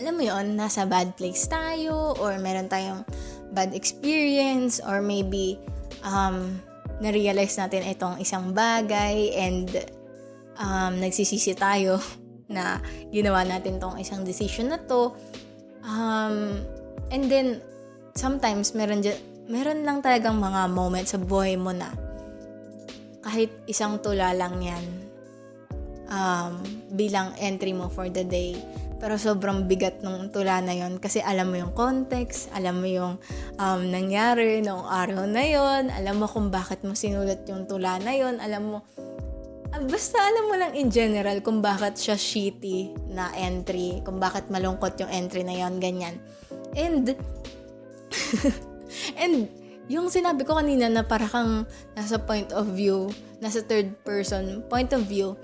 alam 0.00 0.12
mo 0.16 0.24
yon 0.24 0.56
nasa 0.56 0.88
bad 0.88 1.20
place 1.20 1.44
tayo 1.44 2.16
or 2.16 2.40
meron 2.40 2.72
tayong 2.72 3.04
bad 3.52 3.76
experience 3.76 4.80
or 4.80 5.04
maybe 5.04 5.60
um, 6.00 6.56
na-realize 7.04 7.60
natin 7.60 7.84
itong 7.92 8.16
isang 8.16 8.56
bagay 8.56 9.36
and 9.36 9.68
um, 10.56 10.96
nagsisisi 10.96 11.52
tayo 11.56 12.00
na 12.50 12.82
ginawa 13.14 13.46
natin 13.46 13.78
tong 13.78 13.96
isang 13.96 14.26
decision 14.26 14.74
na 14.74 14.78
to. 14.84 15.14
Um, 15.86 16.60
and 17.14 17.30
then, 17.30 17.62
sometimes 18.18 18.74
meron, 18.74 19.06
meron 19.46 19.86
lang 19.86 20.02
talagang 20.02 20.36
mga 20.36 20.68
moments 20.68 21.14
sa 21.14 21.18
buhay 21.22 21.54
mo 21.54 21.70
na 21.70 21.94
kahit 23.20 23.52
isang 23.68 24.00
tula 24.02 24.32
lang 24.32 24.58
yan 24.58 24.84
um, 26.10 26.60
bilang 26.92 27.32
entry 27.38 27.72
mo 27.72 27.88
for 27.88 28.10
the 28.10 28.26
day. 28.26 28.58
Pero 29.00 29.16
sobrang 29.16 29.64
bigat 29.64 30.04
ng 30.04 30.28
tula 30.28 30.60
na 30.60 30.76
yon 30.76 31.00
kasi 31.00 31.24
alam 31.24 31.48
mo 31.48 31.56
yung 31.56 31.72
context, 31.72 32.52
alam 32.52 32.84
mo 32.84 32.88
yung 32.90 33.16
um, 33.56 33.80
nangyari 33.88 34.60
noong 34.60 34.84
araw 34.84 35.24
na 35.24 35.40
yon, 35.40 35.88
alam 35.88 36.20
mo 36.20 36.28
kung 36.28 36.52
bakit 36.52 36.84
mo 36.84 36.92
sinulat 36.92 37.40
yung 37.48 37.64
tula 37.64 37.96
na 37.96 38.12
yon, 38.12 38.36
alam 38.44 38.76
mo 38.76 38.78
basta 39.78 40.18
alam 40.18 40.44
mo 40.50 40.54
lang 40.58 40.72
in 40.74 40.90
general 40.90 41.38
kung 41.46 41.62
bakit 41.62 41.94
siya 41.94 42.18
shitty 42.18 42.90
na 43.14 43.30
entry, 43.38 44.02
kung 44.02 44.18
bakit 44.18 44.50
malungkot 44.50 44.98
yung 44.98 45.12
entry 45.14 45.46
na 45.46 45.54
yon 45.54 45.78
ganyan. 45.78 46.18
And, 46.74 47.14
and, 49.22 49.46
yung 49.90 50.06
sinabi 50.06 50.46
ko 50.46 50.54
kanina 50.54 50.86
na 50.86 51.02
para 51.02 51.26
kang 51.26 51.66
nasa 51.98 52.22
point 52.22 52.54
of 52.54 52.70
view, 52.78 53.10
nasa 53.42 53.58
third 53.58 53.90
person 54.06 54.62
point 54.70 54.94
of 54.94 55.02
view, 55.02 55.34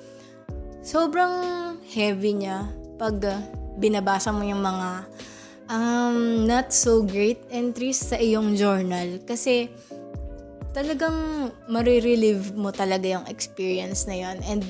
sobrang 0.86 1.34
heavy 1.90 2.46
niya 2.46 2.70
pag 2.94 3.18
binabasa 3.74 4.30
mo 4.30 4.46
yung 4.46 4.62
mga 4.62 4.88
um, 5.66 6.46
not 6.46 6.70
so 6.70 7.02
great 7.02 7.42
entries 7.50 7.98
sa 7.98 8.16
iyong 8.22 8.54
journal. 8.54 9.18
Kasi, 9.26 9.70
talagang 10.76 11.48
marirelieve 11.72 12.52
mo 12.52 12.68
talaga 12.68 13.08
yung 13.08 13.24
experience 13.32 14.04
na 14.04 14.20
yon 14.20 14.36
and 14.44 14.60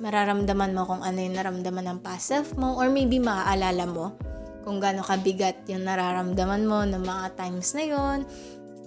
mararamdaman 0.00 0.72
mo 0.72 0.88
kung 0.88 1.04
ano 1.04 1.20
yung 1.20 1.36
naramdaman 1.36 1.84
ng 1.84 1.98
past 2.00 2.32
self 2.32 2.56
mo 2.56 2.80
or 2.80 2.88
maybe 2.88 3.20
maaalala 3.20 3.84
mo 3.84 4.16
kung 4.64 4.80
gaano 4.80 5.04
kabigat 5.04 5.60
yung 5.68 5.84
nararamdaman 5.84 6.64
mo 6.64 6.80
ng 6.88 7.04
mga 7.04 7.36
times 7.36 7.76
na 7.76 7.84
yon 7.84 8.18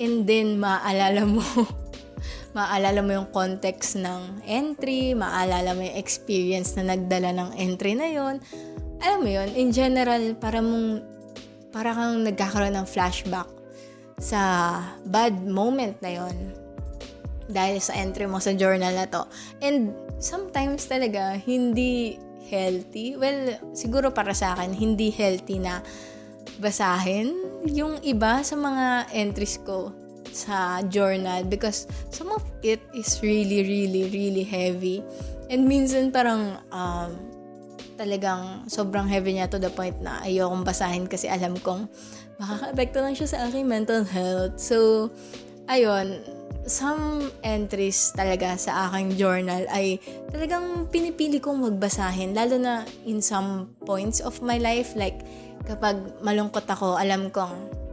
and 0.01 0.25
then 0.25 0.57
maaalala 0.57 1.29
mo 1.29 1.45
maaalala 2.57 3.05
mo 3.05 3.11
yung 3.21 3.29
context 3.29 3.97
ng 4.01 4.41
entry, 4.45 5.13
maaalala 5.13 5.77
mo 5.77 5.85
yung 5.85 5.97
experience 6.01 6.73
na 6.73 6.97
nagdala 6.97 7.37
ng 7.37 7.49
entry 7.53 7.93
na 7.93 8.09
yon 8.09 8.41
alam 8.97 9.21
mo 9.21 9.29
yon 9.29 9.53
in 9.53 9.69
general 9.69 10.33
para 10.41 10.57
mong 10.57 11.05
para 11.69 11.93
kang 11.93 12.25
nagkakaroon 12.25 12.73
ng 12.81 12.89
flashback 12.89 13.45
sa 14.17 14.41
bad 15.05 15.37
moment 15.45 16.01
na 16.01 16.17
yon 16.17 16.62
dahil 17.49 17.79
sa 17.79 17.97
entry 17.97 18.27
mo 18.27 18.39
sa 18.39 18.55
journal 18.55 18.93
na 18.93 19.07
to. 19.09 19.27
And 19.59 19.95
sometimes 20.19 20.87
talaga, 20.87 21.35
hindi 21.39 22.19
healthy. 22.47 23.15
Well, 23.17 23.57
siguro 23.73 24.11
para 24.11 24.35
sa 24.35 24.53
akin, 24.55 24.75
hindi 24.75 25.09
healthy 25.09 25.59
na 25.63 25.81
basahin 26.59 27.33
yung 27.65 28.03
iba 28.03 28.43
sa 28.43 28.53
mga 28.59 29.09
entries 29.15 29.57
ko 29.63 29.95
sa 30.33 30.81
journal 30.89 31.45
because 31.45 31.85
some 32.09 32.33
of 32.33 32.41
it 32.65 32.81
is 32.91 33.21
really, 33.21 33.63
really, 33.63 34.09
really 34.09 34.45
heavy. 34.45 35.05
And 35.47 35.69
minsan 35.69 36.09
parang 36.09 36.57
um, 36.73 37.11
talagang 37.95 38.65
sobrang 38.67 39.05
heavy 39.05 39.37
niya 39.37 39.47
to 39.53 39.61
the 39.61 39.69
point 39.69 39.95
na 40.01 40.19
ayokong 40.25 40.65
basahin 40.65 41.05
kasi 41.05 41.29
alam 41.29 41.53
kong 41.61 41.85
makaka-apekto 42.41 42.97
lang 42.99 43.13
siya 43.13 43.29
sa 43.29 43.37
aking 43.47 43.69
mental 43.69 44.01
health. 44.01 44.57
So, 44.57 45.09
ayun, 45.69 46.25
some 46.63 47.27
entries 47.43 48.15
talaga 48.15 48.55
sa 48.55 48.87
aking 48.87 49.19
journal 49.19 49.67
ay 49.67 49.99
talagang 50.31 50.87
pinipili 50.87 51.43
kong 51.43 51.59
magbasahin 51.59 52.31
lalo 52.31 52.55
na 52.55 52.87
in 53.03 53.19
some 53.19 53.71
points 53.83 54.23
of 54.23 54.39
my 54.39 54.55
life 54.55 54.95
like 54.95 55.23
kapag 55.67 55.99
malungkot 56.23 56.63
ako 56.67 56.95
alam 56.95 57.27
kong 57.31 57.83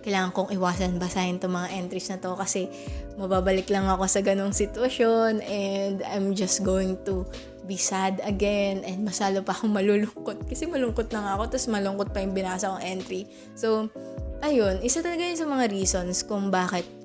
kailangan 0.00 0.32
kong 0.32 0.50
iwasan 0.56 0.96
basahin 0.96 1.36
itong 1.36 1.60
mga 1.60 1.76
entries 1.76 2.08
na 2.08 2.16
to 2.16 2.32
kasi 2.32 2.72
mababalik 3.20 3.68
lang 3.68 3.84
ako 3.84 4.08
sa 4.08 4.24
ganong 4.24 4.56
sitwasyon 4.56 5.44
and 5.44 6.00
I'm 6.08 6.32
just 6.32 6.64
going 6.64 6.96
to 7.04 7.28
be 7.68 7.76
sad 7.76 8.18
again 8.24 8.80
and 8.88 9.04
masalo 9.04 9.44
pa 9.44 9.52
akong 9.52 9.76
malulungkot 9.76 10.40
kasi 10.50 10.64
malungkot 10.64 11.12
na 11.12 11.20
nga 11.20 11.32
ako 11.36 11.52
tapos 11.52 11.68
malungkot 11.68 12.08
pa 12.16 12.24
yung 12.24 12.32
binasa 12.32 12.72
kong 12.72 12.84
entry. 12.84 13.28
So, 13.52 13.92
ayun, 14.40 14.80
isa 14.80 15.04
talaga 15.04 15.20
yun 15.20 15.36
sa 15.36 15.44
mga 15.44 15.68
reasons 15.68 16.24
kung 16.24 16.48
bakit 16.48 16.99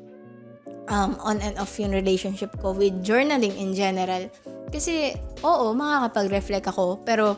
um, 0.89 1.17
on 1.21 1.41
and 1.41 1.57
off 1.57 1.77
yung 1.77 1.93
relationship 1.93 2.53
ko 2.61 2.73
with 2.73 2.93
journaling 3.01 3.53
in 3.57 3.73
general. 3.73 4.29
Kasi, 4.69 5.15
oo, 5.45 5.71
makakapag-reflect 5.73 6.67
ako, 6.69 7.01
pero 7.05 7.37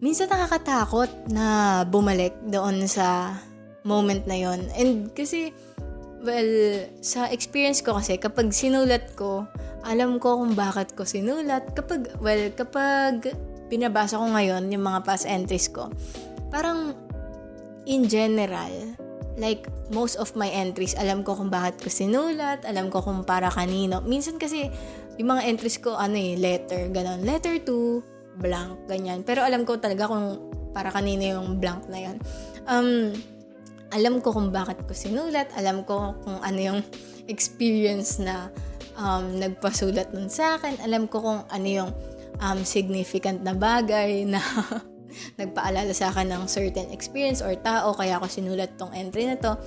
minsan 0.00 0.30
nakakatakot 0.30 1.30
na 1.32 1.80
bumalik 1.86 2.34
doon 2.46 2.86
sa 2.86 3.36
moment 3.84 4.24
na 4.24 4.36
yon 4.38 4.64
And 4.74 5.12
kasi, 5.12 5.52
well, 6.24 6.52
sa 7.04 7.28
experience 7.28 7.84
ko 7.84 8.00
kasi, 8.00 8.16
kapag 8.16 8.50
sinulat 8.50 9.12
ko, 9.14 9.44
alam 9.84 10.16
ko 10.16 10.40
kung 10.40 10.56
bakit 10.56 10.96
ko 10.96 11.04
sinulat. 11.04 11.76
Kapag, 11.76 12.16
well, 12.24 12.48
kapag 12.56 13.28
binabasa 13.68 14.16
ko 14.16 14.26
ngayon 14.32 14.72
yung 14.72 14.84
mga 14.84 15.04
past 15.04 15.28
entries 15.28 15.68
ko, 15.68 15.92
parang 16.48 16.96
in 17.84 18.08
general, 18.08 18.72
like 19.36 19.66
most 19.90 20.14
of 20.16 20.32
my 20.38 20.46
entries, 20.50 20.94
alam 20.94 21.26
ko 21.26 21.34
kung 21.34 21.50
bakit 21.50 21.78
ko 21.82 21.90
sinulat, 21.90 22.62
alam 22.66 22.90
ko 22.90 23.02
kung 23.02 23.26
para 23.26 23.50
kanino. 23.50 24.02
Minsan 24.02 24.38
kasi 24.38 24.70
yung 25.18 25.34
mga 25.34 25.42
entries 25.46 25.78
ko 25.78 25.98
ano 25.98 26.14
eh, 26.18 26.38
letter, 26.38 26.90
ganun. 26.90 27.22
Letter 27.26 27.58
to 27.62 28.02
blank, 28.38 28.86
ganyan. 28.86 29.22
Pero 29.22 29.42
alam 29.42 29.62
ko 29.66 29.78
talaga 29.78 30.10
kung 30.10 30.38
para 30.74 30.90
kanino 30.90 31.22
yung 31.38 31.62
blank 31.62 31.86
na 31.86 31.98
yan. 32.10 32.16
Um, 32.66 33.14
alam 33.94 34.18
ko 34.18 34.34
kung 34.34 34.50
bakit 34.50 34.82
ko 34.86 34.90
sinulat, 34.90 35.50
alam 35.54 35.86
ko 35.86 36.18
kung 36.26 36.38
ano 36.42 36.58
yung 36.58 36.80
experience 37.30 38.18
na 38.18 38.50
um, 38.98 39.38
nagpasulat 39.38 40.10
nun 40.10 40.26
sa 40.26 40.58
akin, 40.58 40.82
alam 40.82 41.06
ko 41.06 41.22
kung 41.22 41.40
ano 41.46 41.68
yung 41.70 41.90
um, 42.42 42.58
significant 42.66 43.42
na 43.46 43.54
bagay 43.54 44.26
na 44.26 44.42
nagpaalala 45.36 45.92
sa 45.92 46.10
akin 46.10 46.30
ng 46.32 46.42
certain 46.46 46.88
experience 46.90 47.40
or 47.40 47.54
tao, 47.58 47.92
kaya 47.94 48.18
ako 48.18 48.26
sinulat 48.28 48.74
tong 48.76 48.92
entry 48.94 49.28
na 49.28 49.36
to. 49.38 49.58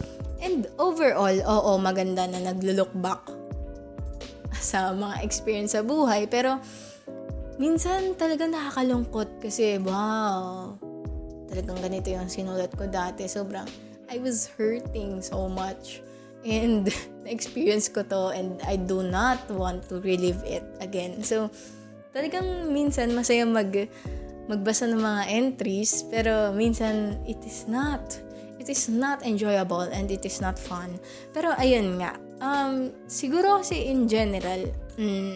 And 0.44 0.70
overall, 0.78 1.34
oo, 1.34 1.72
maganda 1.82 2.30
na 2.30 2.54
naglo-look 2.54 2.94
back 3.02 3.26
sa 4.58 4.94
mga 4.94 5.26
experience 5.26 5.74
sa 5.74 5.82
buhay. 5.82 6.30
Pero, 6.30 6.62
minsan 7.58 8.14
talaga 8.18 8.46
nakakalungkot 8.46 9.42
kasi, 9.42 9.82
wow, 9.82 10.78
talagang 11.50 11.80
ganito 11.82 12.14
yung 12.14 12.30
sinulat 12.30 12.70
ko 12.78 12.86
dati. 12.86 13.26
Sobrang, 13.26 13.66
I 14.08 14.22
was 14.22 14.48
hurting 14.56 15.20
so 15.26 15.50
much. 15.50 16.02
And 16.46 16.88
na-experience 17.28 17.92
ko 17.92 18.08
to 18.08 18.32
and 18.32 18.62
I 18.64 18.80
do 18.80 19.04
not 19.04 19.44
want 19.52 19.90
to 19.92 20.00
relive 20.00 20.40
it 20.48 20.64
again. 20.80 21.26
So, 21.26 21.52
talagang 22.16 22.72
minsan 22.72 23.12
masaya 23.12 23.44
mag 23.44 23.74
magbasa 24.48 24.88
ng 24.88 25.00
mga 25.00 25.24
entries 25.32 26.08
pero 26.08 26.56
minsan 26.56 27.20
it 27.28 27.40
is 27.44 27.68
not 27.68 28.00
it 28.58 28.68
is 28.72 28.88
not 28.92 29.24
enjoyable 29.24 29.86
and 29.92 30.12
it 30.12 30.24
is 30.28 30.44
not 30.44 30.60
fun. 30.60 31.00
Pero 31.32 31.56
ayun 31.56 32.00
nga 32.00 32.16
um 32.44 32.92
siguro 33.08 33.62
kasi 33.62 33.92
in 33.92 34.08
general 34.08 34.68
mm, 35.00 35.36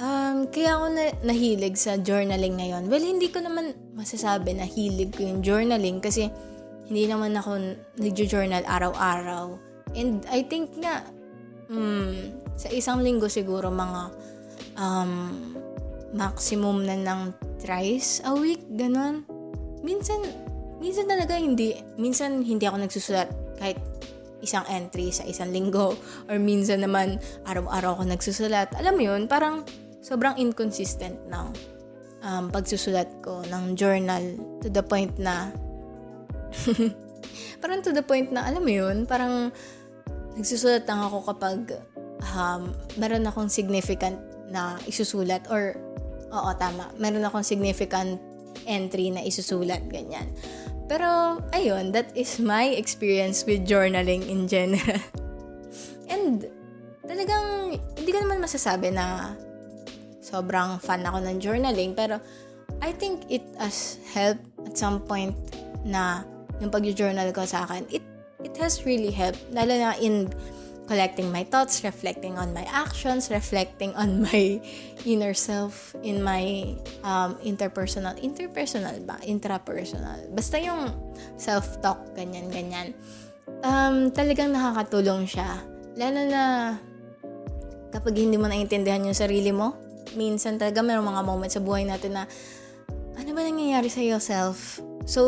um 0.00 0.48
kaya 0.48 0.76
ako 0.76 0.86
na, 0.92 1.04
nahilig 1.24 1.76
sa 1.80 1.96
journaling 2.00 2.56
ngayon. 2.60 2.88
Well 2.88 3.02
hindi 3.02 3.28
ko 3.32 3.40
naman 3.40 3.76
masasabi 3.96 4.56
na 4.56 4.68
hilig 4.68 5.16
ko 5.16 5.24
yung 5.24 5.40
journaling 5.40 6.00
kasi 6.04 6.28
hindi 6.84 7.08
naman 7.08 7.32
ako 7.32 7.80
nagjo-journal 7.96 8.64
araw-araw. 8.68 9.56
And 9.96 10.20
I 10.28 10.44
think 10.44 10.76
nga 10.76 11.00
mm, 11.72 12.44
sa 12.60 12.68
isang 12.70 13.00
linggo 13.00 13.26
siguro 13.32 13.72
mga 13.72 14.02
um, 14.76 15.12
maximum 16.14 16.86
na 16.86 16.96
ng 16.98 17.20
thrice 17.64 18.20
a 18.28 18.36
week, 18.36 18.60
ganun. 18.76 19.24
Minsan, 19.80 20.20
minsan 20.84 21.08
talaga 21.08 21.40
hindi. 21.40 21.72
Minsan 21.96 22.44
hindi 22.44 22.68
ako 22.68 22.84
nagsusulat 22.84 23.28
kahit 23.56 23.80
isang 24.44 24.68
entry 24.68 25.08
sa 25.08 25.24
isang 25.24 25.48
linggo 25.48 25.96
or 26.28 26.36
minsan 26.36 26.84
naman 26.84 27.16
araw-araw 27.48 27.96
ako 27.96 28.12
nagsusulat. 28.12 28.68
Alam 28.76 28.94
mo 29.00 29.02
yun, 29.08 29.22
parang 29.24 29.64
sobrang 30.04 30.36
inconsistent 30.36 31.16
ng 31.32 31.46
um, 32.20 32.52
pagsusulat 32.52 33.08
ko 33.24 33.40
ng 33.48 33.72
journal 33.72 34.36
to 34.60 34.68
the 34.68 34.84
point 34.84 35.16
na 35.16 35.48
parang 37.64 37.80
to 37.80 37.96
the 37.96 38.04
point 38.04 38.28
na 38.28 38.44
alam 38.44 38.60
mo 38.60 38.68
yun, 38.68 39.08
parang 39.08 39.48
nagsusulat 40.36 40.84
lang 40.84 41.00
ako 41.00 41.32
kapag 41.32 41.80
um, 42.36 42.76
meron 43.00 43.24
akong 43.24 43.48
significant 43.48 44.20
na 44.52 44.76
isusulat 44.84 45.48
or 45.48 45.72
oo 46.34 46.50
tama. 46.58 46.90
Meron 46.98 47.22
akong 47.22 47.46
significant 47.46 48.18
entry 48.66 49.14
na 49.14 49.22
isusulat 49.22 49.86
ganyan. 49.86 50.26
Pero 50.84 51.40
ayun 51.54 51.94
that 51.96 52.12
is 52.12 52.36
my 52.42 52.68
experience 52.76 53.46
with 53.48 53.64
journaling 53.64 54.26
in 54.26 54.50
general. 54.50 55.00
And 56.12 56.44
talagang 57.06 57.78
hindi 57.96 58.10
ko 58.10 58.18
naman 58.20 58.44
masasabi 58.44 58.92
na 58.92 59.32
sobrang 60.20 60.80
fan 60.80 61.04
ako 61.04 61.24
ng 61.24 61.36
journaling 61.40 61.92
pero 61.92 62.20
I 62.80 62.92
think 62.92 63.28
it 63.28 63.44
has 63.60 64.00
helped 64.12 64.44
at 64.64 64.74
some 64.76 65.04
point 65.04 65.36
na 65.84 66.24
yung 66.58 66.72
pag-journal 66.72 67.28
ko 67.32 67.44
sa 67.44 67.68
akin 67.68 67.84
it 67.92 68.04
it 68.44 68.56
has 68.60 68.84
really 68.84 69.12
helped. 69.12 69.40
Lalo 69.56 69.72
na 69.72 69.96
in 69.96 70.28
collecting 70.84 71.32
my 71.32 71.44
thoughts, 71.44 71.80
reflecting 71.84 72.36
on 72.36 72.52
my 72.52 72.64
actions, 72.68 73.32
reflecting 73.32 73.96
on 73.96 74.20
my 74.28 74.60
inner 75.04 75.34
self, 75.34 75.96
in 76.02 76.22
my 76.22 76.76
um, 77.02 77.36
interpersonal, 77.40 78.16
interpersonal 78.20 79.00
ba? 79.04 79.16
Intrapersonal. 79.24 80.28
Basta 80.32 80.60
yung 80.60 80.92
self-talk, 81.40 82.12
ganyan-ganyan. 82.16 82.92
Um, 83.64 84.12
talagang 84.12 84.52
nakakatulong 84.52 85.24
siya. 85.28 85.60
Lalo 85.96 86.20
na 86.28 86.42
kapag 87.92 88.18
hindi 88.18 88.36
mo 88.36 88.50
naiintindihan 88.50 89.04
yung 89.04 89.16
sarili 89.16 89.54
mo, 89.54 89.78
minsan 90.18 90.60
talaga 90.60 90.84
mayroong 90.84 91.08
mga 91.08 91.22
moments 91.24 91.54
sa 91.56 91.62
buhay 91.64 91.86
natin 91.88 92.18
na 92.18 92.24
ano 93.14 93.30
ba 93.30 93.40
nangyayari 93.46 93.88
sa 93.88 94.02
yourself? 94.02 94.82
So, 95.04 95.20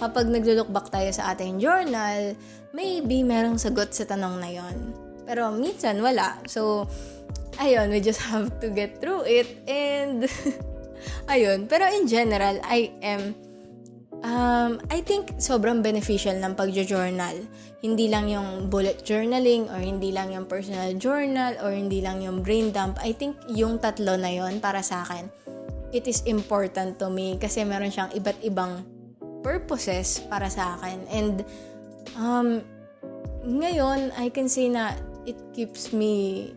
kapag 0.00 0.32
naglo-look 0.32 0.72
back 0.72 0.88
tayo 0.88 1.12
sa 1.12 1.36
ating 1.36 1.60
journal, 1.60 2.32
maybe 2.72 3.20
merong 3.20 3.60
sagot 3.60 3.92
sa 3.92 4.08
tanong 4.08 4.40
na 4.40 4.48
yon. 4.48 4.76
Pero 5.28 5.52
minsan 5.52 6.00
wala. 6.00 6.40
So, 6.48 6.88
ayun, 7.60 7.92
we 7.92 8.00
just 8.00 8.24
have 8.24 8.48
to 8.64 8.72
get 8.72 8.96
through 9.04 9.28
it. 9.28 9.60
And, 9.68 10.24
ayun. 11.32 11.68
Pero 11.68 11.84
in 11.92 12.08
general, 12.08 12.56
I 12.64 12.88
am, 13.04 13.36
um, 14.24 14.80
I 14.88 15.04
think 15.04 15.36
sobrang 15.36 15.84
beneficial 15.84 16.40
ng 16.40 16.56
pagjo-journal. 16.56 17.44
Hindi 17.84 18.08
lang 18.08 18.32
yung 18.32 18.72
bullet 18.72 19.04
journaling 19.04 19.68
or 19.68 19.76
hindi 19.76 20.08
lang 20.08 20.32
yung 20.32 20.48
personal 20.48 20.96
journal 20.96 21.52
or 21.60 21.76
hindi 21.76 22.00
lang 22.00 22.24
yung 22.24 22.40
brain 22.40 22.72
dump. 22.72 22.96
I 23.04 23.12
think 23.12 23.36
yung 23.52 23.76
tatlo 23.76 24.16
na 24.16 24.32
yon 24.32 24.64
para 24.64 24.80
sa 24.80 25.04
akin, 25.04 25.28
it 25.92 26.08
is 26.08 26.24
important 26.24 26.96
to 26.96 27.12
me 27.12 27.36
kasi 27.36 27.60
meron 27.68 27.92
siyang 27.92 28.10
iba't 28.16 28.40
ibang 28.40 28.82
purposes 29.48 30.20
para 30.28 30.52
sa 30.52 30.76
akin. 30.76 31.08
And 31.08 31.36
um, 32.20 32.60
ngayon, 33.48 34.12
I 34.20 34.28
can 34.28 34.52
say 34.52 34.68
na 34.68 34.92
it 35.24 35.40
keeps 35.56 35.96
me 35.96 36.52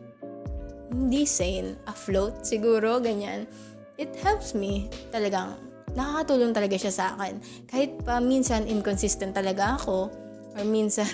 hindi 0.92 1.24
sane, 1.24 1.80
afloat 1.88 2.44
siguro, 2.44 3.00
ganyan. 3.00 3.48
It 3.96 4.12
helps 4.20 4.52
me 4.52 4.92
talagang 5.16 5.56
nakakatulong 5.96 6.52
talaga 6.52 6.76
siya 6.76 6.92
sa 6.92 7.06
akin. 7.16 7.40
Kahit 7.72 7.96
pa 8.04 8.20
minsan 8.20 8.68
inconsistent 8.68 9.32
talaga 9.32 9.80
ako 9.80 10.12
or 10.60 10.64
minsan 10.68 11.08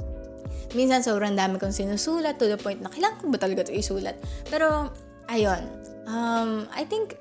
minsan 0.78 1.06
sobrang 1.06 1.38
dami 1.38 1.62
kong 1.62 1.70
sinusulat 1.70 2.34
to 2.34 2.50
the 2.50 2.58
point 2.58 2.82
na 2.82 2.90
kailangan 2.90 3.22
ko 3.22 3.24
ba 3.30 3.38
talaga 3.38 3.70
ito 3.70 3.74
isulat. 3.78 4.18
Pero 4.50 4.90
ayun, 5.30 5.62
um, 6.10 6.66
I 6.74 6.82
think 6.82 7.14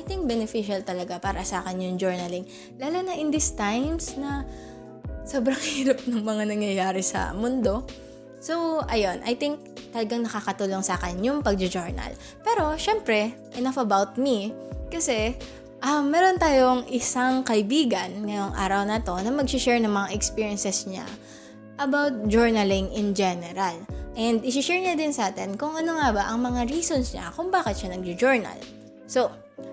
I 0.00 0.02
think 0.08 0.24
beneficial 0.24 0.80
talaga 0.80 1.20
para 1.20 1.44
sa 1.44 1.60
akin 1.60 1.76
yung 1.76 1.96
journaling. 2.00 2.48
Lalo 2.80 3.04
na 3.04 3.12
in 3.12 3.28
these 3.28 3.52
times 3.52 4.16
na 4.16 4.48
sobrang 5.28 5.60
hirap 5.76 6.00
ng 6.08 6.24
mga 6.24 6.48
nangyayari 6.48 7.04
sa 7.04 7.36
mundo. 7.36 7.84
So, 8.40 8.80
ayun, 8.88 9.20
I 9.28 9.36
think 9.36 9.60
talagang 9.92 10.24
nakakatulong 10.24 10.80
sa 10.80 10.96
akin 10.96 11.20
yung 11.20 11.44
pagjo-journal. 11.44 12.16
Pero, 12.40 12.72
syempre, 12.80 13.36
enough 13.60 13.76
about 13.76 14.16
me. 14.16 14.56
Kasi, 14.88 15.36
um, 15.84 16.08
meron 16.08 16.40
tayong 16.40 16.88
isang 16.88 17.44
kaibigan 17.44 18.24
ngayong 18.24 18.56
araw 18.56 18.88
na 18.88 19.04
to 19.04 19.12
na 19.20 19.28
mag-share 19.28 19.76
ng 19.84 19.92
mga 19.92 20.08
experiences 20.16 20.88
niya 20.88 21.04
about 21.76 22.16
journaling 22.32 22.88
in 22.96 23.12
general. 23.12 23.76
And 24.16 24.40
isi-share 24.40 24.80
niya 24.80 24.96
din 24.96 25.12
sa 25.12 25.28
atin 25.28 25.60
kung 25.60 25.76
ano 25.76 26.00
nga 26.00 26.08
ba 26.16 26.22
ang 26.32 26.40
mga 26.40 26.72
reasons 26.72 27.12
niya 27.12 27.28
kung 27.36 27.52
bakit 27.52 27.76
siya 27.76 27.92
nag-journal. 27.92 28.56
So, 29.04 29.28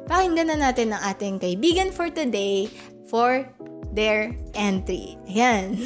pakinggan 0.07 0.53
na 0.53 0.57
natin 0.57 0.95
ang 0.95 1.01
ating 1.13 1.37
kaibigan 1.37 1.91
for 1.91 2.07
today 2.11 2.71
for 3.07 3.47
their 3.91 4.35
entry. 4.55 5.15
Ayan. 5.27 5.81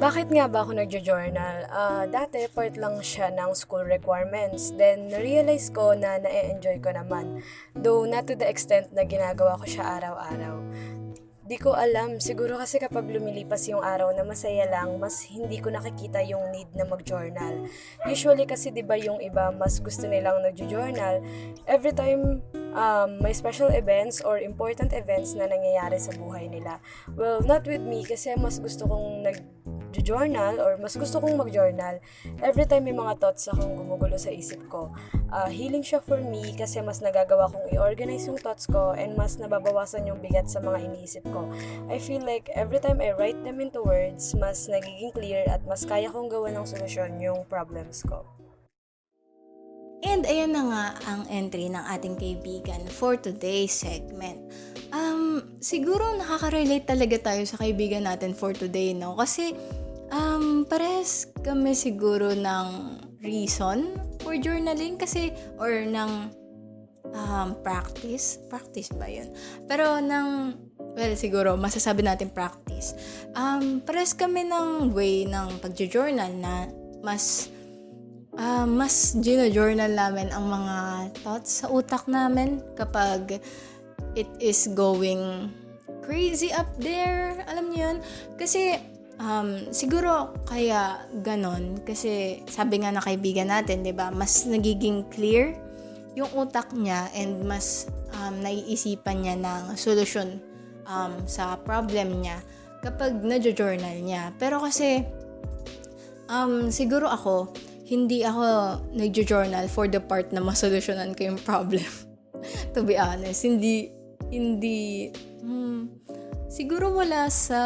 Bakit 0.00 0.32
nga 0.32 0.48
ba 0.48 0.64
ako 0.64 0.80
nagjo-journal? 0.80 1.68
Uh, 1.68 2.08
dati, 2.08 2.48
part 2.48 2.72
lang 2.80 3.04
siya 3.04 3.28
ng 3.36 3.52
school 3.52 3.84
requirements. 3.84 4.72
Then, 4.72 5.12
realize 5.12 5.68
ko 5.68 5.92
na 5.92 6.16
na-enjoy 6.16 6.80
ko 6.80 6.96
naman. 6.96 7.44
Though, 7.76 8.08
not 8.08 8.24
to 8.32 8.34
the 8.34 8.48
extent 8.48 8.96
na 8.96 9.04
ginagawa 9.04 9.60
ko 9.60 9.68
siya 9.68 10.00
araw-araw. 10.00 10.56
Di 11.50 11.58
ko 11.58 11.74
alam. 11.74 12.22
Siguro 12.22 12.54
kasi 12.62 12.78
kapag 12.78 13.10
lumilipas 13.10 13.66
yung 13.66 13.82
araw 13.82 14.14
na 14.14 14.22
masaya 14.22 14.70
lang, 14.70 15.02
mas 15.02 15.26
hindi 15.26 15.58
ko 15.58 15.74
nakikita 15.74 16.22
yung 16.22 16.54
need 16.54 16.70
na 16.78 16.86
mag-journal. 16.86 17.66
Usually 18.06 18.46
kasi 18.46 18.70
'di 18.70 18.86
ba 18.86 18.94
yung 18.94 19.18
iba 19.18 19.50
mas 19.50 19.82
gusto 19.82 20.06
nilang 20.06 20.46
nagjo-journal 20.46 21.18
every 21.66 21.90
time 21.90 22.38
um, 22.74 23.18
may 23.18 23.34
special 23.34 23.66
events 23.74 24.22
or 24.22 24.38
important 24.38 24.94
events 24.94 25.34
na 25.34 25.50
nangyayari 25.50 25.98
sa 25.98 26.14
buhay 26.14 26.46
nila. 26.46 26.78
Well, 27.18 27.42
not 27.42 27.66
with 27.66 27.82
me 27.82 28.06
kasi 28.06 28.30
mas 28.38 28.62
gusto 28.62 28.86
kong 28.86 29.26
nag 29.26 29.42
journal 29.98 30.62
or 30.62 30.78
mas 30.78 30.94
gusto 30.94 31.18
kong 31.18 31.34
mag-journal 31.34 31.98
every 32.46 32.62
time 32.62 32.86
may 32.86 32.94
mga 32.94 33.18
thoughts 33.18 33.50
akong 33.50 33.74
gumugulo 33.74 34.14
sa 34.14 34.30
isip 34.30 34.62
ko. 34.70 34.94
Uh, 35.34 35.50
healing 35.50 35.82
siya 35.82 35.98
for 35.98 36.22
me 36.22 36.54
kasi 36.54 36.78
mas 36.78 37.02
nagagawa 37.02 37.50
kong 37.50 37.66
i-organize 37.74 38.30
yung 38.30 38.38
thoughts 38.38 38.70
ko 38.70 38.94
and 38.94 39.18
mas 39.18 39.42
nababawasan 39.42 40.06
yung 40.06 40.22
bigat 40.22 40.46
sa 40.46 40.62
mga 40.62 40.86
iniisip 40.86 41.26
ko. 41.26 41.50
I 41.90 41.98
feel 41.98 42.22
like 42.22 42.46
every 42.54 42.78
time 42.78 43.02
I 43.02 43.10
write 43.18 43.42
them 43.42 43.58
into 43.58 43.82
words, 43.82 44.30
mas 44.38 44.70
nagiging 44.70 45.10
clear 45.10 45.42
at 45.50 45.66
mas 45.66 45.82
kaya 45.82 46.06
kong 46.06 46.30
gawa 46.30 46.54
ng 46.54 46.66
solusyon 46.70 47.18
yung 47.18 47.42
problems 47.50 48.06
ko. 48.06 48.22
And 50.00 50.24
ayan 50.24 50.56
na 50.56 50.62
nga 50.64 50.84
ang 51.04 51.22
entry 51.28 51.68
ng 51.68 51.84
ating 51.84 52.16
kaibigan 52.16 52.80
for 52.88 53.20
today's 53.20 53.76
segment. 53.76 54.40
Um, 54.90 55.44
siguro 55.60 56.16
nakaka-relate 56.16 56.88
talaga 56.88 57.16
tayo 57.20 57.42
sa 57.44 57.60
kaibigan 57.60 58.08
natin 58.08 58.32
for 58.32 58.56
today, 58.56 58.96
no? 58.96 59.14
Kasi 59.14 59.52
um, 60.08 60.64
pares 60.64 61.28
kami 61.44 61.76
siguro 61.76 62.32
ng 62.32 62.68
reason 63.20 63.92
for 64.24 64.34
journaling 64.40 64.96
kasi 64.96 65.36
or 65.60 65.84
ng 65.84 66.32
um, 67.12 67.48
practice. 67.60 68.40
Practice 68.48 68.90
ba 68.96 69.06
yun? 69.06 69.30
Pero 69.68 70.00
ng, 70.00 70.56
well, 70.96 71.14
siguro, 71.14 71.60
masasabi 71.60 72.02
natin 72.04 72.32
practice. 72.32 72.96
Um, 73.36 73.84
pares 73.84 74.16
kami 74.16 74.48
ng 74.48 74.96
way 74.96 75.28
ng 75.28 75.60
pag-journal 75.60 76.32
na 76.40 76.72
mas 77.04 77.48
uh, 78.36 78.66
mas 78.68 79.16
gino-journal 79.18 79.90
namin 79.90 80.28
ang 80.30 80.46
mga 80.46 80.76
thoughts 81.24 81.64
sa 81.64 81.66
utak 81.72 82.06
namin 82.06 82.62
kapag 82.78 83.42
it 84.14 84.30
is 84.38 84.70
going 84.74 85.50
crazy 86.02 86.50
up 86.50 86.68
there. 86.78 87.38
Alam 87.46 87.70
niyo 87.70 87.80
yun? 87.90 87.98
Kasi, 88.34 88.78
um, 89.22 89.70
siguro 89.70 90.34
kaya 90.46 91.06
ganon. 91.22 91.78
Kasi, 91.86 92.42
sabi 92.50 92.82
nga 92.82 92.90
na 92.90 93.02
kaibigan 93.02 93.50
natin, 93.50 93.86
di 93.86 93.94
ba? 93.94 94.10
Mas 94.10 94.46
nagiging 94.46 95.06
clear 95.10 95.54
yung 96.18 96.30
utak 96.34 96.74
niya 96.74 97.06
and 97.14 97.46
mas 97.46 97.86
um, 98.18 98.34
naiisipan 98.42 99.22
niya 99.22 99.38
ng 99.38 99.78
solusyon 99.78 100.42
um, 100.90 101.14
sa 101.30 101.54
problem 101.62 102.26
niya 102.26 102.42
kapag 102.82 103.14
na-journal 103.22 103.94
niya. 104.02 104.34
Pero 104.40 104.58
kasi, 104.58 105.06
um, 106.26 106.72
siguro 106.74 107.06
ako, 107.06 107.54
hindi 107.90 108.22
ako 108.22 108.78
nag-journal 108.94 109.66
for 109.66 109.90
the 109.90 109.98
part 109.98 110.30
na 110.30 110.38
masolusyonan 110.38 111.18
ko 111.18 111.34
yung 111.34 111.40
problem. 111.42 111.90
to 112.74 112.86
be 112.86 112.94
honest, 112.94 113.42
hindi, 113.42 113.90
hindi, 114.30 115.10
hmm, 115.42 115.90
siguro 116.46 116.94
wala 116.94 117.26
sa, 117.26 117.58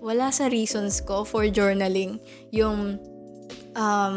wala 0.00 0.32
sa 0.32 0.48
reasons 0.48 1.04
ko 1.04 1.20
for 1.28 1.44
journaling 1.52 2.16
yung 2.48 2.96
um, 3.76 4.16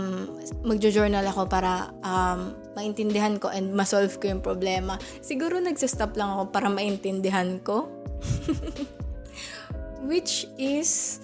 magjo-journal 0.63 1.27
ako 1.27 1.51
para 1.51 1.91
um, 1.99 2.55
maintindihan 2.79 3.35
ko 3.35 3.51
and 3.51 3.75
masolve 3.75 4.15
ko 4.23 4.31
yung 4.31 4.39
problema. 4.39 4.95
Siguro 5.19 5.59
nagsistop 5.59 6.15
lang 6.15 6.31
ako 6.31 6.55
para 6.55 6.71
maintindihan 6.71 7.59
ko. 7.59 7.91
Which 10.09 10.47
is, 10.55 11.19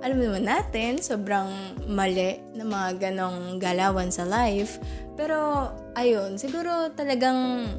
alam 0.00 0.18
naman 0.18 0.48
natin, 0.48 0.98
sobrang 0.98 1.78
mali 1.86 2.40
na 2.56 2.64
mga 2.66 3.10
ganong 3.10 3.60
galawan 3.62 4.10
sa 4.10 4.26
life. 4.26 4.80
Pero, 5.14 5.70
ayun, 5.94 6.40
siguro 6.40 6.90
talagang 6.96 7.70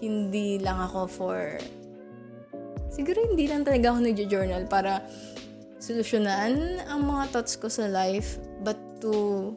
hindi 0.00 0.62
lang 0.62 0.78
ako 0.78 1.00
for... 1.10 1.38
Siguro 2.88 3.22
hindi 3.30 3.46
lang 3.46 3.62
talaga 3.62 3.94
ako 3.94 3.98
nag-journal 4.02 4.62
para 4.66 5.04
solusyonan 5.78 6.82
ang 6.90 7.06
mga 7.06 7.30
thoughts 7.30 7.54
ko 7.54 7.70
sa 7.70 7.86
life, 7.86 8.42
but 8.66 8.78
to 8.98 9.54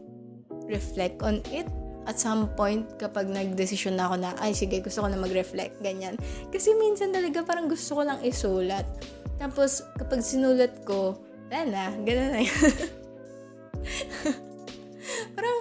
reflect 0.70 1.20
on 1.26 1.42
it 1.50 1.66
at 2.06 2.18
some 2.18 2.50
point 2.58 2.86
kapag 2.98 3.30
nagdesisyon 3.30 3.98
na 3.98 4.10
ako 4.10 4.16
na, 4.22 4.32
ay 4.42 4.54
sige, 4.54 4.82
gusto 4.82 5.06
ko 5.06 5.08
na 5.10 5.18
mag-reflect, 5.18 5.82
ganyan. 5.82 6.18
Kasi 6.50 6.74
minsan 6.78 7.14
talaga 7.14 7.46
parang 7.46 7.70
gusto 7.70 7.98
ko 7.98 8.02
lang 8.06 8.22
isulat. 8.26 8.86
Tapos, 9.38 9.86
kapag 9.98 10.22
sinulat 10.22 10.86
ko, 10.86 11.18
wala 11.52 11.68
na, 11.68 11.92
ganun 12.08 12.32
na 12.32 12.42
yun. 12.48 12.64
parang, 15.36 15.58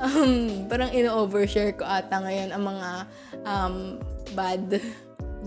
um, 0.00 0.32
parang 0.72 0.90
ino-overshare 0.96 1.76
ko 1.76 1.84
ata 1.84 2.24
ngayon 2.24 2.48
ang 2.48 2.64
mga 2.64 2.90
um, 3.44 3.76
bad 4.32 4.80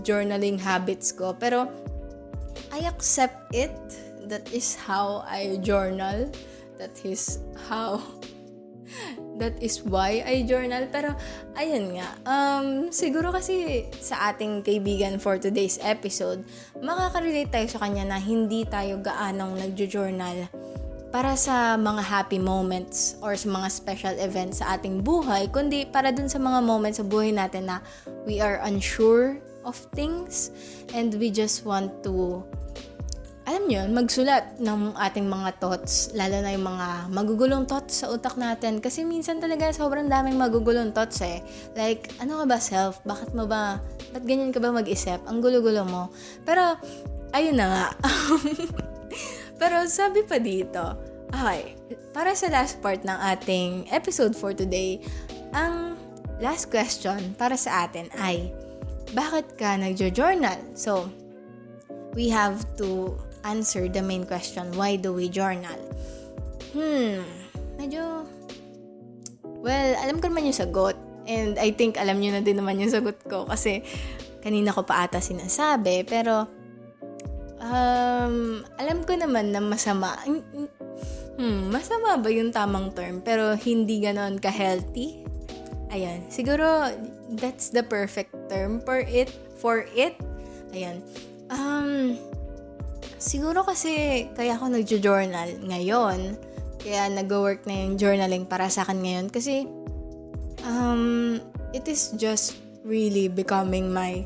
journaling 0.06 0.54
habits 0.54 1.10
ko. 1.10 1.34
Pero, 1.34 1.66
I 2.70 2.86
accept 2.86 3.50
it. 3.50 3.74
That 4.30 4.46
is 4.54 4.78
how 4.78 5.26
I 5.26 5.58
journal. 5.66 6.30
That 6.78 6.94
is 7.02 7.42
how 7.66 7.98
that 9.38 9.56
is 9.62 9.80
why 9.82 10.22
I 10.26 10.42
journal. 10.44 10.86
Pero, 10.90 11.14
ayun 11.54 11.98
nga, 11.98 12.08
um, 12.26 12.90
siguro 12.90 13.30
kasi 13.30 13.86
sa 14.02 14.32
ating 14.32 14.66
kaibigan 14.66 15.22
for 15.22 15.38
today's 15.38 15.78
episode, 15.80 16.42
makaka-relate 16.82 17.50
tayo 17.50 17.66
sa 17.70 17.82
kanya 17.82 18.04
na 18.04 18.18
hindi 18.18 18.66
tayo 18.66 18.98
gaanong 19.00 19.56
nagjo-journal 19.56 20.50
para 21.08 21.32
sa 21.40 21.80
mga 21.80 22.04
happy 22.04 22.36
moments 22.36 23.16
or 23.24 23.32
sa 23.32 23.48
mga 23.48 23.68
special 23.72 24.14
events 24.20 24.60
sa 24.60 24.76
ating 24.76 25.00
buhay, 25.00 25.48
kundi 25.48 25.88
para 25.88 26.12
dun 26.12 26.28
sa 26.28 26.36
mga 26.36 26.60
moments 26.60 27.00
sa 27.00 27.06
buhay 27.06 27.32
natin 27.32 27.64
na 27.64 27.80
we 28.28 28.44
are 28.44 28.60
unsure 28.68 29.40
of 29.64 29.76
things 29.96 30.52
and 30.92 31.16
we 31.16 31.32
just 31.32 31.64
want 31.64 31.88
to 32.04 32.44
alam 33.48 33.64
nyo, 33.64 33.80
magsulat 33.88 34.60
ng 34.60 34.92
ating 34.92 35.24
mga 35.24 35.56
thoughts, 35.56 36.12
lalo 36.12 36.44
na 36.44 36.52
yung 36.52 36.68
mga 36.68 37.08
magugulong 37.08 37.64
thoughts 37.64 38.04
sa 38.04 38.12
utak 38.12 38.36
natin. 38.36 38.76
Kasi 38.76 39.08
minsan 39.08 39.40
talaga 39.40 39.72
sobrang 39.72 40.04
daming 40.04 40.36
magugulong 40.36 40.92
thoughts 40.92 41.24
eh. 41.24 41.40
Like, 41.72 42.12
ano 42.20 42.44
ka 42.44 42.44
ba 42.44 42.60
self? 42.60 43.00
Bakit 43.08 43.32
mo 43.32 43.48
ba, 43.48 43.80
ba't 44.12 44.20
ganyan 44.28 44.52
ka 44.52 44.60
ba 44.60 44.68
mag-isip? 44.68 45.24
Ang 45.24 45.40
gulo-gulo 45.40 45.88
mo. 45.88 46.12
Pero, 46.44 46.76
ayun 47.32 47.56
na 47.56 47.66
nga. 47.72 47.86
Pero 49.64 49.88
sabi 49.88 50.28
pa 50.28 50.36
dito, 50.36 51.00
okay, 51.32 51.72
para 52.12 52.36
sa 52.36 52.52
last 52.52 52.84
part 52.84 53.00
ng 53.00 53.16
ating 53.32 53.88
episode 53.88 54.36
for 54.36 54.52
today, 54.52 55.00
ang 55.56 55.96
last 56.36 56.68
question 56.68 57.32
para 57.40 57.56
sa 57.56 57.88
atin 57.88 58.12
ay, 58.20 58.52
bakit 59.16 59.56
ka 59.56 59.72
nagjo-journal? 59.80 60.60
So, 60.76 61.08
we 62.12 62.28
have 62.28 62.60
to 62.76 63.16
answer 63.48 63.88
the 63.88 64.04
main 64.04 64.28
question, 64.28 64.68
why 64.76 65.00
do 65.00 65.16
we 65.16 65.32
journal? 65.32 65.80
Hmm, 66.76 67.24
medyo, 67.80 68.28
well, 69.64 69.90
alam 70.04 70.20
ko 70.20 70.28
naman 70.28 70.52
yung 70.52 70.58
sagot. 70.60 70.96
And 71.28 71.56
I 71.56 71.72
think 71.72 71.96
alam 71.96 72.20
nyo 72.20 72.36
na 72.36 72.44
din 72.44 72.60
naman 72.60 72.80
yung 72.80 72.92
sagot 72.92 73.20
ko 73.24 73.48
kasi 73.48 73.80
kanina 74.44 74.72
ko 74.72 74.84
pa 74.84 75.08
ata 75.08 75.20
sinasabi. 75.20 76.04
Pero, 76.04 76.48
um, 77.60 78.64
alam 78.76 78.98
ko 79.04 79.16
naman 79.16 79.52
na 79.52 79.60
masama. 79.60 80.16
Hmm, 81.38 81.68
masama 81.72 82.20
ba 82.20 82.28
yung 82.32 82.52
tamang 82.52 82.92
term? 82.96 83.20
Pero 83.24 83.56
hindi 83.56 84.00
ganon 84.00 84.40
ka-healthy? 84.40 85.24
Ayan. 85.92 86.28
Siguro, 86.28 86.92
that's 87.36 87.72
the 87.72 87.84
perfect 87.84 88.32
term 88.48 88.80
for 88.84 89.00
it. 89.00 89.32
For 89.60 89.84
it. 89.96 90.16
Ayan. 90.72 91.00
Um, 91.48 92.16
Siguro 93.18 93.66
kasi 93.66 94.26
kaya 94.38 94.54
ako 94.54 94.78
nagjo-journal 94.78 95.66
ngayon. 95.66 96.38
Kaya 96.78 97.10
nag-work 97.10 97.66
na 97.66 97.84
yung 97.84 97.98
journaling 97.98 98.46
para 98.46 98.70
sa 98.70 98.86
akin 98.86 99.02
ngayon. 99.02 99.26
Kasi 99.28 99.66
um, 100.62 101.36
it 101.74 101.84
is 101.90 102.14
just 102.14 102.62
really 102.86 103.26
becoming 103.26 103.90
my 103.90 104.22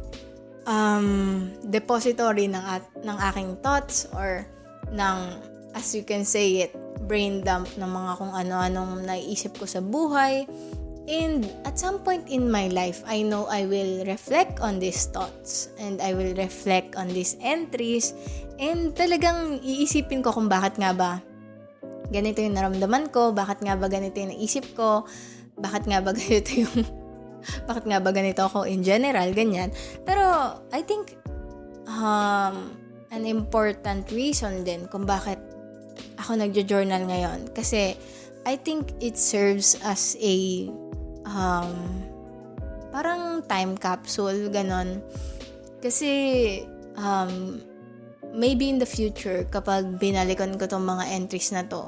um, 0.69 1.51
depository 1.73 2.47
ng, 2.47 2.61
at, 2.61 2.85
ng 3.01 3.19
aking 3.33 3.57
thoughts 3.65 4.07
or 4.13 4.45
ng, 4.93 5.19
as 5.73 5.97
you 5.97 6.05
can 6.05 6.29
say 6.29 6.69
it, 6.69 6.73
brain 7.09 7.43
dump 7.43 7.67
ng 7.81 7.89
mga 7.89 8.13
kung 8.21 8.33
ano-anong 8.37 9.03
naiisip 9.03 9.57
ko 9.59 9.67
sa 9.67 9.81
buhay. 9.81 10.47
And 11.11 11.51
at 11.67 11.83
some 11.83 11.99
point 12.07 12.31
in 12.31 12.47
my 12.47 12.71
life, 12.71 13.03
I 13.03 13.27
know 13.27 13.51
I 13.51 13.67
will 13.67 14.07
reflect 14.07 14.63
on 14.63 14.79
these 14.79 15.11
thoughts 15.11 15.75
and 15.75 15.99
I 15.99 16.15
will 16.15 16.31
reflect 16.39 16.95
on 16.95 17.11
these 17.11 17.35
entries 17.43 18.15
And 18.63 18.95
talagang 18.95 19.59
iisipin 19.59 20.23
ko 20.23 20.31
kung 20.31 20.47
bakit 20.47 20.79
nga 20.79 20.95
ba 20.95 21.19
ganito 22.15 22.39
yung 22.39 22.55
naramdaman 22.55 23.11
ko, 23.11 23.35
bakit 23.35 23.65
nga 23.65 23.75
ba 23.75 23.91
ganito 23.91 24.21
yung 24.23 24.37
naisip 24.37 24.77
ko, 24.79 25.09
bakit 25.59 25.89
nga 25.91 25.99
ba 25.99 26.15
ganito 26.19 26.55
yung 26.55 26.87
bakit 27.67 27.85
nga 27.91 27.99
ba 27.99 28.15
ganito 28.15 28.47
ako 28.47 28.69
in 28.69 28.87
general, 28.87 29.27
ganyan. 29.35 29.75
Pero 30.07 30.23
I 30.71 30.87
think 30.87 31.19
um, 31.91 32.71
an 33.11 33.27
important 33.27 34.07
reason 34.15 34.63
din 34.63 34.87
kung 34.87 35.09
bakit 35.09 35.43
ako 36.23 36.39
nagjo-journal 36.39 37.03
ngayon 37.11 37.51
kasi 37.51 37.99
I 38.43 38.59
think 38.59 38.95
it 38.99 39.15
serves 39.15 39.79
as 39.87 40.19
a 40.19 40.67
um, 41.27 42.03
parang 42.91 43.47
time 43.47 43.79
capsule, 43.79 44.51
ganon. 44.51 44.99
Kasi 45.79 46.63
um, 46.99 47.63
maybe 48.35 48.69
in 48.69 48.83
the 48.83 48.89
future, 48.89 49.47
kapag 49.47 49.99
binalikan 50.03 50.59
ko 50.59 50.67
tong 50.67 50.83
mga 50.83 51.07
entries 51.15 51.55
na 51.55 51.63
to, 51.67 51.87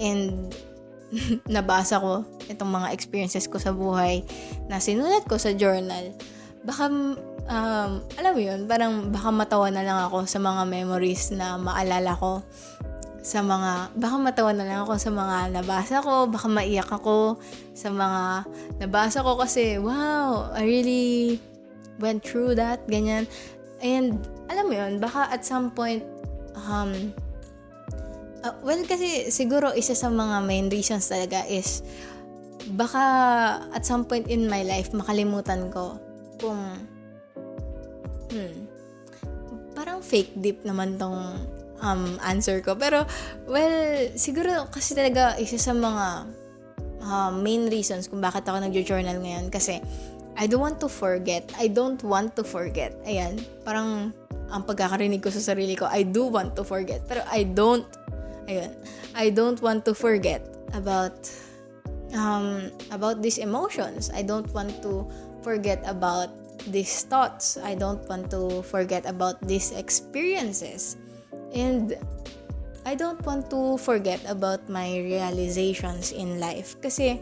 and 0.00 0.52
nabasa 1.54 2.00
ko 2.00 2.24
itong 2.48 2.70
mga 2.70 2.94
experiences 2.94 3.50
ko 3.50 3.58
sa 3.58 3.74
buhay 3.74 4.24
na 4.70 4.80
sinulat 4.80 5.26
ko 5.28 5.36
sa 5.36 5.52
journal, 5.52 6.16
baka, 6.64 6.88
um, 7.50 7.90
alam 8.16 8.32
mo 8.32 8.40
yun, 8.40 8.64
parang 8.64 9.12
baka 9.12 9.28
matawa 9.28 9.68
na 9.68 9.84
lang 9.84 9.98
ako 10.06 10.24
sa 10.24 10.40
mga 10.40 10.64
memories 10.64 11.34
na 11.34 11.60
maalala 11.60 12.16
ko 12.16 12.40
sa 13.20 13.44
mga, 13.44 13.92
baka 14.00 14.16
matawa 14.16 14.50
na 14.56 14.64
lang 14.64 14.80
ako 14.84 14.96
sa 14.96 15.12
mga 15.12 15.52
nabasa 15.52 16.00
ko, 16.00 16.24
baka 16.24 16.48
maiyak 16.48 16.88
ako 16.88 17.36
sa 17.76 17.92
mga 17.92 18.48
nabasa 18.80 19.20
ko 19.20 19.36
kasi, 19.36 19.76
wow, 19.76 20.48
I 20.56 20.64
really 20.64 21.36
went 22.00 22.24
through 22.24 22.56
that, 22.56 22.88
ganyan. 22.88 23.28
And 23.84 24.24
alam 24.48 24.72
mo 24.72 24.74
yun, 24.76 24.96
baka 25.00 25.28
at 25.28 25.44
some 25.44 25.68
point, 25.68 26.00
um, 26.64 27.12
uh, 28.40 28.56
well, 28.64 28.80
kasi 28.88 29.28
siguro 29.28 29.76
isa 29.76 29.92
sa 29.92 30.08
mga 30.08 30.40
main 30.48 30.72
reasons 30.72 31.04
talaga 31.12 31.44
is, 31.44 31.84
baka 32.72 33.04
at 33.76 33.84
some 33.84 34.08
point 34.08 34.32
in 34.32 34.48
my 34.48 34.64
life, 34.64 34.96
makalimutan 34.96 35.68
ko 35.68 36.00
kung, 36.40 36.60
hmm, 38.32 38.64
parang 39.76 40.00
fake 40.00 40.40
deep 40.40 40.64
naman 40.64 40.96
tong 40.96 41.36
um, 41.82 42.20
answer 42.24 42.60
ko. 42.60 42.76
Pero, 42.76 43.04
well, 43.48 44.08
siguro 44.16 44.68
kasi 44.70 44.94
talaga 44.94 45.36
isa 45.40 45.58
sa 45.60 45.72
mga 45.76 46.06
uh, 47.02 47.30
main 47.34 47.68
reasons 47.68 48.06
kung 48.06 48.20
bakit 48.20 48.46
ako 48.46 48.60
nag-journal 48.60 49.16
ngayon 49.20 49.48
kasi 49.48 49.80
I 50.40 50.46
don't 50.48 50.62
want 50.62 50.78
to 50.80 50.88
forget. 50.88 51.50
I 51.58 51.68
don't 51.68 52.00
want 52.00 52.36
to 52.40 52.44
forget. 52.46 52.96
Ayan, 53.04 53.40
parang 53.66 54.14
ang 54.50 54.62
pagkakarinig 54.64 55.20
ko 55.20 55.28
sa 55.30 55.52
sarili 55.52 55.76
ko, 55.76 55.84
I 55.86 56.06
do 56.06 56.26
want 56.26 56.56
to 56.56 56.64
forget. 56.64 57.04
Pero 57.04 57.20
I 57.28 57.44
don't, 57.44 57.84
ayun, 58.48 58.72
I 59.12 59.28
don't 59.30 59.58
want 59.60 59.84
to 59.84 59.92
forget 59.92 60.40
about 60.72 61.28
um, 62.14 62.70
about 62.90 63.22
these 63.22 63.38
emotions. 63.38 64.10
I 64.14 64.22
don't 64.22 64.48
want 64.54 64.82
to 64.82 65.06
forget 65.42 65.82
about 65.86 66.30
these 66.68 67.06
thoughts. 67.06 67.56
I 67.56 67.74
don't 67.74 68.02
want 68.08 68.30
to 68.34 68.62
forget 68.66 69.06
about 69.06 69.40
these 69.46 69.72
experiences. 69.72 70.99
And 71.54 71.94
I 72.86 72.94
don't 72.94 73.20
want 73.26 73.50
to 73.50 73.76
forget 73.78 74.20
about 74.26 74.68
my 74.68 74.98
realizations 75.02 76.12
in 76.12 76.40
life. 76.40 76.78
Kasi, 76.80 77.20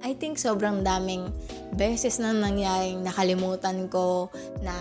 I 0.00 0.16
think 0.16 0.40
sobrang 0.40 0.80
daming 0.80 1.28
beses 1.76 2.16
na 2.18 2.32
nangyaring 2.32 3.04
nakalimutan 3.04 3.86
ko 3.92 4.32
na 4.64 4.72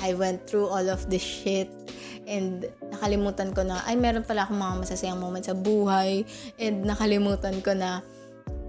I 0.00 0.16
went 0.16 0.48
through 0.48 0.72
all 0.72 0.88
of 0.88 1.06
this 1.12 1.22
shit 1.22 1.68
and 2.24 2.66
nakalimutan 2.88 3.52
ko 3.52 3.62
na 3.62 3.84
ay 3.84 3.94
meron 3.94 4.24
pala 4.24 4.48
akong 4.48 4.58
mga 4.58 4.74
masasayang 4.82 5.20
moments 5.20 5.52
sa 5.52 5.54
buhay 5.54 6.24
and 6.56 6.88
nakalimutan 6.88 7.60
ko 7.60 7.76
na 7.76 8.00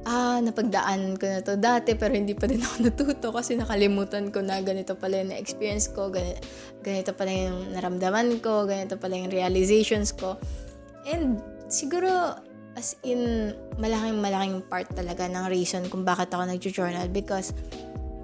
ah, 0.08 0.39
napagdaan 0.43 1.16
ko 1.16 1.26
na 1.28 1.39
to 1.39 1.56
dati 1.56 1.95
pero 1.95 2.16
hindi 2.16 2.36
pa 2.36 2.47
din 2.47 2.64
ako 2.64 2.76
natuto 2.88 3.28
kasi 3.32 3.56
nakalimutan 3.56 4.30
ko 4.32 4.43
na 4.43 4.60
ganito 4.60 4.95
pala 4.95 5.24
yung 5.24 5.36
experience 5.36 5.88
ko, 5.91 6.12
ganito, 6.12 6.43
ganito 6.84 7.12
pala 7.16 7.32
yung 7.32 7.76
naramdaman 7.76 8.39
ko, 8.43 8.68
ganito 8.68 8.99
pala 8.99 9.16
yung 9.20 9.32
realizations 9.32 10.12
ko. 10.12 10.36
And 11.08 11.39
siguro 11.72 12.39
as 12.74 12.97
in 13.06 13.54
malaking 13.78 14.18
malaking 14.18 14.66
part 14.66 14.89
talaga 14.97 15.30
ng 15.30 15.45
reason 15.49 15.86
kung 15.93 16.01
bakit 16.01 16.34
ako 16.34 16.49
nag-journal 16.49 17.06
because 17.14 17.54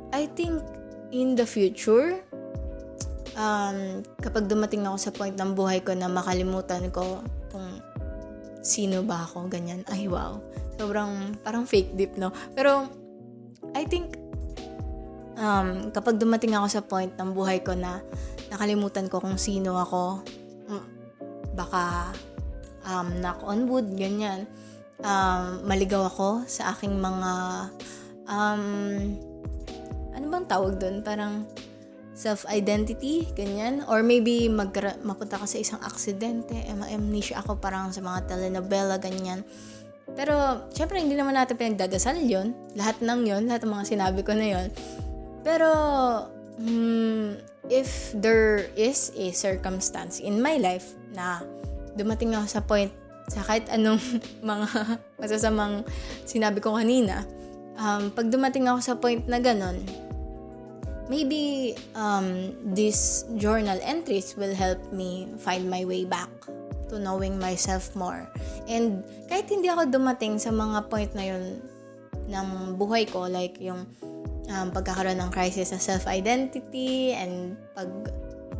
I 0.10 0.26
think 0.26 0.66
in 1.14 1.38
the 1.38 1.46
future 1.46 2.18
um, 3.38 4.02
kapag 4.22 4.50
dumating 4.50 4.90
ako 4.90 4.98
sa 4.98 5.12
point 5.14 5.38
ng 5.38 5.54
buhay 5.54 5.86
ko 5.86 5.94
na 5.94 6.10
makalimutan 6.10 6.90
ko 6.90 7.22
kung 7.54 7.82
sino 8.62 9.04
ba 9.04 9.24
ako, 9.26 9.48
ganyan, 9.48 9.84
ay 9.92 10.08
wow. 10.08 10.40
Sobrang 10.80 11.36
parang 11.44 11.68
fake 11.68 11.96
deep, 11.96 12.16
no? 12.16 12.32
Pero 12.56 12.88
I 13.76 13.84
think 13.86 14.16
um, 15.40 15.92
kapag 15.92 16.20
dumating 16.20 16.56
ako 16.56 16.68
sa 16.68 16.82
point 16.84 17.12
ng 17.16 17.32
buhay 17.32 17.64
ko 17.64 17.76
na 17.76 18.04
nakalimutan 18.52 19.08
ko 19.08 19.24
kung 19.24 19.40
sino 19.40 19.80
ako, 19.80 20.24
mm, 20.68 20.86
baka 21.56 22.12
um, 22.88 23.08
knock 23.20 23.40
on 23.44 23.68
wood, 23.68 23.88
ganyan. 23.96 24.48
Um, 25.00 25.64
maligaw 25.64 26.12
ako 26.12 26.44
sa 26.44 26.76
aking 26.76 27.00
mga 27.00 27.32
um, 28.28 28.64
ano 30.12 30.26
bang 30.28 30.48
tawag 30.48 30.76
doon? 30.76 31.00
Parang 31.00 31.48
self-identity, 32.20 33.32
ganyan. 33.32 33.88
Or 33.88 34.04
maybe 34.04 34.52
mag 34.52 34.76
mapunta 35.08 35.40
ka 35.40 35.48
sa 35.48 35.56
isang 35.56 35.80
aksidente, 35.80 36.68
amnesia 36.68 37.40
ako 37.40 37.64
parang 37.64 37.96
sa 37.96 38.04
mga 38.04 38.36
telenovela, 38.36 39.00
ganyan. 39.00 39.48
Pero, 40.20 40.68
syempre, 40.76 41.00
hindi 41.00 41.16
naman 41.16 41.38
natin 41.38 41.56
pinagdadasal 41.56 42.20
yon 42.28 42.52
Lahat 42.76 43.00
ng 43.00 43.24
yon 43.24 43.48
lahat 43.48 43.64
ng 43.64 43.72
mga 43.72 43.86
sinabi 43.88 44.20
ko 44.26 44.36
na 44.36 44.48
yon 44.52 44.68
Pero, 45.48 45.70
hmm, 46.60 47.40
if 47.72 48.12
there 48.18 48.68
is 48.76 49.16
a 49.16 49.32
circumstance 49.32 50.20
in 50.20 50.44
my 50.44 50.60
life 50.60 50.92
na 51.16 51.40
dumating 51.96 52.36
ako 52.36 52.48
sa 52.50 52.62
point 52.66 52.92
sa 53.30 53.46
kahit 53.46 53.70
anong 53.70 54.02
mga 54.50 54.68
masasamang 55.22 55.86
sinabi 56.26 56.60
ko 56.60 56.76
kanina, 56.76 57.24
um, 57.78 58.10
pag 58.12 58.28
dumating 58.28 58.66
ako 58.66 58.80
sa 58.82 58.98
point 58.98 59.24
na 59.30 59.38
ganon, 59.38 59.78
maybe 61.10 61.74
um, 61.98 62.54
these 62.78 63.26
journal 63.36 63.82
entries 63.82 64.38
will 64.38 64.54
help 64.54 64.80
me 64.94 65.28
find 65.42 65.66
my 65.66 65.84
way 65.84 66.06
back 66.06 66.30
to 66.90 67.02
knowing 67.02 67.42
myself 67.42 67.92
more. 67.98 68.30
And 68.70 69.02
kahit 69.28 69.50
hindi 69.50 69.68
ako 69.74 69.90
dumating 69.90 70.38
sa 70.38 70.54
mga 70.54 70.88
point 70.88 71.12
na 71.18 71.26
yun 71.26 71.62
ng 72.30 72.78
buhay 72.78 73.10
ko, 73.10 73.26
like 73.26 73.58
yung 73.58 73.90
um, 74.54 74.68
pagkakaroon 74.70 75.18
ng 75.18 75.34
crisis 75.34 75.74
sa 75.74 75.82
self-identity 75.82 77.18
and 77.18 77.58
pag 77.74 77.90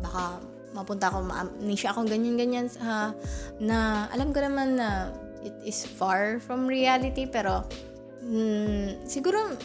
baka 0.02 0.42
mapunta 0.74 1.10
ako, 1.10 1.26
ma-amnesia 1.26 1.90
ako, 1.90 2.06
ganyan-ganyan 2.06 2.70
sa, 2.70 3.14
na 3.58 4.06
alam 4.14 4.30
ko 4.30 4.38
naman 4.42 4.78
na 4.78 5.10
it 5.42 5.54
is 5.66 5.82
far 5.82 6.38
from 6.38 6.70
reality, 6.70 7.26
pero 7.26 7.66
mm, 8.22 9.02
siguro 9.02 9.58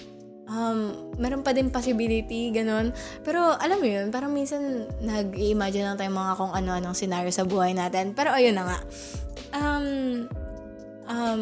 um, 0.49 1.11
meron 1.17 1.41
pa 1.41 1.53
din 1.53 1.69
possibility, 1.69 2.49
ganun. 2.53 2.93
Pero, 3.21 3.53
alam 3.57 3.77
mo 3.81 3.87
yun, 3.87 4.09
parang 4.09 4.31
minsan 4.33 4.89
nag-imagine 5.01 5.85
lang 5.85 5.97
tayo 5.97 6.11
mga 6.13 6.33
kung 6.37 6.53
ano-anong 6.53 6.97
scenario 6.97 7.31
sa 7.33 7.45
buhay 7.45 7.73
natin. 7.73 8.13
Pero, 8.13 8.33
ayun 8.33 8.55
na 8.57 8.63
nga. 8.69 8.79
Um, 9.55 9.85
um, 11.09 11.41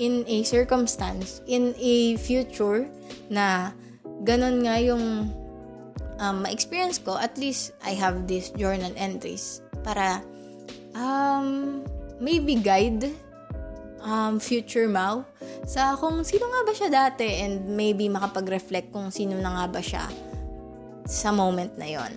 in 0.00 0.24
a 0.28 0.42
circumstance, 0.42 1.40
in 1.46 1.76
a 1.76 2.16
future 2.16 2.88
na 3.28 3.72
ganun 4.24 4.64
nga 4.64 4.80
yung 4.80 5.28
um, 6.20 6.36
ma-experience 6.42 6.98
ko, 7.00 7.16
at 7.18 7.36
least 7.36 7.76
I 7.84 7.96
have 7.98 8.26
these 8.26 8.50
journal 8.54 8.92
entries 8.96 9.60
para 9.82 10.22
um, 10.94 11.82
maybe 12.22 12.56
guide 12.56 13.10
um, 14.02 14.38
future 14.38 14.86
Mau 14.88 15.26
sa 15.62 15.94
kung 15.94 16.26
sino 16.26 16.46
nga 16.50 16.60
ba 16.66 16.72
siya 16.74 16.88
dati 16.90 17.26
and 17.42 17.66
maybe 17.70 18.10
makapag-reflect 18.10 18.90
kung 18.90 19.14
sino 19.14 19.38
na 19.38 19.54
nga 19.62 19.66
ba 19.70 19.82
siya 19.82 20.04
sa 21.06 21.30
moment 21.30 21.70
na 21.78 21.86
yon. 21.86 22.12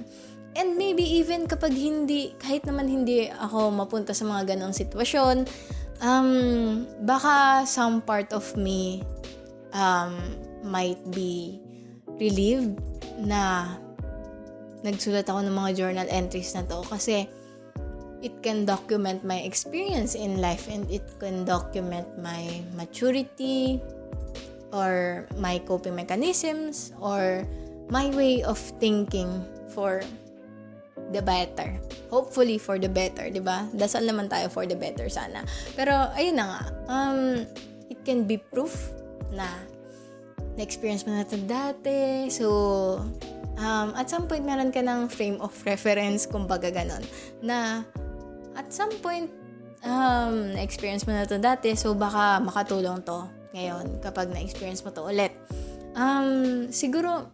And 0.55 0.79
maybe 0.79 1.03
even 1.03 1.51
kapag 1.51 1.75
hindi, 1.75 2.31
kahit 2.39 2.63
naman 2.63 2.87
hindi 2.87 3.27
ako 3.27 3.75
mapunta 3.75 4.15
sa 4.15 4.23
mga 4.23 4.55
ganong 4.55 4.71
sitwasyon, 4.71 5.43
um, 5.99 6.29
baka 7.03 7.67
some 7.67 7.99
part 7.99 8.31
of 8.31 8.47
me 8.55 9.03
um, 9.75 10.15
might 10.63 10.99
be 11.11 11.59
relieved 12.15 12.79
na 13.19 13.75
nagsulat 14.81 15.27
ako 15.27 15.43
ng 15.43 15.55
mga 15.55 15.71
journal 15.75 16.07
entries 16.07 16.55
na 16.55 16.63
to 16.63 16.79
kasi 16.87 17.27
it 18.22 18.36
can 18.43 18.63
document 18.63 19.24
my 19.24 19.41
experience 19.43 20.16
in 20.16 20.39
life 20.39 20.68
and 20.68 20.88
it 20.91 21.03
can 21.20 21.43
document 21.43 22.07
my 22.20 22.61
maturity 22.76 23.82
or 24.72 25.26
my 25.39 25.59
coping 25.63 25.95
mechanisms 25.95 26.91
or 26.99 27.47
my 27.89 28.09
way 28.16 28.43
of 28.43 28.57
thinking 28.80 29.45
for 29.72 30.01
the 31.11 31.22
better. 31.22 31.78
Hopefully 32.09 32.57
for 32.57 32.80
the 32.80 32.89
better, 32.89 33.30
'di 33.30 33.43
ba? 33.43 33.70
Dasal 33.76 34.07
naman 34.07 34.32
tayo 34.32 34.49
for 34.49 34.66
the 34.66 34.76
better 34.76 35.05
sana. 35.11 35.45
Pero 35.78 36.11
ayun 36.18 36.39
na 36.39 36.45
nga. 36.49 36.61
Um 36.89 37.20
it 37.91 38.01
can 38.03 38.26
be 38.26 38.41
proof 38.41 38.74
na 39.30 39.45
na-experience 40.55 41.03
mo 41.03 41.13
na 41.13 41.28
ito 41.28 41.38
dati. 41.45 42.32
So, 42.32 42.47
um, 43.59 43.88
at 43.95 44.07
some 44.07 44.26
point, 44.28 44.47
meron 44.47 44.72
ka 44.72 44.80
ng 44.82 45.11
frame 45.11 45.38
of 45.43 45.51
reference, 45.68 46.26
kumbaga 46.26 46.72
ganon, 46.72 47.03
na 47.43 47.84
at 48.55 48.71
some 48.71 48.91
point, 49.03 49.29
um, 49.83 50.55
na-experience 50.55 51.05
mo 51.05 51.13
na 51.13 51.27
to 51.27 51.37
dati, 51.37 51.75
so 51.77 51.93
baka 51.93 52.41
makatulong 52.41 53.03
to 53.03 53.27
ngayon 53.55 53.99
kapag 54.03 54.31
na-experience 54.31 54.83
mo 54.83 54.91
to 54.91 55.05
ulit. 55.05 55.31
Um, 55.95 56.67
siguro, 56.71 57.31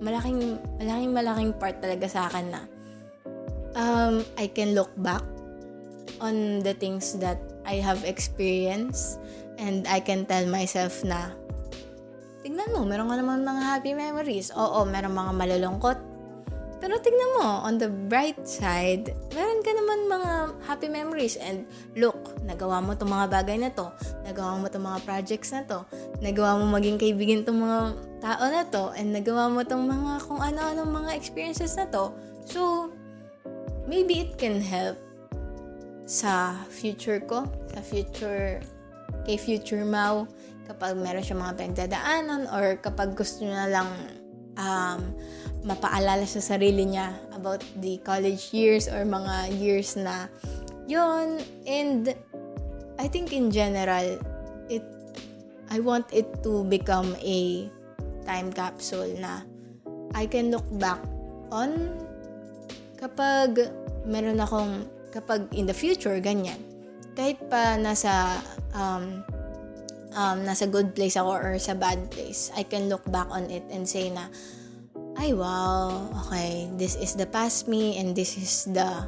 malaking, 0.00 0.60
malaking, 0.80 1.12
malaking 1.12 1.52
part 1.56 1.80
talaga 1.80 2.04
sa 2.10 2.28
akin 2.28 2.52
na 2.52 2.60
um, 3.78 4.24
I 4.36 4.48
can 4.48 4.74
look 4.74 4.90
back 5.00 5.22
on 6.20 6.60
the 6.60 6.74
things 6.74 7.16
that 7.20 7.40
I 7.64 7.80
have 7.80 8.04
experienced 8.04 9.18
and 9.58 9.86
I 9.88 10.00
can 10.00 10.26
tell 10.26 10.44
myself 10.46 11.04
na 11.04 11.32
tignan 12.44 12.76
mo, 12.76 12.84
meron 12.84 13.08
ka 13.08 13.16
naman 13.16 13.40
mga 13.40 13.62
happy 13.64 13.92
memories. 13.96 14.52
Oo, 14.52 14.84
meron 14.84 15.16
mga 15.16 15.32
malulungkot 15.32 15.98
pero 16.84 17.00
tignan 17.00 17.40
mo, 17.40 17.64
on 17.64 17.80
the 17.80 17.88
bright 17.88 18.36
side, 18.44 19.08
meron 19.32 19.64
ka 19.64 19.72
naman 19.72 20.04
mga 20.04 20.32
happy 20.68 20.84
memories 20.92 21.40
and 21.40 21.64
look, 21.96 22.36
nagawa 22.44 22.84
mo 22.84 22.92
itong 22.92 23.08
mga 23.08 23.32
bagay 23.32 23.56
na 23.56 23.72
to, 23.72 23.88
nagawa 24.20 24.60
mo 24.60 24.68
itong 24.68 24.84
mga 24.84 25.00
projects 25.08 25.56
na 25.56 25.64
to, 25.64 25.80
nagawa 26.20 26.60
mo 26.60 26.68
maging 26.68 27.00
kaibigan 27.00 27.40
itong 27.40 27.56
mga 27.56 27.80
tao 28.20 28.44
na 28.52 28.68
to, 28.68 28.92
and 29.00 29.16
nagawa 29.16 29.48
mo 29.48 29.64
itong 29.64 29.80
mga 29.80 30.28
kung 30.28 30.44
ano-anong 30.44 30.92
mga 30.92 31.10
experiences 31.16 31.72
na 31.72 31.88
to. 31.88 32.12
So, 32.44 32.92
maybe 33.88 34.20
it 34.20 34.36
can 34.36 34.60
help 34.60 35.00
sa 36.04 36.52
future 36.68 37.24
ko, 37.24 37.48
sa 37.72 37.80
future, 37.80 38.60
kay 39.24 39.40
future 39.40 39.88
Mau, 39.88 40.28
kapag 40.68 41.00
meron 41.00 41.24
siya 41.24 41.40
mga 41.40 41.56
pinagdadaanan 41.64 42.44
or 42.52 42.76
kapag 42.76 43.16
gusto 43.16 43.48
na 43.48 43.72
lang 43.72 43.88
um, 44.60 45.00
mapaalala 45.64 46.28
sa 46.28 46.44
sarili 46.44 46.84
niya 46.84 47.16
about 47.32 47.64
the 47.80 47.96
college 48.04 48.52
years 48.52 48.84
or 48.86 49.02
mga 49.08 49.56
years 49.56 49.96
na 49.96 50.28
yon 50.84 51.40
and 51.64 52.12
I 53.00 53.08
think 53.08 53.32
in 53.32 53.48
general 53.48 54.20
it 54.68 54.84
I 55.72 55.80
want 55.80 56.12
it 56.12 56.28
to 56.44 56.62
become 56.68 57.16
a 57.24 57.66
time 58.28 58.52
capsule 58.52 59.10
na 59.16 59.42
I 60.14 60.30
can 60.30 60.54
look 60.54 60.68
back 60.78 61.00
on 61.50 61.90
kapag 63.00 63.58
meron 64.06 64.40
akong, 64.40 64.88
kapag 65.10 65.50
in 65.52 65.66
the 65.66 65.76
future, 65.76 66.16
ganyan. 66.22 66.56
Kahit 67.18 67.36
pa 67.50 67.76
nasa, 67.76 68.40
um, 68.72 69.22
um, 70.14 70.38
nasa 70.46 70.70
good 70.70 70.94
place 70.94 71.18
ako 71.18 71.34
or 71.34 71.54
sa 71.58 71.74
bad 71.74 72.10
place, 72.14 72.54
I 72.54 72.64
can 72.64 72.88
look 72.88 73.04
back 73.10 73.28
on 73.28 73.50
it 73.50 73.64
and 73.74 73.84
say 73.84 74.08
na, 74.08 74.28
ay 75.18 75.30
wow, 75.32 76.10
okay, 76.26 76.68
this 76.74 76.96
is 76.98 77.14
the 77.14 77.26
past 77.26 77.68
me 77.68 77.98
and 77.98 78.14
this 78.16 78.36
is 78.36 78.66
the 78.74 79.06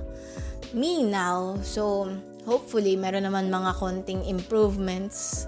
me 0.72 1.02
now. 1.02 1.58
So, 1.62 2.10
hopefully, 2.46 2.94
meron 2.94 3.26
naman 3.26 3.50
mga 3.50 3.72
konting 3.78 4.22
improvements. 4.26 5.46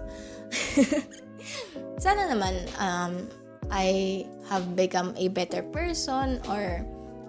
Sana 2.02 2.30
naman, 2.30 2.66
um, 2.78 3.26
I 3.70 4.24
have 4.48 4.74
become 4.74 5.12
a 5.16 5.28
better 5.28 5.62
person 5.62 6.40
or 6.48 6.82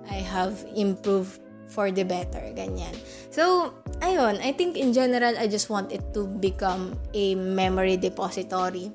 I 0.10 0.20
have 0.24 0.66
improved 0.74 1.42
for 1.70 1.94
the 1.94 2.04
better, 2.04 2.42
ganyan. 2.58 2.98
So, 3.30 3.74
ayun, 4.02 4.42
I 4.42 4.52
think 4.52 4.76
in 4.76 4.92
general, 4.92 5.38
I 5.38 5.46
just 5.46 5.70
want 5.70 5.94
it 5.94 6.02
to 6.18 6.26
become 6.26 6.98
a 7.14 7.38
memory 7.38 7.98
depository, 7.98 8.90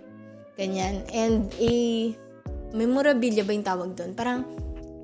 ganyan. 0.58 1.06
And 1.14 1.54
a 1.62 1.74
memorabilia 2.74 3.46
ba 3.46 3.54
yung 3.54 3.64
tawag 3.64 3.94
doon? 3.94 4.12
Parang, 4.12 4.42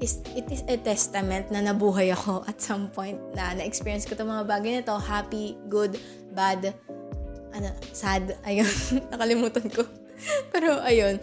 is, 0.03 0.19
it 0.35 0.51
is 0.51 0.67
a 0.67 0.77
testament 0.77 1.49
na 1.55 1.63
nabuhay 1.63 2.11
ako 2.11 2.43
at 2.51 2.59
some 2.59 2.91
point 2.91 3.17
na 3.33 3.55
na-experience 3.55 4.05
ko 4.05 4.19
itong 4.19 4.29
mga 4.29 4.45
bagay 4.51 4.71
na 4.77 4.83
to. 4.83 4.99
Happy, 4.99 5.55
good, 5.71 5.95
bad, 6.35 6.75
ano, 7.55 7.71
sad. 7.95 8.35
Ayun, 8.49 8.69
nakalimutan 9.15 9.71
ko. 9.71 9.87
Pero, 10.53 10.83
ayun. 10.83 11.17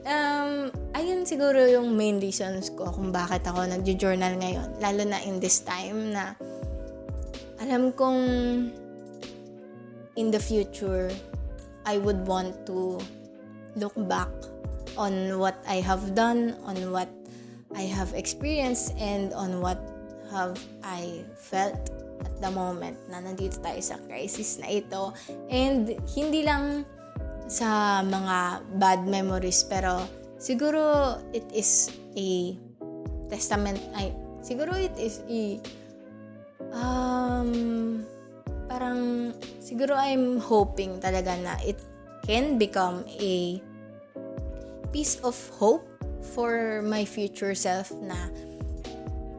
Um, 0.00 0.72
ayun 0.96 1.28
siguro 1.28 1.60
yung 1.68 1.92
main 1.92 2.16
reasons 2.24 2.72
ko 2.72 2.88
kung 2.88 3.12
bakit 3.12 3.44
ako 3.44 3.68
nagjo-journal 3.68 4.40
ngayon. 4.40 4.80
Lalo 4.80 5.02
na 5.04 5.20
in 5.28 5.36
this 5.42 5.60
time 5.60 6.16
na 6.16 6.32
alam 7.60 7.92
kong 7.92 8.20
in 10.16 10.32
the 10.32 10.40
future, 10.40 11.12
I 11.84 12.00
would 12.00 12.24
want 12.24 12.64
to 12.72 12.96
look 13.76 13.92
back 14.08 14.32
on 14.96 15.38
what 15.38 15.58
I 15.66 15.82
have 15.82 16.14
done, 16.14 16.56
on 16.66 16.90
what 16.90 17.08
I 17.74 17.86
have 17.86 18.14
experienced, 18.14 18.94
and 18.98 19.32
on 19.34 19.60
what 19.62 19.78
have 20.30 20.58
I 20.82 21.22
felt 21.34 21.78
at 22.20 22.34
the 22.40 22.52
moment 22.52 22.96
na 23.08 23.24
nandito 23.24 23.58
tayo 23.58 23.80
sa 23.80 23.96
crisis 24.06 24.60
na 24.60 24.68
ito. 24.68 25.12
And 25.48 25.94
hindi 26.14 26.44
lang 26.44 26.84
sa 27.50 28.00
mga 28.06 28.62
bad 28.78 29.06
memories, 29.10 29.66
pero 29.66 30.06
siguro 30.38 31.18
it 31.34 31.46
is 31.50 31.90
a 32.14 32.54
testament, 33.26 33.78
ay, 33.94 34.14
siguro 34.42 34.74
it 34.78 34.94
is 34.98 35.22
a, 35.26 35.58
um, 36.70 38.02
parang, 38.70 39.32
siguro 39.58 39.98
I'm 39.98 40.38
hoping 40.38 41.02
talaga 41.02 41.34
na 41.42 41.58
it 41.66 41.78
can 42.22 42.54
become 42.60 43.02
a 43.18 43.58
piece 44.92 45.18
of 45.22 45.34
hope 45.56 45.86
for 46.34 46.82
my 46.84 47.06
future 47.06 47.54
self 47.54 47.90
na 48.02 48.16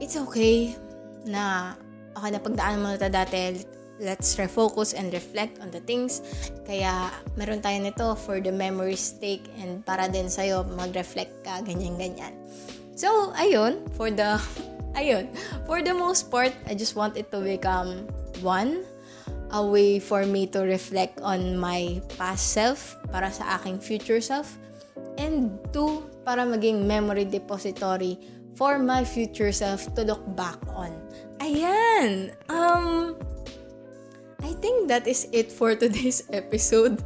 it's 0.02 0.18
okay 0.18 0.76
na 1.28 1.76
okay 2.18 2.30
na 2.34 2.39
pagdaan 2.41 2.82
mo 2.82 2.95
na 2.95 3.10
dati. 3.12 3.68
Let's 4.02 4.34
refocus 4.34 4.97
and 4.97 5.14
reflect 5.14 5.62
on 5.62 5.70
the 5.70 5.78
things. 5.86 6.26
Kaya 6.66 7.14
meron 7.38 7.62
tayo 7.62 7.78
nito 7.86 8.18
for 8.18 8.41
the 8.41 8.49
memory's 8.49 9.14
sake 9.22 9.45
and 9.62 9.86
para 9.86 10.10
din 10.10 10.26
sa'yo 10.26 10.66
mag-reflect 10.74 11.45
ka 11.45 11.62
ganyan 11.62 12.02
ganyan 12.02 12.34
so 13.02 13.34
ayun 13.34 13.82
for 13.97 14.14
the 14.14 14.38
ayun 14.99 15.26
for 15.66 15.82
the 15.82 15.93
most 15.93 16.30
part 16.30 16.54
I 16.70 16.78
just 16.78 16.93
want 16.93 17.18
it 17.18 17.34
to 17.34 17.41
become 17.41 18.06
one 18.45 18.86
a 19.52 19.64
way 19.64 19.99
for 19.99 20.24
me 20.24 20.47
to 20.54 20.64
reflect 20.64 21.20
on 21.26 21.58
my 21.58 21.99
past 22.16 22.54
self 22.56 22.95
para 23.12 23.34
sa 23.34 23.60
aking 23.60 23.82
future 23.82 24.22
self 24.22 24.56
And 25.22 25.62
two, 25.70 26.10
para 26.26 26.50
maging 26.50 26.90
memory 26.90 27.30
depository 27.30 28.18
for 28.58 28.82
my 28.82 29.06
future 29.06 29.54
self 29.54 29.86
to 29.94 30.02
look 30.02 30.26
back 30.34 30.58
on. 30.74 30.90
Ayan! 31.38 32.34
Um, 32.50 33.14
I 34.42 34.58
think 34.58 34.90
that 34.90 35.06
is 35.06 35.30
it 35.30 35.54
for 35.54 35.78
today's 35.78 36.26
episode. 36.34 36.98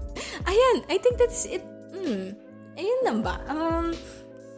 Ayan, 0.48 0.88
I 0.88 0.96
think 0.96 1.20
that 1.20 1.32
is 1.32 1.46
it. 1.60 1.64
Hmm, 1.92 2.40
ayun 2.80 3.00
lang 3.04 3.20
ba? 3.20 3.44
Um, 3.52 3.92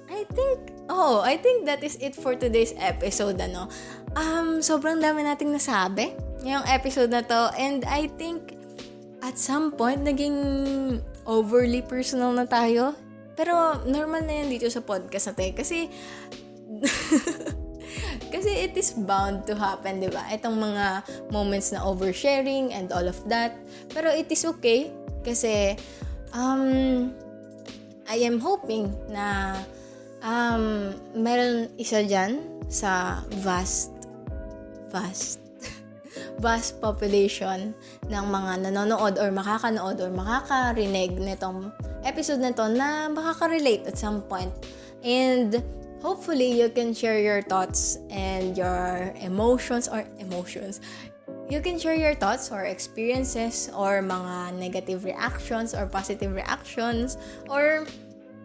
I 0.08 0.24
think, 0.38 0.78
oh, 0.90 1.20
I 1.26 1.36
think 1.36 1.66
that 1.66 1.82
is 1.82 1.98
it 1.98 2.14
for 2.14 2.38
today's 2.38 2.78
episode, 2.78 3.42
ano. 3.42 3.68
Um, 4.14 4.62
sobrang 4.62 5.02
dami 5.02 5.26
nating 5.26 5.52
nasabi 5.52 6.14
ngayong 6.46 6.66
episode 6.70 7.10
na 7.12 7.26
to. 7.26 7.52
And 7.58 7.84
I 7.86 8.08
think, 8.16 8.56
at 9.26 9.36
some 9.36 9.74
point, 9.74 10.06
naging 10.06 10.38
overly 11.28 11.84
personal 11.84 12.32
na 12.32 12.48
tayo 12.48 12.96
pero 13.38 13.86
normal 13.86 14.26
na 14.26 14.42
yan 14.42 14.50
dito 14.50 14.66
sa 14.68 14.82
podcast 14.82 15.32
natin. 15.32 15.54
Kasi, 15.54 15.86
kasi 18.34 18.52
it 18.66 18.74
is 18.74 18.98
bound 18.98 19.46
to 19.46 19.54
happen, 19.54 20.02
di 20.02 20.10
ba? 20.10 20.26
Itong 20.34 20.58
mga 20.58 21.06
moments 21.30 21.70
na 21.70 21.86
oversharing 21.86 22.74
and 22.74 22.90
all 22.90 23.06
of 23.06 23.22
that. 23.30 23.54
Pero 23.94 24.10
it 24.10 24.34
is 24.34 24.42
okay. 24.42 24.90
Kasi, 25.22 25.78
um, 26.34 27.14
I 28.10 28.18
am 28.26 28.42
hoping 28.42 28.90
na 29.14 29.54
um, 30.26 30.98
meron 31.14 31.70
isa 31.78 32.02
dyan 32.02 32.42
sa 32.74 33.22
vast, 33.46 33.94
vast, 34.90 35.47
vast 36.40 36.80
population 36.82 37.74
ng 38.10 38.26
mga 38.30 38.70
nanonood 38.70 39.18
or 39.18 39.30
makakanood 39.34 39.98
or 40.00 40.10
makakarinig 40.14 41.18
nitong 41.18 41.72
episode 42.06 42.40
na 42.40 42.52
to 42.52 42.70
na 42.70 43.10
makaka-relate 43.12 43.86
at 43.88 43.98
some 43.98 44.22
point. 44.26 44.52
And 45.04 45.64
hopefully 46.02 46.52
you 46.52 46.70
can 46.70 46.94
share 46.94 47.20
your 47.20 47.42
thoughts 47.42 48.00
and 48.10 48.58
your 48.58 49.14
emotions 49.22 49.88
or 49.88 50.06
emotions. 50.20 50.80
You 51.50 51.62
can 51.62 51.80
share 51.80 51.96
your 51.96 52.14
thoughts 52.16 52.52
or 52.52 52.68
experiences 52.68 53.72
or 53.72 54.04
mga 54.04 54.60
negative 54.60 55.04
reactions 55.08 55.74
or 55.74 55.88
positive 55.88 56.36
reactions 56.36 57.18
or 57.48 57.88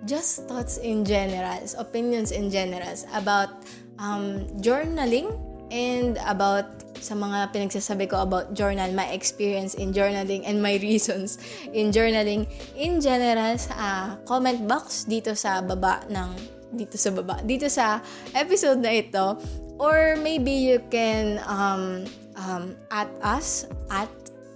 just 0.07 0.47
thoughts 0.47 0.79
in 0.79 1.05
general, 1.05 1.63
opinions 1.79 2.31
in 2.31 2.51
general 2.51 2.95
about 3.15 3.51
um, 3.99 4.47
journaling 4.59 5.35
and 5.73 6.21
about 6.29 6.69
sa 7.01 7.17
mga 7.17 7.51
pinagsasabi 7.51 8.07
ko 8.07 8.23
about 8.23 8.53
journal, 8.53 8.87
my 8.95 9.09
experience 9.11 9.75
in 9.75 9.91
journaling 9.91 10.45
and 10.45 10.61
my 10.61 10.77
reasons 10.85 11.41
in 11.73 11.91
journaling 11.91 12.45
in 12.77 13.01
general 13.01 13.57
sa 13.57 13.75
uh, 13.75 14.09
comment 14.29 14.61
box 14.69 15.09
dito 15.09 15.33
sa 15.33 15.65
baba 15.65 16.05
ng 16.13 16.31
dito 16.77 17.01
sa 17.01 17.11
baba, 17.11 17.41
dito 17.43 17.67
sa 17.67 17.99
episode 18.37 18.85
na 18.85 18.93
ito 18.93 19.41
or 19.83 20.15
maybe 20.21 20.53
you 20.53 20.79
can 20.93 21.43
um, 21.49 22.07
um, 22.37 22.77
at 22.91 23.11
us, 23.23 23.67
at 23.91 24.09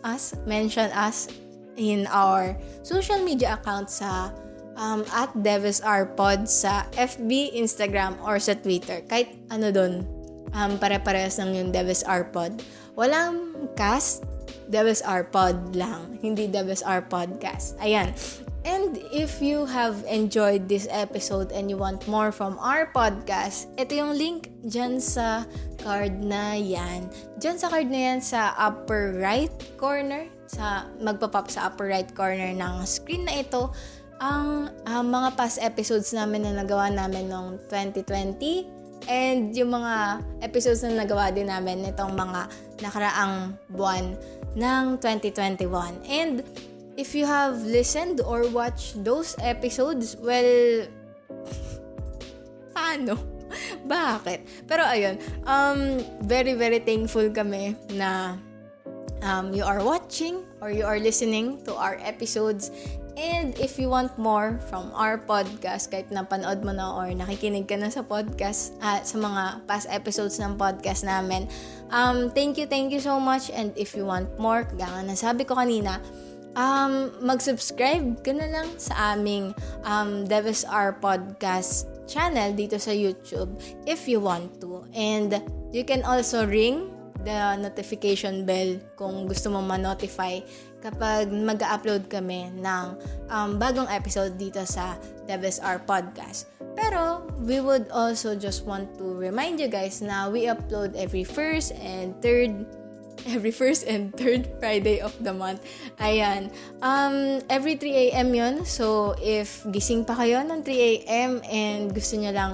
us, 0.04 0.34
mention 0.46 0.86
us 0.94 1.28
in 1.76 2.06
our 2.08 2.56
social 2.82 3.20
media 3.20 3.58
account 3.58 3.90
sa 3.90 4.30
um, 4.78 5.04
at 5.12 5.28
Devis 5.42 5.80
Pod 6.16 6.48
sa 6.48 6.86
FB, 6.96 7.56
Instagram, 7.56 8.16
or 8.24 8.38
sa 8.38 8.54
Twitter. 8.54 9.02
Kahit 9.04 9.34
ano 9.50 9.72
doon, 9.72 10.06
um, 10.54 10.78
pare-parehas 10.78 11.40
lang 11.40 11.54
yung 11.56 11.68
Devis 11.72 12.04
R-Pod. 12.06 12.62
Walang 12.94 13.54
cast, 13.74 14.26
Devis 14.66 15.02
R-Pod 15.02 15.74
lang. 15.78 16.18
Hindi 16.18 16.50
Devis 16.50 16.82
R 16.82 17.06
Podcast. 17.06 17.78
Ayan. 17.78 18.10
And 18.66 18.98
if 19.14 19.38
you 19.38 19.62
have 19.62 20.02
enjoyed 20.10 20.66
this 20.66 20.90
episode 20.90 21.54
and 21.54 21.70
you 21.70 21.78
want 21.78 22.02
more 22.10 22.34
from 22.34 22.58
our 22.58 22.90
podcast, 22.90 23.70
ito 23.78 23.94
yung 23.94 24.18
link 24.18 24.50
dyan 24.66 24.98
sa 24.98 25.46
card 25.78 26.18
na 26.18 26.58
yan. 26.58 27.06
Dyan 27.38 27.62
sa 27.62 27.70
card 27.70 27.86
na 27.86 28.10
yan 28.10 28.18
sa 28.18 28.58
upper 28.58 29.22
right 29.22 29.54
corner, 29.78 30.26
sa 30.50 30.90
magpa-pop 30.98 31.46
sa 31.46 31.70
upper 31.70 31.86
right 31.86 32.10
corner 32.10 32.50
ng 32.50 32.82
screen 32.82 33.30
na 33.30 33.38
ito, 33.38 33.70
ang, 34.18 34.74
ang 34.82 35.14
mga 35.14 35.38
past 35.38 35.62
episodes 35.62 36.10
namin 36.10 36.42
na 36.42 36.58
nagawa 36.58 36.90
namin 36.90 37.30
noong 37.30 37.70
2020, 37.70 38.66
And 39.06 39.54
yung 39.54 39.70
mga 39.70 40.22
episodes 40.42 40.82
na 40.82 41.06
nagawa 41.06 41.30
din 41.30 41.46
namin 41.46 41.86
nitong 41.86 42.12
mga 42.14 42.40
nakaraang 42.82 43.54
buwan 43.70 44.18
ng 44.58 44.84
2021. 44.98 46.02
And 46.10 46.42
if 46.98 47.14
you 47.14 47.26
have 47.26 47.62
listened 47.62 48.20
or 48.20 48.50
watched 48.50 48.98
those 49.06 49.38
episodes, 49.38 50.18
well, 50.18 50.90
paano? 52.74 53.14
Bakit? 53.86 54.66
Pero 54.66 54.82
ayun, 54.82 55.22
um, 55.46 56.02
very, 56.26 56.58
very 56.58 56.82
thankful 56.82 57.30
kami 57.30 57.78
na 57.94 58.34
um, 59.22 59.54
you 59.54 59.62
are 59.62 59.82
watching 59.82 60.42
or 60.60 60.70
you 60.70 60.82
are 60.82 60.98
listening 60.98 61.62
to 61.64 61.74
our 61.74 61.98
episodes 62.02 62.74
And 63.16 63.56
if 63.56 63.80
you 63.80 63.88
want 63.88 64.12
more 64.20 64.60
from 64.68 64.92
our 64.92 65.16
podcast, 65.16 65.88
kahit 65.88 66.12
napanood 66.12 66.60
mo 66.60 66.76
na 66.76 66.92
or 66.92 67.08
nakikinig 67.08 67.64
ka 67.64 67.80
na 67.80 67.88
sa 67.88 68.04
podcast, 68.04 68.76
uh, 68.84 69.00
sa 69.00 69.16
mga 69.16 69.64
past 69.64 69.88
episodes 69.88 70.36
ng 70.36 70.60
podcast 70.60 71.00
namin, 71.00 71.48
um, 71.88 72.28
thank 72.28 72.60
you, 72.60 72.68
thank 72.68 72.92
you 72.92 73.00
so 73.00 73.16
much. 73.16 73.48
And 73.48 73.72
if 73.72 73.96
you 73.96 74.04
want 74.04 74.28
more, 74.36 74.68
kaya 74.68 74.84
nga 74.84 75.00
nasabi 75.00 75.48
ko 75.48 75.56
kanina, 75.56 76.04
um, 76.60 77.08
mag-subscribe 77.24 78.20
ka 78.20 78.36
na 78.36 78.52
lang 78.52 78.68
sa 78.76 79.16
aming 79.16 79.56
um, 79.88 80.28
Devis 80.28 80.68
R 80.68 81.00
Podcast 81.00 81.88
channel 82.04 82.52
dito 82.52 82.76
sa 82.76 82.92
YouTube 82.92 83.56
if 83.88 84.04
you 84.04 84.20
want 84.20 84.60
to. 84.60 84.84
And 84.92 85.40
you 85.72 85.88
can 85.88 86.04
also 86.04 86.44
ring 86.44 86.92
the 87.24 87.58
notification 87.58 88.44
bell 88.46 88.78
kung 88.94 89.26
gusto 89.26 89.50
mo 89.50 89.64
ma-notify 89.64 90.38
kapag 90.86 91.34
mag-upload 91.34 92.06
kami 92.06 92.54
ng 92.62 92.84
um, 93.26 93.58
bagong 93.58 93.90
episode 93.90 94.38
dito 94.38 94.62
sa 94.62 94.94
DevSR 95.26 95.82
Podcast. 95.82 96.46
Pero, 96.78 97.26
we 97.42 97.58
would 97.58 97.90
also 97.90 98.38
just 98.38 98.62
want 98.62 98.86
to 98.94 99.10
remind 99.18 99.58
you 99.58 99.66
guys 99.66 99.98
na 99.98 100.30
we 100.30 100.46
upload 100.46 100.94
every 100.94 101.26
first 101.26 101.74
and 101.82 102.14
third 102.22 102.54
every 103.34 103.50
first 103.50 103.82
and 103.90 104.14
third 104.14 104.46
Friday 104.62 105.02
of 105.02 105.10
the 105.18 105.34
month. 105.34 105.58
Ayan. 105.98 106.54
Um, 106.78 107.42
every 107.50 107.74
3 107.74 108.12
a.m. 108.12 108.30
yun. 108.30 108.62
So, 108.62 109.18
if 109.18 109.66
gising 109.74 110.06
pa 110.06 110.14
kayo 110.14 110.46
ng 110.46 110.62
3 110.62 110.70
a.m. 110.70 111.42
and 111.42 111.90
gusto 111.90 112.14
nyo 112.20 112.30
lang 112.30 112.52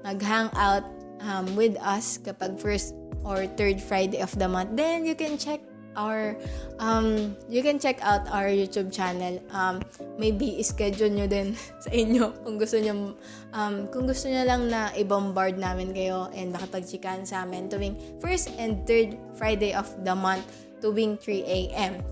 mag-hang 0.00 0.48
out 0.56 0.86
um, 1.20 1.44
with 1.52 1.76
us 1.82 2.16
kapag 2.16 2.56
first 2.56 2.96
or 3.26 3.44
third 3.60 3.82
Friday 3.82 4.24
of 4.24 4.32
the 4.40 4.48
month, 4.48 4.72
then 4.72 5.04
you 5.04 5.12
can 5.12 5.36
check 5.36 5.60
our 5.96 6.36
um 6.78 7.34
you 7.48 7.62
can 7.62 7.78
check 7.78 7.98
out 8.02 8.26
our 8.30 8.50
YouTube 8.50 8.92
channel. 8.94 9.40
Um 9.50 9.82
maybe 10.18 10.62
schedule 10.62 11.10
nyo 11.10 11.26
din 11.26 11.54
sa 11.84 11.90
inyo 11.90 12.34
kung 12.44 12.58
gusto 12.58 12.78
niyo 12.78 13.14
um 13.54 13.74
kung 13.90 14.04
gusto 14.06 14.30
niyo 14.30 14.44
lang 14.46 14.70
na 14.70 14.90
i-bombard 14.94 15.58
namin 15.58 15.94
kayo 15.94 16.30
and 16.34 16.54
makipagchikan 16.54 17.26
sa 17.26 17.42
amin 17.46 17.66
tuwing 17.70 17.94
first 18.18 18.50
and 18.58 18.82
third 18.86 19.16
Friday 19.38 19.74
of 19.74 19.88
the 20.06 20.14
month 20.14 20.44
tuwing 20.84 21.16
3 21.16 21.42
a.m. 21.46 22.02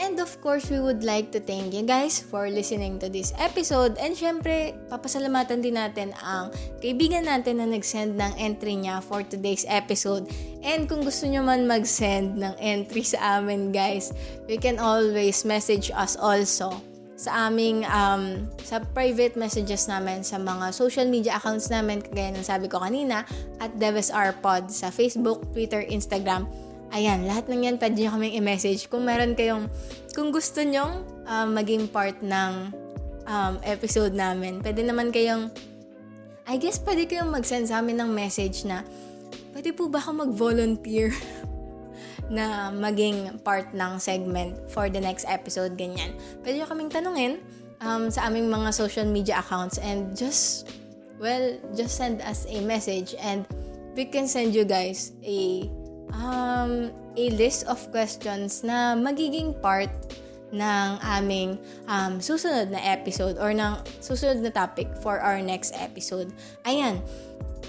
And 0.00 0.16
of 0.16 0.32
course, 0.40 0.72
we 0.72 0.80
would 0.80 1.04
like 1.04 1.28
to 1.36 1.40
thank 1.44 1.76
you 1.76 1.84
guys 1.84 2.24
for 2.24 2.48
listening 2.48 2.96
to 3.04 3.12
this 3.12 3.36
episode. 3.36 4.00
And 4.00 4.16
syempre, 4.16 4.72
papasalamatan 4.88 5.60
din 5.60 5.76
natin 5.76 6.16
ang 6.24 6.56
kaibigan 6.80 7.28
natin 7.28 7.60
na 7.60 7.68
nag-send 7.68 8.16
ng 8.16 8.32
entry 8.40 8.80
niya 8.80 9.04
for 9.04 9.20
today's 9.20 9.68
episode. 9.68 10.24
And 10.64 10.88
kung 10.88 11.04
gusto 11.04 11.28
nyo 11.28 11.44
man 11.44 11.68
mag-send 11.68 12.40
ng 12.40 12.56
entry 12.56 13.04
sa 13.04 13.44
amin 13.44 13.76
guys, 13.76 14.16
you 14.48 14.56
can 14.56 14.80
always 14.80 15.44
message 15.44 15.92
us 15.92 16.16
also 16.16 16.80
sa 17.20 17.52
aming 17.52 17.84
um, 17.84 18.48
sa 18.64 18.80
private 18.80 19.36
messages 19.36 19.84
namin 19.84 20.24
sa 20.24 20.40
mga 20.40 20.72
social 20.72 21.04
media 21.04 21.36
accounts 21.36 21.68
namin 21.68 22.00
kagaya 22.00 22.32
ng 22.32 22.40
sabi 22.40 22.64
ko 22.72 22.80
kanina 22.80 23.28
at 23.60 23.68
DevSRPod 23.76 24.72
sa 24.72 24.88
Facebook, 24.88 25.44
Twitter, 25.52 25.84
Instagram 25.84 26.48
Ayan, 26.90 27.22
lahat 27.22 27.46
ng 27.46 27.62
yan 27.70 27.76
pwede 27.78 28.02
nyo 28.02 28.10
kaming 28.18 28.34
i-message. 28.42 28.90
Kung 28.90 29.06
meron 29.06 29.38
kayong, 29.38 29.70
kung 30.10 30.34
gusto 30.34 30.58
nyong 30.58 31.06
um, 31.22 31.48
maging 31.54 31.86
part 31.86 32.18
ng 32.18 32.74
um, 33.30 33.54
episode 33.62 34.10
namin, 34.10 34.58
pwede 34.58 34.82
naman 34.82 35.14
kayong, 35.14 35.54
I 36.50 36.58
guess 36.58 36.82
pwede 36.82 37.06
kayong 37.06 37.30
mag-send 37.30 37.70
sa 37.70 37.78
amin 37.78 37.94
ng 38.02 38.10
message 38.10 38.66
na, 38.66 38.82
pwede 39.54 39.70
po 39.70 39.86
ba 39.86 40.02
ako 40.02 40.26
mag-volunteer 40.26 41.14
na 42.36 42.74
maging 42.74 43.38
part 43.46 43.70
ng 43.70 44.02
segment 44.02 44.58
for 44.66 44.90
the 44.90 44.98
next 44.98 45.30
episode, 45.30 45.78
ganyan. 45.78 46.10
Pwede 46.42 46.58
nyo 46.58 46.66
kaming 46.66 46.90
tanungin 46.90 47.38
um, 47.86 48.10
sa 48.10 48.26
aming 48.26 48.50
mga 48.50 48.74
social 48.74 49.06
media 49.06 49.38
accounts 49.38 49.78
and 49.78 50.18
just, 50.18 50.66
well, 51.22 51.54
just 51.78 51.94
send 51.94 52.18
us 52.26 52.50
a 52.50 52.58
message 52.66 53.14
and 53.22 53.46
we 53.94 54.02
can 54.02 54.26
send 54.26 54.58
you 54.58 54.66
guys 54.66 55.14
a 55.22 55.70
um, 56.14 56.90
a 57.16 57.30
list 57.34 57.66
of 57.66 57.78
questions 57.90 58.62
na 58.62 58.94
magiging 58.94 59.54
part 59.60 59.90
ng 60.50 60.90
aming 61.06 61.58
um, 61.86 62.18
susunod 62.18 62.74
na 62.74 62.82
episode 62.82 63.38
or 63.38 63.54
ng 63.54 63.78
susunod 64.02 64.42
na 64.42 64.50
topic 64.50 64.90
for 64.98 65.22
our 65.22 65.38
next 65.38 65.74
episode. 65.78 66.34
Ayan. 66.66 66.98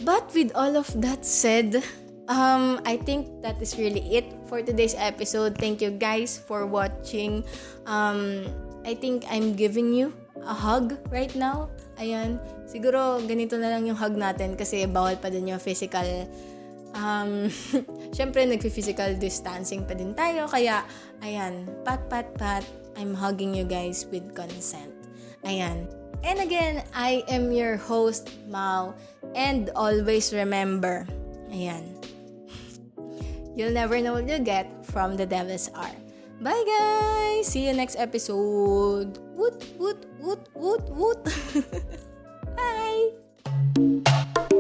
But 0.02 0.34
with 0.34 0.50
all 0.58 0.74
of 0.74 0.90
that 0.98 1.22
said, 1.22 1.78
um, 2.26 2.82
I 2.86 2.98
think 2.98 3.30
that 3.46 3.62
is 3.62 3.78
really 3.78 4.02
it 4.10 4.26
for 4.50 4.66
today's 4.66 4.98
episode. 4.98 5.62
Thank 5.62 5.82
you 5.82 5.94
guys 5.94 6.42
for 6.42 6.66
watching. 6.66 7.46
Um, 7.86 8.50
I 8.82 8.98
think 8.98 9.30
I'm 9.30 9.54
giving 9.54 9.94
you 9.94 10.10
a 10.42 10.54
hug 10.58 10.98
right 11.14 11.34
now. 11.38 11.70
Ayan. 12.02 12.42
Siguro 12.66 13.22
ganito 13.30 13.62
na 13.62 13.78
lang 13.78 13.86
yung 13.86 14.00
hug 14.00 14.18
natin 14.18 14.58
kasi 14.58 14.90
bawal 14.90 15.22
pa 15.22 15.30
din 15.30 15.54
yung 15.54 15.62
physical 15.62 16.08
um, 16.96 17.48
syempre 18.16 18.44
nagpi-physical 18.48 19.18
distancing 19.20 19.84
pa 19.86 19.94
din 19.96 20.14
tayo. 20.16 20.48
Kaya, 20.48 20.84
ayan, 21.24 21.68
pat, 21.84 22.08
pat, 22.10 22.34
pat, 22.36 22.66
I'm 22.98 23.16
hugging 23.16 23.56
you 23.56 23.64
guys 23.64 24.08
with 24.10 24.36
consent. 24.36 24.92
Ayan. 25.44 25.88
And 26.22 26.38
again, 26.38 26.86
I 26.94 27.26
am 27.26 27.50
your 27.50 27.78
host, 27.78 28.30
Mau. 28.46 28.94
And 29.34 29.74
always 29.74 30.30
remember, 30.34 31.10
ayan, 31.50 31.98
you'll 33.58 33.74
never 33.74 33.98
know 34.02 34.14
what 34.14 34.30
you'll 34.30 34.46
get 34.46 34.70
from 34.86 35.18
the 35.18 35.26
Devil's 35.26 35.70
R. 35.74 35.90
Bye 36.42 36.66
guys! 36.66 37.46
See 37.54 37.70
you 37.70 37.74
next 37.74 38.02
episode! 38.02 39.22
Woot, 39.38 39.62
woot, 39.78 40.10
woot, 40.18 40.42
woot, 40.58 40.82
woot! 40.90 41.22